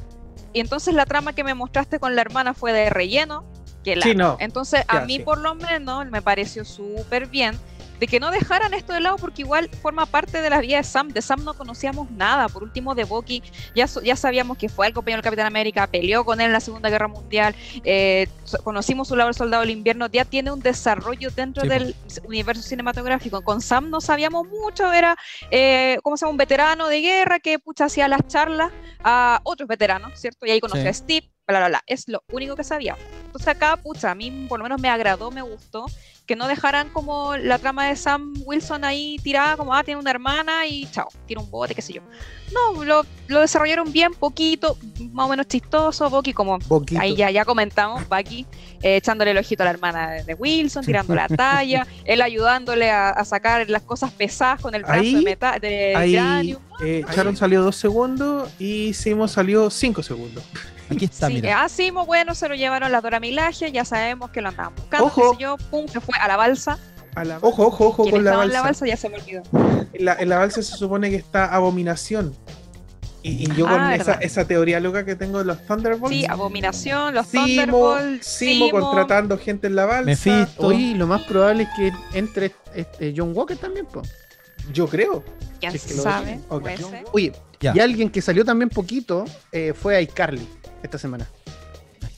Y 0.54 0.60
entonces 0.60 0.94
la 0.94 1.06
trama 1.06 1.34
que 1.34 1.44
me 1.44 1.54
mostraste 1.54 2.00
con 2.00 2.16
la 2.16 2.22
hermana 2.22 2.54
fue 2.54 2.74
de 2.74 2.90
relleno. 2.90 3.44
Que 3.84 3.96
la 3.96 4.04
Sí, 4.04 4.16
no. 4.16 4.38
entonces, 4.40 4.86
a 4.88 5.02
mí 5.02 5.18
sí. 5.18 5.24
por 5.24 5.40
lo 5.40 5.56
menos 5.56 6.06
me 6.10 6.22
pareció 6.22 6.64
súper 6.64 7.28
bien 7.28 7.58
de 8.00 8.08
que 8.08 8.20
no 8.20 8.32
dejaran 8.32 8.74
esto 8.74 8.94
de 8.94 9.00
lado 9.00 9.18
porque 9.18 9.42
igual 9.44 9.70
forma 9.82 10.06
parte 10.06 10.42
de 10.42 10.50
la 10.50 10.60
vida 10.60 10.78
de 10.78 10.84
Sam. 10.84 11.10
De 11.10 11.22
Sam 11.22 11.44
no 11.44 11.54
conocíamos 11.54 12.10
nada. 12.12 12.50
Por 12.50 12.64
último, 12.64 12.96
de 12.96 13.04
Bucky 13.04 13.44
ya, 13.76 13.86
ya 14.04 14.16
sabíamos 14.16 14.58
que 14.58 14.70
fue 14.70 14.88
el 14.88 14.94
compañero 14.94 15.18
del 15.18 15.24
Capitán 15.24 15.46
América, 15.48 15.88
peleó 15.88 16.26
con 16.26 16.40
él 16.42 16.48
en 16.48 16.54
la 16.54 16.60
Segunda 16.60 16.90
Guerra 16.90 17.08
Mundial, 17.08 17.56
eh, 17.84 18.28
conocimos 18.64 19.08
su 19.08 19.16
labor 19.16 19.34
soldado 19.34 19.62
del 19.62 19.70
invierno, 19.72 20.08
ya 20.08 20.26
tiene 20.26 20.52
un 20.52 20.60
desarrollo 20.60 21.30
dentro 21.32 21.64
Sí, 21.64 21.70
del 21.70 21.96
universo 22.24 22.64
cinematográfico. 22.64 23.42
Con 23.42 23.62
Sam 23.62 23.90
no 23.90 24.02
sabíamos 24.02 24.48
mucho, 24.48 24.92
era 24.92 25.16
eh, 25.52 25.98
como 26.04 26.18
se 26.18 26.26
llama 26.26 26.32
un 26.32 26.38
veterano 26.38 26.88
de 26.88 27.02
guerra 27.02 27.40
que 27.40 27.60
pucha 27.60 27.86
hacía 27.86 28.08
las 28.08 28.28
charlas 28.28 28.72
a 29.04 29.40
otros 29.44 29.68
veteranos, 29.68 30.20
¿cierto? 30.20 30.46
Y 30.46 30.52
ahí 30.52 30.60
conoció 30.60 30.84
Sí. 30.84 30.88
a 30.90 30.94
Steve, 30.94 31.30
bla, 31.48 31.60
bla, 31.60 31.68
bla. 31.70 31.84
Es 31.88 32.08
lo 32.08 32.24
único 32.32 32.56
que 32.56 32.64
sabíamos. 32.64 33.02
Entonces 33.26 33.48
acá, 33.48 33.78
pucha, 33.78 34.12
a 34.12 34.16
mí 34.16 34.46
por 34.48 34.60
lo 34.60 34.64
menos 34.64 34.80
me 34.82 34.90
agradó, 34.90 35.32
me 35.32 35.42
gustó 35.42 35.86
que 36.26 36.36
no 36.38 36.48
dejaran 36.48 36.90
como 36.90 37.36
la 37.36 37.60
trama 37.60 37.88
de 37.88 37.96
Sam 37.98 38.34
Wilson 38.46 38.86
ahí 38.86 39.18
tirada, 39.22 39.58
como, 39.58 39.74
ah, 39.74 39.84
tiene 39.84 40.00
una 40.00 40.10
hermana 40.10 40.66
y 40.66 40.90
chao, 40.90 41.10
tiene 41.26 41.44
un 41.44 41.52
bote, 41.52 41.76
qué 41.76 41.82
sé 41.82 41.92
yo. 41.94 42.02
No, 42.54 42.84
lo, 42.84 43.06
lo 43.28 43.42
desarrollaron 43.42 43.92
bien, 43.92 44.14
poquito, 44.14 44.78
más 45.12 45.26
o 45.26 45.30
menos 45.30 45.48
chistoso, 45.48 46.10
Bucky 46.10 46.32
como, 46.32 46.60
Poquito. 46.60 47.02
ahí 47.02 47.16
ya, 47.16 47.30
ya 47.32 47.44
comentamos, 47.44 48.08
Bucky 48.08 48.46
eh, 48.82 48.98
echándole 48.98 49.32
el 49.32 49.38
ojito 49.38 49.64
a 49.64 49.66
la 49.66 49.72
hermana 49.72 50.12
de, 50.12 50.24
de 50.24 50.34
Wilson, 50.36 50.86
tirando 50.86 51.14
la 51.14 51.28
talla, 51.28 51.86
él 52.06 52.22
ayudándole 52.22 52.90
a, 52.90 53.10
a 53.10 53.26
sacar 53.26 53.70
las 53.70 53.82
cosas 53.82 54.12
pesadas 54.12 54.62
con 54.62 54.76
el 54.76 54.84
brazo 54.84 55.02
Ahí- 55.02 55.16
de, 55.16 55.22
meta, 55.24 55.60
de 55.60 55.96
Ahí 55.96 56.10
Vibranium. 56.12 56.62
eh, 56.86 57.04
Sharon 57.14 57.36
salió 57.36 57.62
dos 57.64 57.76
segundos 57.76 58.50
y 58.60 58.94
Simo 58.94 59.28
salió 59.28 59.70
cinco 59.70 60.02
segundos. 60.04 60.44
Aquí 60.96 61.06
está, 61.06 61.28
Sí, 61.28 61.34
mira. 61.36 61.64
ah, 61.64 61.70
Simo, 61.70 62.06
bueno, 62.06 62.36
se 62.36 62.48
lo 62.48 62.56
llevaron 62.56 62.92
las 62.92 63.02
Dora 63.04 63.20
Milaje, 63.20 63.72
ya 63.72 63.86
sabemos 63.86 64.30
que 64.32 64.42
lo 64.42 64.50
andaban 64.50 64.74
buscando, 64.76 65.06
Ojo. 65.08 65.32
qué 65.32 65.38
sé 65.38 65.42
yo, 65.44 65.58
pum, 65.70 65.88
se 65.88 66.00
fue 66.00 66.16
a 66.20 66.28
la 66.28 66.38
balsa. 66.38 66.78
A 67.16 67.24
la- 67.24 67.38
Ojo, 67.42 67.68
ojo, 67.68 67.88
ojo 67.88 68.04
Quien 68.04 68.16
con 68.16 68.24
la 68.24 68.32
estaba 68.32 68.44
en 68.44 68.50
balsa. 68.50 68.60
la 68.62 68.68
balsa 68.68 68.88
ya 68.88 68.98
se 68.98 69.10
me 69.10 69.18
olvidó. 69.18 69.44
En 69.94 70.06
la, 70.06 70.16
en 70.16 70.30
la 70.30 70.38
balsa 70.40 70.62
se 70.64 70.76
supone 70.76 71.10
que 71.10 71.16
está 71.18 71.46
Abominación. 71.54 72.36
Y, 73.26 73.44
y 73.50 73.56
yo 73.56 73.68
Ah, 73.70 73.74
con 73.92 73.92
esa, 73.94 74.14
esa 74.16 74.46
teoría 74.46 74.80
loca 74.82 75.06
que 75.06 75.16
tengo 75.16 75.40
de 75.40 75.46
los 75.46 75.66
Thunderbolts. 75.66 76.14
Sí, 76.14 76.26
Abominación, 76.28 77.14
los 77.14 77.28
Simo, 77.28 77.46
Thunderbolts, 77.46 78.26
Simo 78.28 78.66
Simo. 78.66 78.80
contratando 78.82 79.38
gente 79.38 79.68
en 79.68 79.76
la 79.76 79.86
balsa. 79.86 80.04
Mephisto. 80.06 80.68
Oye, 80.68 80.94
lo 80.96 81.08
más 81.08 81.22
probable 81.22 81.64
es 81.64 81.70
que 81.78 82.18
entre 82.18 82.52
este, 82.76 83.14
John 83.16 83.32
Walker 83.34 83.56
también, 83.58 83.86
po. 83.86 84.02
Yo 84.74 84.88
creo. 84.88 85.24
¿Quién 85.60 85.72
si 85.72 85.78
es 85.78 85.86
que 85.86 85.94
lo 85.96 86.04
sabe? 86.04 86.40
Oye, 87.14 87.32
Ya. 87.62 87.72
y 87.76 87.80
alguien 87.80 88.10
que 88.10 88.22
salió 88.22 88.44
también 88.44 88.70
poquito 88.70 89.24
eh, 89.54 89.74
fue 89.80 90.02
iCarly 90.02 90.46
esta 90.84 90.98
semana. 90.98 91.28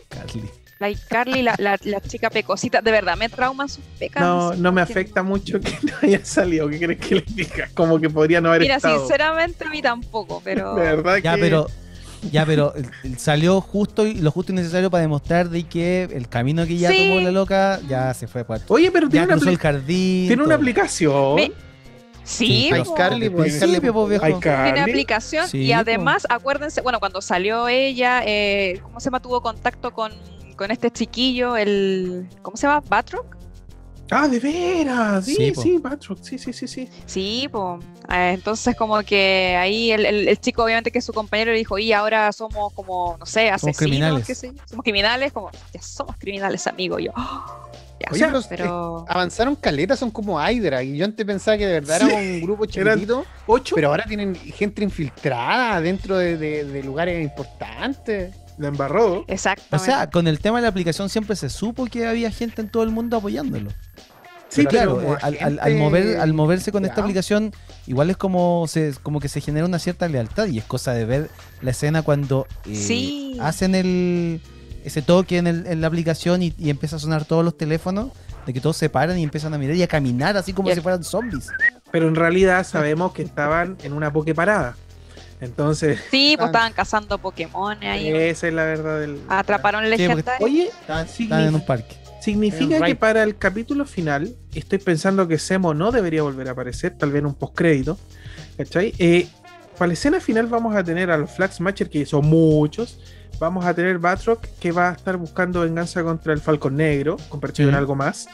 Carly. 0.10 0.50
La 0.80 0.92
Carly, 1.08 1.42
la, 1.42 1.56
la, 1.58 1.80
la 1.84 2.02
chica 2.02 2.30
pecosita, 2.30 2.82
de 2.82 2.92
verdad, 2.92 3.16
me 3.16 3.30
trauman 3.30 3.70
sus 3.70 3.84
pecas. 3.98 4.22
No, 4.22 4.54
no 4.56 4.72
me 4.74 4.82
afecta 4.82 5.24
mucho 5.24 5.60
que 5.62 5.72
no 5.84 5.94
haya 6.02 6.24
salido. 6.26 6.68
¿Qué 6.68 6.80
crees 6.80 7.00
que 7.00 7.16
le 7.16 7.24
diga? 7.28 7.70
Como 7.74 8.00
que 8.00 8.10
podría 8.10 8.42
no 8.42 8.50
haber 8.50 8.62
Mira, 8.62 8.76
estado. 8.76 9.00
sinceramente 9.00 9.64
a 9.66 9.70
mí 9.70 9.82
tampoco, 9.82 10.42
pero 10.44 10.76
De 10.76 10.82
verdad 10.84 11.18
Ya, 11.18 11.36
que- 11.36 11.42
pero. 11.42 11.68
Ya, 12.32 12.44
pero 12.44 12.74
eh, 12.76 12.82
salió 13.18 13.62
justo 13.62 14.08
y 14.08 14.16
lo 14.16 14.32
justo 14.32 14.52
y 14.52 14.56
necesario 14.56 14.90
para 14.90 15.02
demostrar 15.04 15.48
de 15.50 15.62
que 15.64 16.10
el 16.12 16.28
camino 16.28 16.66
que 16.66 16.76
ya 16.76 16.90
Sí. 16.90 17.10
tomó 17.10 17.22
la 17.22 17.30
loca 17.32 17.80
ya 17.88 18.12
se 18.16 18.26
fue 18.28 18.44
para 18.44 18.64
Oye, 18.70 18.90
pero 18.90 19.06
Ya 19.08 19.12
tiene 19.12 19.26
una, 19.28 19.36
cruzó 19.36 19.50
el 19.52 19.58
jardín. 19.60 20.28
tiene 20.28 20.42
una 20.44 20.56
aplicación. 20.56 21.36
Me- 21.36 21.52
sí, 22.26 22.68
iCarly, 22.68 23.30
pues, 23.30 23.54
Sí, 23.54 23.60
pues, 23.80 24.40
tiene 24.42 24.82
aplicación 24.82 25.48
Sí, 25.48 25.60
y 25.64 25.70
po. 25.72 25.76
además, 25.80 26.26
acuérdense, 26.30 26.82
bueno, 26.82 27.00
cuando 27.00 27.22
salió 27.22 27.68
ella, 27.68 28.22
eh, 28.26 28.80
¿cómo 28.84 29.00
se 29.00 29.06
llama? 29.06 29.22
Tuvo 29.22 29.42
contacto 29.42 29.94
con, 29.94 30.12
con 30.58 30.72
este 30.72 30.92
chiquillo, 30.92 31.56
el, 31.56 32.28
¿cómo 32.42 32.58
se 32.58 32.68
llama? 32.68 32.82
¿Batroc? 32.88 33.26
Ah, 34.12 34.28
de 34.28 34.40
veras. 34.40 35.26
Sí, 35.26 35.36
Sí, 35.36 35.54
sí. 35.56 35.80
Patrick. 35.80 36.20
Sí, 36.22 36.38
sí, 36.38 36.54
sí, 36.54 36.68
sí. 36.68 36.90
Sí, 37.08 37.50
pues. 37.52 37.84
entonces 38.08 38.76
como 38.76 39.02
que 39.02 39.56
ahí 39.58 39.92
el, 39.92 40.06
el- 40.06 40.28
el 40.28 40.40
chico 40.40 40.64
obviamente 40.64 40.92
que 40.92 41.00
es 41.00 41.06
su 41.06 41.12
compañero 41.14 41.52
le 41.52 41.58
dijo, 41.58 41.80
y 41.80 41.92
ahora 41.92 42.32
somos 42.32 42.72
como, 42.74 43.18
no 43.20 43.26
sé, 43.26 43.50
asesinos, 43.50 43.78
criminales. 43.78 44.28
qué 44.28 44.36
sé 44.36 44.52
yo, 44.54 44.62
somos 44.70 44.84
criminales, 44.84 45.34
como, 45.34 45.50
ya 45.74 45.82
somos 45.82 46.16
criminales, 46.18 46.68
amigo, 46.68 47.00
yo. 47.00 47.12
"Ah, 47.16 47.46
ya, 48.00 48.10
Oye, 48.12 48.26
pero, 48.28 48.42
pero... 48.50 49.06
Avanzaron 49.08 49.56
caletas, 49.56 50.00
son 50.00 50.12
como 50.12 50.40
Hydra. 50.42 50.84
Y 50.84 50.98
yo 50.98 51.06
antes 51.06 51.26
pensaba 51.26 51.58
que 51.58 51.66
de 51.66 51.74
verdad 51.74 52.00
Sí, 52.00 52.06
era 52.08 52.16
un 52.18 52.42
grupo 52.42 52.66
chiquitito, 52.68 53.26
¿Ocho? 53.48 53.76
pero 53.76 53.90
ahora 53.90 54.04
tienen 54.06 54.36
gente 54.36 54.84
infiltrada 54.84 55.80
dentro 55.82 56.18
de, 56.18 56.38
de- 56.38 56.66
de 56.66 56.84
lugares 56.84 57.24
importantes. 57.24 58.36
La 58.58 58.70
embarró. 58.70 59.20
O 59.20 59.26
Exactamente. 59.28 59.86
sea, 59.92 60.10
con 60.10 60.28
el 60.28 60.40
tema 60.40 60.58
de 60.58 60.64
la 60.64 60.68
aplicación 60.70 61.10
siempre 61.10 61.36
se 61.36 61.50
supo 61.50 61.86
que 61.88 62.06
había 62.08 62.32
gente 62.32 62.62
en 62.62 62.70
todo 62.70 62.84
el 62.84 62.90
mundo 62.90 63.18
apoyándolo. 63.18 63.70
Sí, 64.48 64.64
Pero 64.64 64.70
claro, 64.70 65.02
eh, 65.02 65.18
al, 65.22 65.34
al- 65.34 65.44
al 65.44 65.60
agente- 65.60 65.80
mover, 65.80 66.18
al 66.20 66.34
moverse 66.34 66.72
con 66.72 66.86
esta 66.86 67.02
aplicación, 67.02 67.52
igual 67.88 68.10
es 68.12 68.16
como, 68.16 68.66
se, 68.68 68.94
como 69.04 69.20
que 69.20 69.28
se 69.28 69.42
genera 69.42 69.66
una 69.66 69.80
cierta 69.80 70.08
lealtad 70.08 70.48
y 70.48 70.60
es 70.60 70.64
cosa 70.64 70.94
de 70.94 71.04
ver 71.04 71.30
la 71.62 71.72
escena 71.72 72.04
cuando 72.04 72.48
eh, 72.66 72.76
Sí. 72.76 73.38
hacen 73.42 73.76
el 73.76 74.40
ese 74.86 75.02
toque 75.02 75.38
en, 75.38 75.48
el- 75.48 75.68
en 75.68 75.82
la 75.82 75.88
aplicación 75.88 76.42
y, 76.44 76.54
y 76.58 76.70
empieza 76.70 76.96
a 76.96 77.00
sonar 77.00 77.26
todos 77.26 77.44
los 77.44 77.58
teléfonos, 77.58 78.10
de 78.46 78.54
que 78.54 78.62
todos 78.62 78.78
se 78.78 78.90
paran 78.90 79.18
y 79.18 79.24
empiezan 79.24 79.54
a 79.54 79.58
mirar 79.58 79.76
y 79.76 79.82
a 79.84 79.88
caminar 79.88 80.38
así 80.38 80.54
como 80.54 80.72
si 80.74 80.80
fueran 80.82 81.04
zombies. 81.04 81.48
Pero 81.92 82.08
en 82.08 82.16
realidad 82.16 82.66
sabemos 82.66 83.12
que 83.14 83.24
estaban 83.24 83.78
en 83.84 83.94
una 83.94 84.14
pokeparada. 84.14 84.76
Entonces, 85.42 86.00
Sí, 86.12 86.36
pues 86.38 86.48
estaban 86.48 86.72
cazando 86.74 87.18
Pokémon 87.18 87.78
ahí. 87.84 88.08
esa 88.10 88.48
es 88.48 88.54
la 88.54 88.64
verdad 88.64 89.00
del. 89.02 89.20
Atraparon 89.28 89.84
el 89.84 89.92
Sí, 89.98 90.06
porque- 90.08 90.16
legendario. 90.16 90.46
Oye, 90.46 90.68
Están, 90.68 91.08
signi- 91.08 91.24
están 91.24 91.42
en 91.44 91.56
un 91.56 91.66
parque. 91.66 91.96
significa 92.22 92.80
que 92.86 92.96
para 92.96 93.24
el 93.24 93.38
capítulo 93.38 93.86
final, 93.86 94.34
estoy 94.54 94.80
pensando 94.80 95.28
que 95.28 95.38
Semo 95.38 95.74
no 95.74 95.92
debería 95.92 96.22
volver 96.24 96.48
a 96.48 96.52
aparecer, 96.52 96.98
tal 96.98 97.12
vez 97.12 97.20
en 97.20 97.26
un 97.28 97.34
postcrédito. 97.36 97.98
¿Cachai? 98.58 98.94
Eh, 98.98 99.28
para 99.78 99.88
la 99.88 99.94
escena 99.94 100.20
final 100.22 100.48
vamos 100.48 100.74
a 100.76 100.84
tener 100.84 101.12
a 101.12 101.18
los 101.18 101.30
Flag 101.32 101.52
Smasher, 101.52 101.90
que 101.90 102.06
son 102.06 102.26
muchos. 102.28 102.98
Vamos 103.40 103.66
a 103.66 103.74
tener 103.74 104.00
Batroc, 104.00 104.42
que 104.60 104.72
va 104.72 104.90
a 104.90 104.94
estar 104.94 105.18
buscando 105.18 105.62
venganza 105.62 106.04
contra 106.04 106.32
el 106.34 106.40
Falcon 106.40 106.76
Negro, 106.78 107.18
convertido 107.30 107.68
Sí. 107.70 107.74
en 107.74 107.76
algo 107.78 107.96
más. 107.96 108.28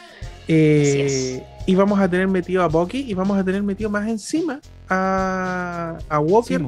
Eh, 0.47 1.43
y 1.65 1.75
vamos 1.75 1.99
a 1.99 2.07
tener 2.09 2.27
metido 2.27 2.61
a 2.63 2.67
Bucky 2.67 2.99
y 3.09 3.13
vamos 3.13 3.37
a 3.37 3.43
tener 3.43 3.63
metido 3.63 3.89
más 3.89 4.07
encima 4.07 4.59
a, 4.89 5.97
a 6.09 6.19
Walker. 6.19 6.59
Sí. 6.59 6.67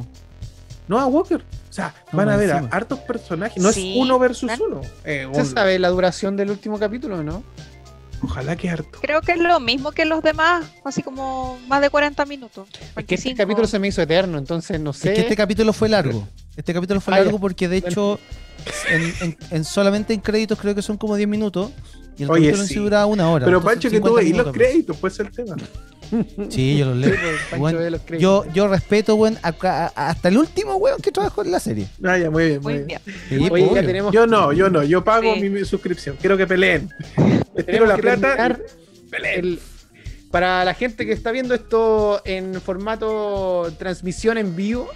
No 0.87 0.99
a 0.99 1.05
Walker. 1.05 1.41
O 1.69 1.73
sea, 1.73 1.93
No, 2.11 2.17
van 2.17 2.29
a 2.29 2.37
ver 2.37 2.51
a 2.51 2.67
hartos 2.71 2.99
personajes. 2.99 3.61
No 3.61 3.71
Sí, 3.71 3.93
es 3.95 4.01
uno 4.01 4.19
versus 4.19 4.47
claro. 4.47 4.65
uno. 4.67 4.81
Eh, 5.03 5.27
¿Se 5.33 5.39
un- 5.41 5.45
sabe 5.45 5.79
la 5.79 5.89
duración 5.89 6.35
del 6.35 6.49
último 6.51 6.77
capítulo 6.79 7.23
no? 7.23 7.43
Ojalá 8.21 8.55
que 8.55 8.69
harto. 8.69 8.99
Creo 9.01 9.21
que 9.21 9.33
es 9.33 9.39
lo 9.39 9.59
mismo 9.59 9.91
que 9.91 10.05
los 10.05 10.23
demás, 10.23 10.65
así 10.85 11.03
como 11.03 11.59
más 11.67 11.81
de 11.81 11.89
40 11.89 12.25
minutos. 12.25 12.69
Es 12.69 12.77
que 13.05 13.15
este 13.15 13.29
25. 13.29 13.37
capítulo 13.37 13.67
se 13.67 13.79
me 13.79 13.87
hizo 13.89 14.01
eterno, 14.01 14.37
entonces 14.37 14.79
no 14.79 14.93
sé. 14.93 15.09
Es 15.09 15.15
que 15.15 15.21
este 15.21 15.35
capítulo 15.35 15.73
fue 15.73 15.89
largo. 15.89 16.25
Este 16.55 16.73
capítulo 16.73 17.01
fue 17.01 17.13
Ah, 17.15 17.19
largo 17.21 17.39
porque 17.39 17.67
de 17.67 17.77
hecho 17.77 18.19
en, 18.89 19.13
en- 19.21 19.37
en 19.49 19.63
solamente 19.63 20.13
en 20.13 20.19
créditos 20.21 20.59
creo 20.59 20.75
que 20.75 20.81
son 20.81 20.97
como 20.97 21.15
10 21.15 21.27
minutos. 21.27 21.71
Y 22.17 22.23
el 22.23 22.29
Oye, 22.29 22.41
capítulo 22.45 22.61
en 22.63 22.67
sí 22.67 22.73
sí. 22.75 22.79
duraba 22.79 23.05
una 23.07 23.29
hora. 23.31 23.45
Pero 23.45 23.61
Pancho, 23.61 23.89
que 23.89 23.99
tú 23.99 24.07
50 24.15 24.21
veis 24.21 24.37
los 24.37 24.53
créditos, 24.53 24.97
pues 24.97 25.13
es 25.13 25.19
el 25.21 25.31
tema. 25.31 25.55
Sí, 26.49 26.77
yo 26.77 26.85
los 26.85 26.97
leo. 26.99 27.11
Pancho 27.49 27.57
Bueno, 27.57 27.79
ve 27.79 27.89
los 27.89 28.01
créditos. 28.01 28.21
Yo, 28.21 28.53
yo 28.53 28.67
respeto, 28.67 29.15
weón, 29.15 29.39
a- 29.41 29.55
a- 29.63 30.09
hasta 30.09 30.27
el 30.29 30.37
último 30.37 30.75
weón 30.75 31.01
que 31.01 31.11
trabajó 31.11 31.43
en 31.43 31.51
la 31.51 31.59
serie. 31.59 31.87
Ah, 32.03 32.17
ya, 32.19 32.29
muy 32.29 32.45
bien, 32.49 32.61
muy, 32.61 32.73
Muy 32.75 32.83
bien. 32.83 33.01
bien. 33.03 33.17
Sí, 33.29 33.35
Oye, 33.37 33.49
pues, 33.49 33.73
ya 33.73 33.81
tenemos, 33.83 34.13
Yo 34.13 34.27
no, 34.27 34.53
yo 34.53 34.69
no, 34.69 34.83
yo 34.83 35.03
pago 35.03 35.33
Sí. 35.33 35.41
mi, 35.41 35.49
mi 35.49 35.65
suscripción. 35.65 36.15
Quiero 36.21 36.37
que 36.37 36.45
peleen. 36.45 36.89
Les 37.55 37.65
tiro 37.65 37.87
la 37.87 37.97
plata. 37.97 38.59
Peleen. 39.09 39.39
el- 39.45 39.59
para 40.29 40.65
la 40.65 40.73
gente 40.73 41.05
que 41.05 41.11
está 41.13 41.31
viendo 41.31 41.53
esto 41.53 42.21
en 42.25 42.59
formato 42.61 43.71
transmisión 43.77 44.39
en 44.39 44.55
vivo, 44.55 44.87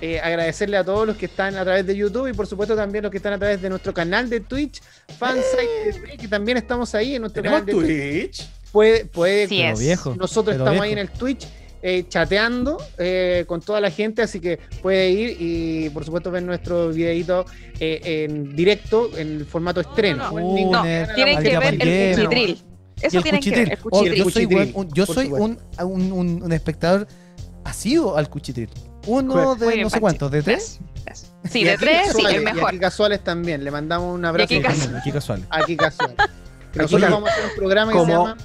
eh, 0.00 0.18
agradecerle 0.20 0.76
a 0.76 0.84
todos 0.84 1.06
los 1.06 1.16
que 1.16 1.26
están 1.26 1.56
a 1.56 1.64
través 1.64 1.86
de 1.86 1.96
YouTube 1.96 2.28
y 2.28 2.32
por 2.32 2.46
supuesto 2.46 2.74
también 2.76 3.02
los 3.02 3.10
que 3.10 3.18
están 3.18 3.32
a 3.34 3.38
través 3.38 3.60
de 3.60 3.68
nuestro 3.68 3.92
canal 3.94 4.28
de 4.30 4.40
Twitch, 4.40 4.80
Fansite 5.18 5.92
TV, 5.92 6.16
que 6.16 6.28
también 6.28 6.56
estamos 6.58 6.94
ahí 6.94 7.14
en 7.16 7.22
nuestro 7.22 7.42
canal 7.42 7.64
de 7.66 7.72
Twitch. 7.72 7.86
Twitch. 7.86 8.48
Puede, 8.72 9.04
puede 9.04 9.48
Sí 9.48 9.60
es. 9.62 9.78
viejo. 9.80 10.14
Nosotros 10.16 10.54
pero 10.54 10.64
estamos 10.64 10.82
ahí 10.84 10.92
en 10.92 10.98
el 10.98 11.10
Twitch 11.10 11.46
eh, 11.82 12.04
chateando 12.08 12.76
eh, 12.98 13.44
con 13.46 13.60
toda 13.62 13.80
la 13.80 13.90
gente, 13.90 14.22
así 14.22 14.38
que 14.38 14.58
puede 14.82 15.10
ir 15.10 15.36
y 15.40 15.88
por 15.90 16.04
supuesto 16.04 16.30
ver 16.30 16.42
nuestro 16.42 16.90
videito 16.90 17.46
eh, 17.80 18.26
en 18.28 18.54
directo 18.54 19.10
en 19.16 19.28
el 19.38 19.44
formato 19.46 19.80
estreno. 19.80 20.30
no, 20.30 20.40
no. 20.72 20.86
en 20.86 21.02
la 21.06 21.14
Tienen 21.14 21.42
que 21.42 21.58
ver 21.58 21.74
el 21.80 22.16
cuchitril. 22.16 22.62
Eso 23.00 23.22
tienen 23.22 23.40
que 23.40 23.50
ver, 23.50 23.72
el 23.72 23.78
cuchitril. 23.78 24.22
Oh, 24.22 24.24
yo 24.24 24.30
soy, 24.30 24.44
un- 24.74 24.88
yo 24.92 25.06
soy 25.06 25.26
un, 25.28 25.58
un- 26.12 26.42
un 26.42 26.52
espectador 26.52 27.06
asiduo 27.64 28.16
al 28.16 28.28
cuchitril. 28.28 28.68
Uno 29.06 29.54
de 29.54 29.66
bien, 29.68 29.82
no 29.82 29.90
sé 29.90 30.00
cuántos, 30.00 30.30
¿de 30.30 30.42
tres? 30.42 30.78
Tres. 31.04 31.30
Sí, 31.50 31.60
Y 31.60 31.64
de 31.64 31.78
tres, 31.78 32.08
sí, 32.08 32.12
casuales, 32.22 32.34
el 32.36 32.42
Y 32.42 32.44
mejor. 32.44 32.68
aquí 32.68 32.78
casuales 32.78 33.24
también. 33.24 33.64
Le 33.64 33.70
mandamos 33.70 34.14
un 34.14 34.24
abrazo. 34.24 34.44
aquí 34.44 34.60
también. 34.62 34.78
casuales. 34.78 35.00
Aquí 35.00 35.12
casual. 35.12 35.46
Aquí 35.50 35.76
casual. 35.76 36.14
Aquí 36.18 36.78
Nosotros 36.78 37.10
vamos 37.10 37.30
a 37.30 37.32
hacer 37.32 37.44
un 37.50 37.56
programa 37.56 37.92
que 37.92 37.98
se 37.98 38.04
como- 38.04 38.26
llama 38.28 38.36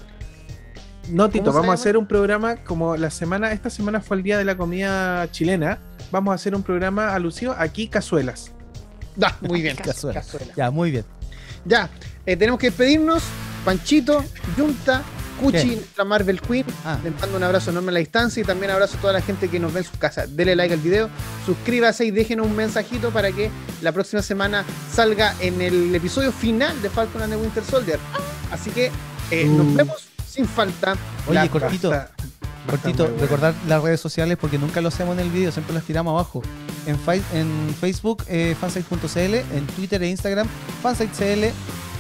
No, 1.10 1.30
Tito, 1.30 1.43
¿Cómo 1.45 1.53
se 1.53 1.60
vamos 1.60 1.70
a 1.70 1.74
hacer 1.82 1.97
un 1.97 2.08
programa 2.08 2.56
como 2.64 2.97
la 2.97 3.12
semana, 3.12 3.51
esta 3.51 3.70
semana 3.70 4.01
fue 4.01 4.18
el 4.18 4.24
día 4.24 4.38
de 4.38 4.45
la 4.45 4.58
comida 4.58 5.30
chilena. 5.32 5.78
Vamos 6.12 6.32
a 6.32 6.36
hacer 6.36 6.56
un 6.56 6.64
programa 6.64 7.14
alusivo 7.14 7.53
aquí, 7.58 7.88
cazuelas. 7.88 8.51
Da, 9.16 9.38
muy 9.41 9.62
bien. 9.62 9.76
Cazuela. 9.76 10.20
Cazuela. 10.22 10.53
Ya, 10.56 10.72
muy 10.72 10.89
bien. 10.91 11.06
Ya, 11.66 11.89
eh, 12.26 12.36
tenemos 12.38 12.60
que 12.60 12.68
despedirnos. 12.68 13.24
Panchito, 13.64 14.24
Junta, 14.58 15.03
Cuchi, 15.42 15.58
¿Qué? 15.58 15.66
nuestra 15.76 16.06
Marvel 16.06 16.42
Queen. 16.42 16.66
Ah, 16.86 16.98
Les 17.04 17.14
mando 17.20 17.38
un 17.38 17.44
abrazo 17.44 17.72
enorme 17.72 17.90
a 17.90 17.94
la 17.94 18.00
distancia 18.00 18.42
y 18.42 18.46
también 18.46 18.72
abrazo 18.72 18.98
a 18.98 19.02
toda 19.02 19.14
la 19.14 19.22
gente 19.22 19.50
que 19.50 19.60
nos 19.60 19.74
ve 19.74 19.80
en 19.82 19.86
sus 19.86 19.98
casas. 19.98 20.36
Dele 20.36 20.56
like 20.56 20.74
al 20.74 20.80
video, 20.80 21.10
suscríbase 21.46 22.06
y 22.06 22.12
déjenos 22.12 22.48
un 22.48 22.56
mensajito 22.56 23.12
para 23.12 23.32
que 23.32 23.50
la 23.82 23.92
próxima 23.92 24.22
semana 24.22 24.64
salga 24.94 25.36
en 25.42 25.62
el 25.62 25.94
episodio 25.94 26.32
final 26.32 26.82
de 26.82 26.90
Falcon 26.90 27.22
and 27.24 27.34
the 27.34 27.38
Winter 27.40 27.64
Soldier. 27.64 28.00
Así 28.52 28.70
que 28.72 28.92
eh, 29.32 29.46
nos 29.46 29.66
Uh. 29.68 29.76
vemos 29.76 30.08
sin 30.30 30.48
falta. 30.48 30.96
Oye, 31.28 31.36
La- 31.36 31.48
cortito, 31.50 31.92
cortito, 32.70 33.08
recordar 33.20 33.54
las 33.68 33.82
redes 33.84 34.00
sociales 34.00 34.38
porque 34.40 34.58
nunca 34.58 34.82
lo 34.82 34.88
hacemos 34.90 35.14
en 35.18 35.22
el 35.26 35.30
video, 35.32 35.52
siempre 35.52 35.74
las 35.74 35.84
tiramos 35.84 36.12
abajo. 36.12 36.42
En 36.88 36.98
Facebook, 37.74 38.24
eh, 38.28 38.56
fansite.cl, 38.60 39.18
en 39.36 39.66
Twitter 39.76 40.02
e 40.04 40.08
Instagram, 40.10 40.48
fansite.cl, 40.84 41.46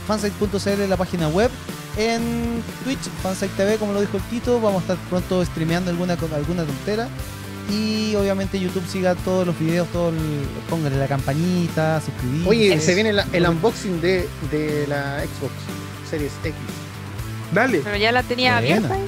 fansite.cl 0.07 0.87
la 0.87 0.97
página 0.97 1.27
web, 1.29 1.49
en 1.97 2.61
Twitch, 2.83 2.99
fansite 3.23 3.53
TV, 3.55 3.77
como 3.77 3.93
lo 3.93 4.01
dijo 4.01 4.17
el 4.17 4.23
Tito, 4.23 4.59
vamos 4.59 4.79
a 4.79 4.93
estar 4.93 4.97
pronto 5.09 5.43
streameando 5.45 5.91
alguna, 5.91 6.13
alguna 6.35 6.63
tontera. 6.63 7.07
Y 7.71 8.13
obviamente 8.15 8.59
YouTube 8.59 8.85
siga 8.87 9.15
todos 9.15 9.47
los 9.47 9.57
videos, 9.57 9.87
todo 9.87 10.09
el, 10.09 10.15
póngale 10.69 10.97
la 10.97 11.07
campanita, 11.07 11.99
suscribirse. 12.01 12.47
Oye, 12.49 12.79
se 12.79 12.93
viene 12.93 13.11
la- 13.11 13.25
el 13.33 13.47
unboxing 13.47 14.01
de, 14.01 14.29
de 14.51 14.85
la 14.87 15.21
Xbox 15.21 15.53
Series 16.09 16.31
X. 16.43 16.53
Dale, 17.53 17.81
Pero 17.83 17.97
ya 17.97 18.11
la 18.11 18.21
tenía 18.23 18.59
Buena. 18.59 18.75
abierta. 18.75 18.93
ahí. 18.95 19.07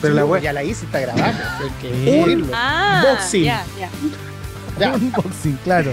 pero 0.00 0.14
Sí, 0.14 0.16
la 0.20 0.24
web. 0.24 0.42
Ya 0.42 0.52
la 0.52 0.62
hice, 0.62 0.84
está 0.84 1.00
grabada. 1.00 1.58
pues. 1.80 2.38
Ah, 2.52 3.02
Unboxing. 3.04 3.44
ya, 3.44 3.64
ya. 3.78 3.88
Ya. 4.80 4.94
unboxing, 4.94 5.58
claro. 5.64 5.92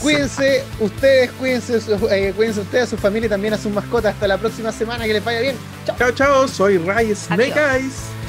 Cuídense, 0.00 0.64
ustedes, 0.80 1.30
cuídense, 1.32 1.78
eh, 2.10 2.32
cuídense 2.36 2.60
ustedes, 2.60 2.84
a 2.84 2.86
su 2.88 2.96
familia 2.96 3.26
y 3.26 3.30
también 3.30 3.54
a 3.54 3.58
sus 3.58 3.72
mascotas. 3.72 4.14
Hasta 4.14 4.26
la 4.28 4.38
próxima 4.38 4.72
semana, 4.72 5.04
que 5.04 5.12
les 5.12 5.24
vaya 5.24 5.40
bien. 5.40 5.56
Chao. 5.86 5.96
Chao, 5.98 6.12
chao, 6.12 6.48
soy 6.48 6.78
Ray 6.78 7.14
Snake 7.14 7.52
Adiós. 7.52 7.82
Eyes. 7.82 8.23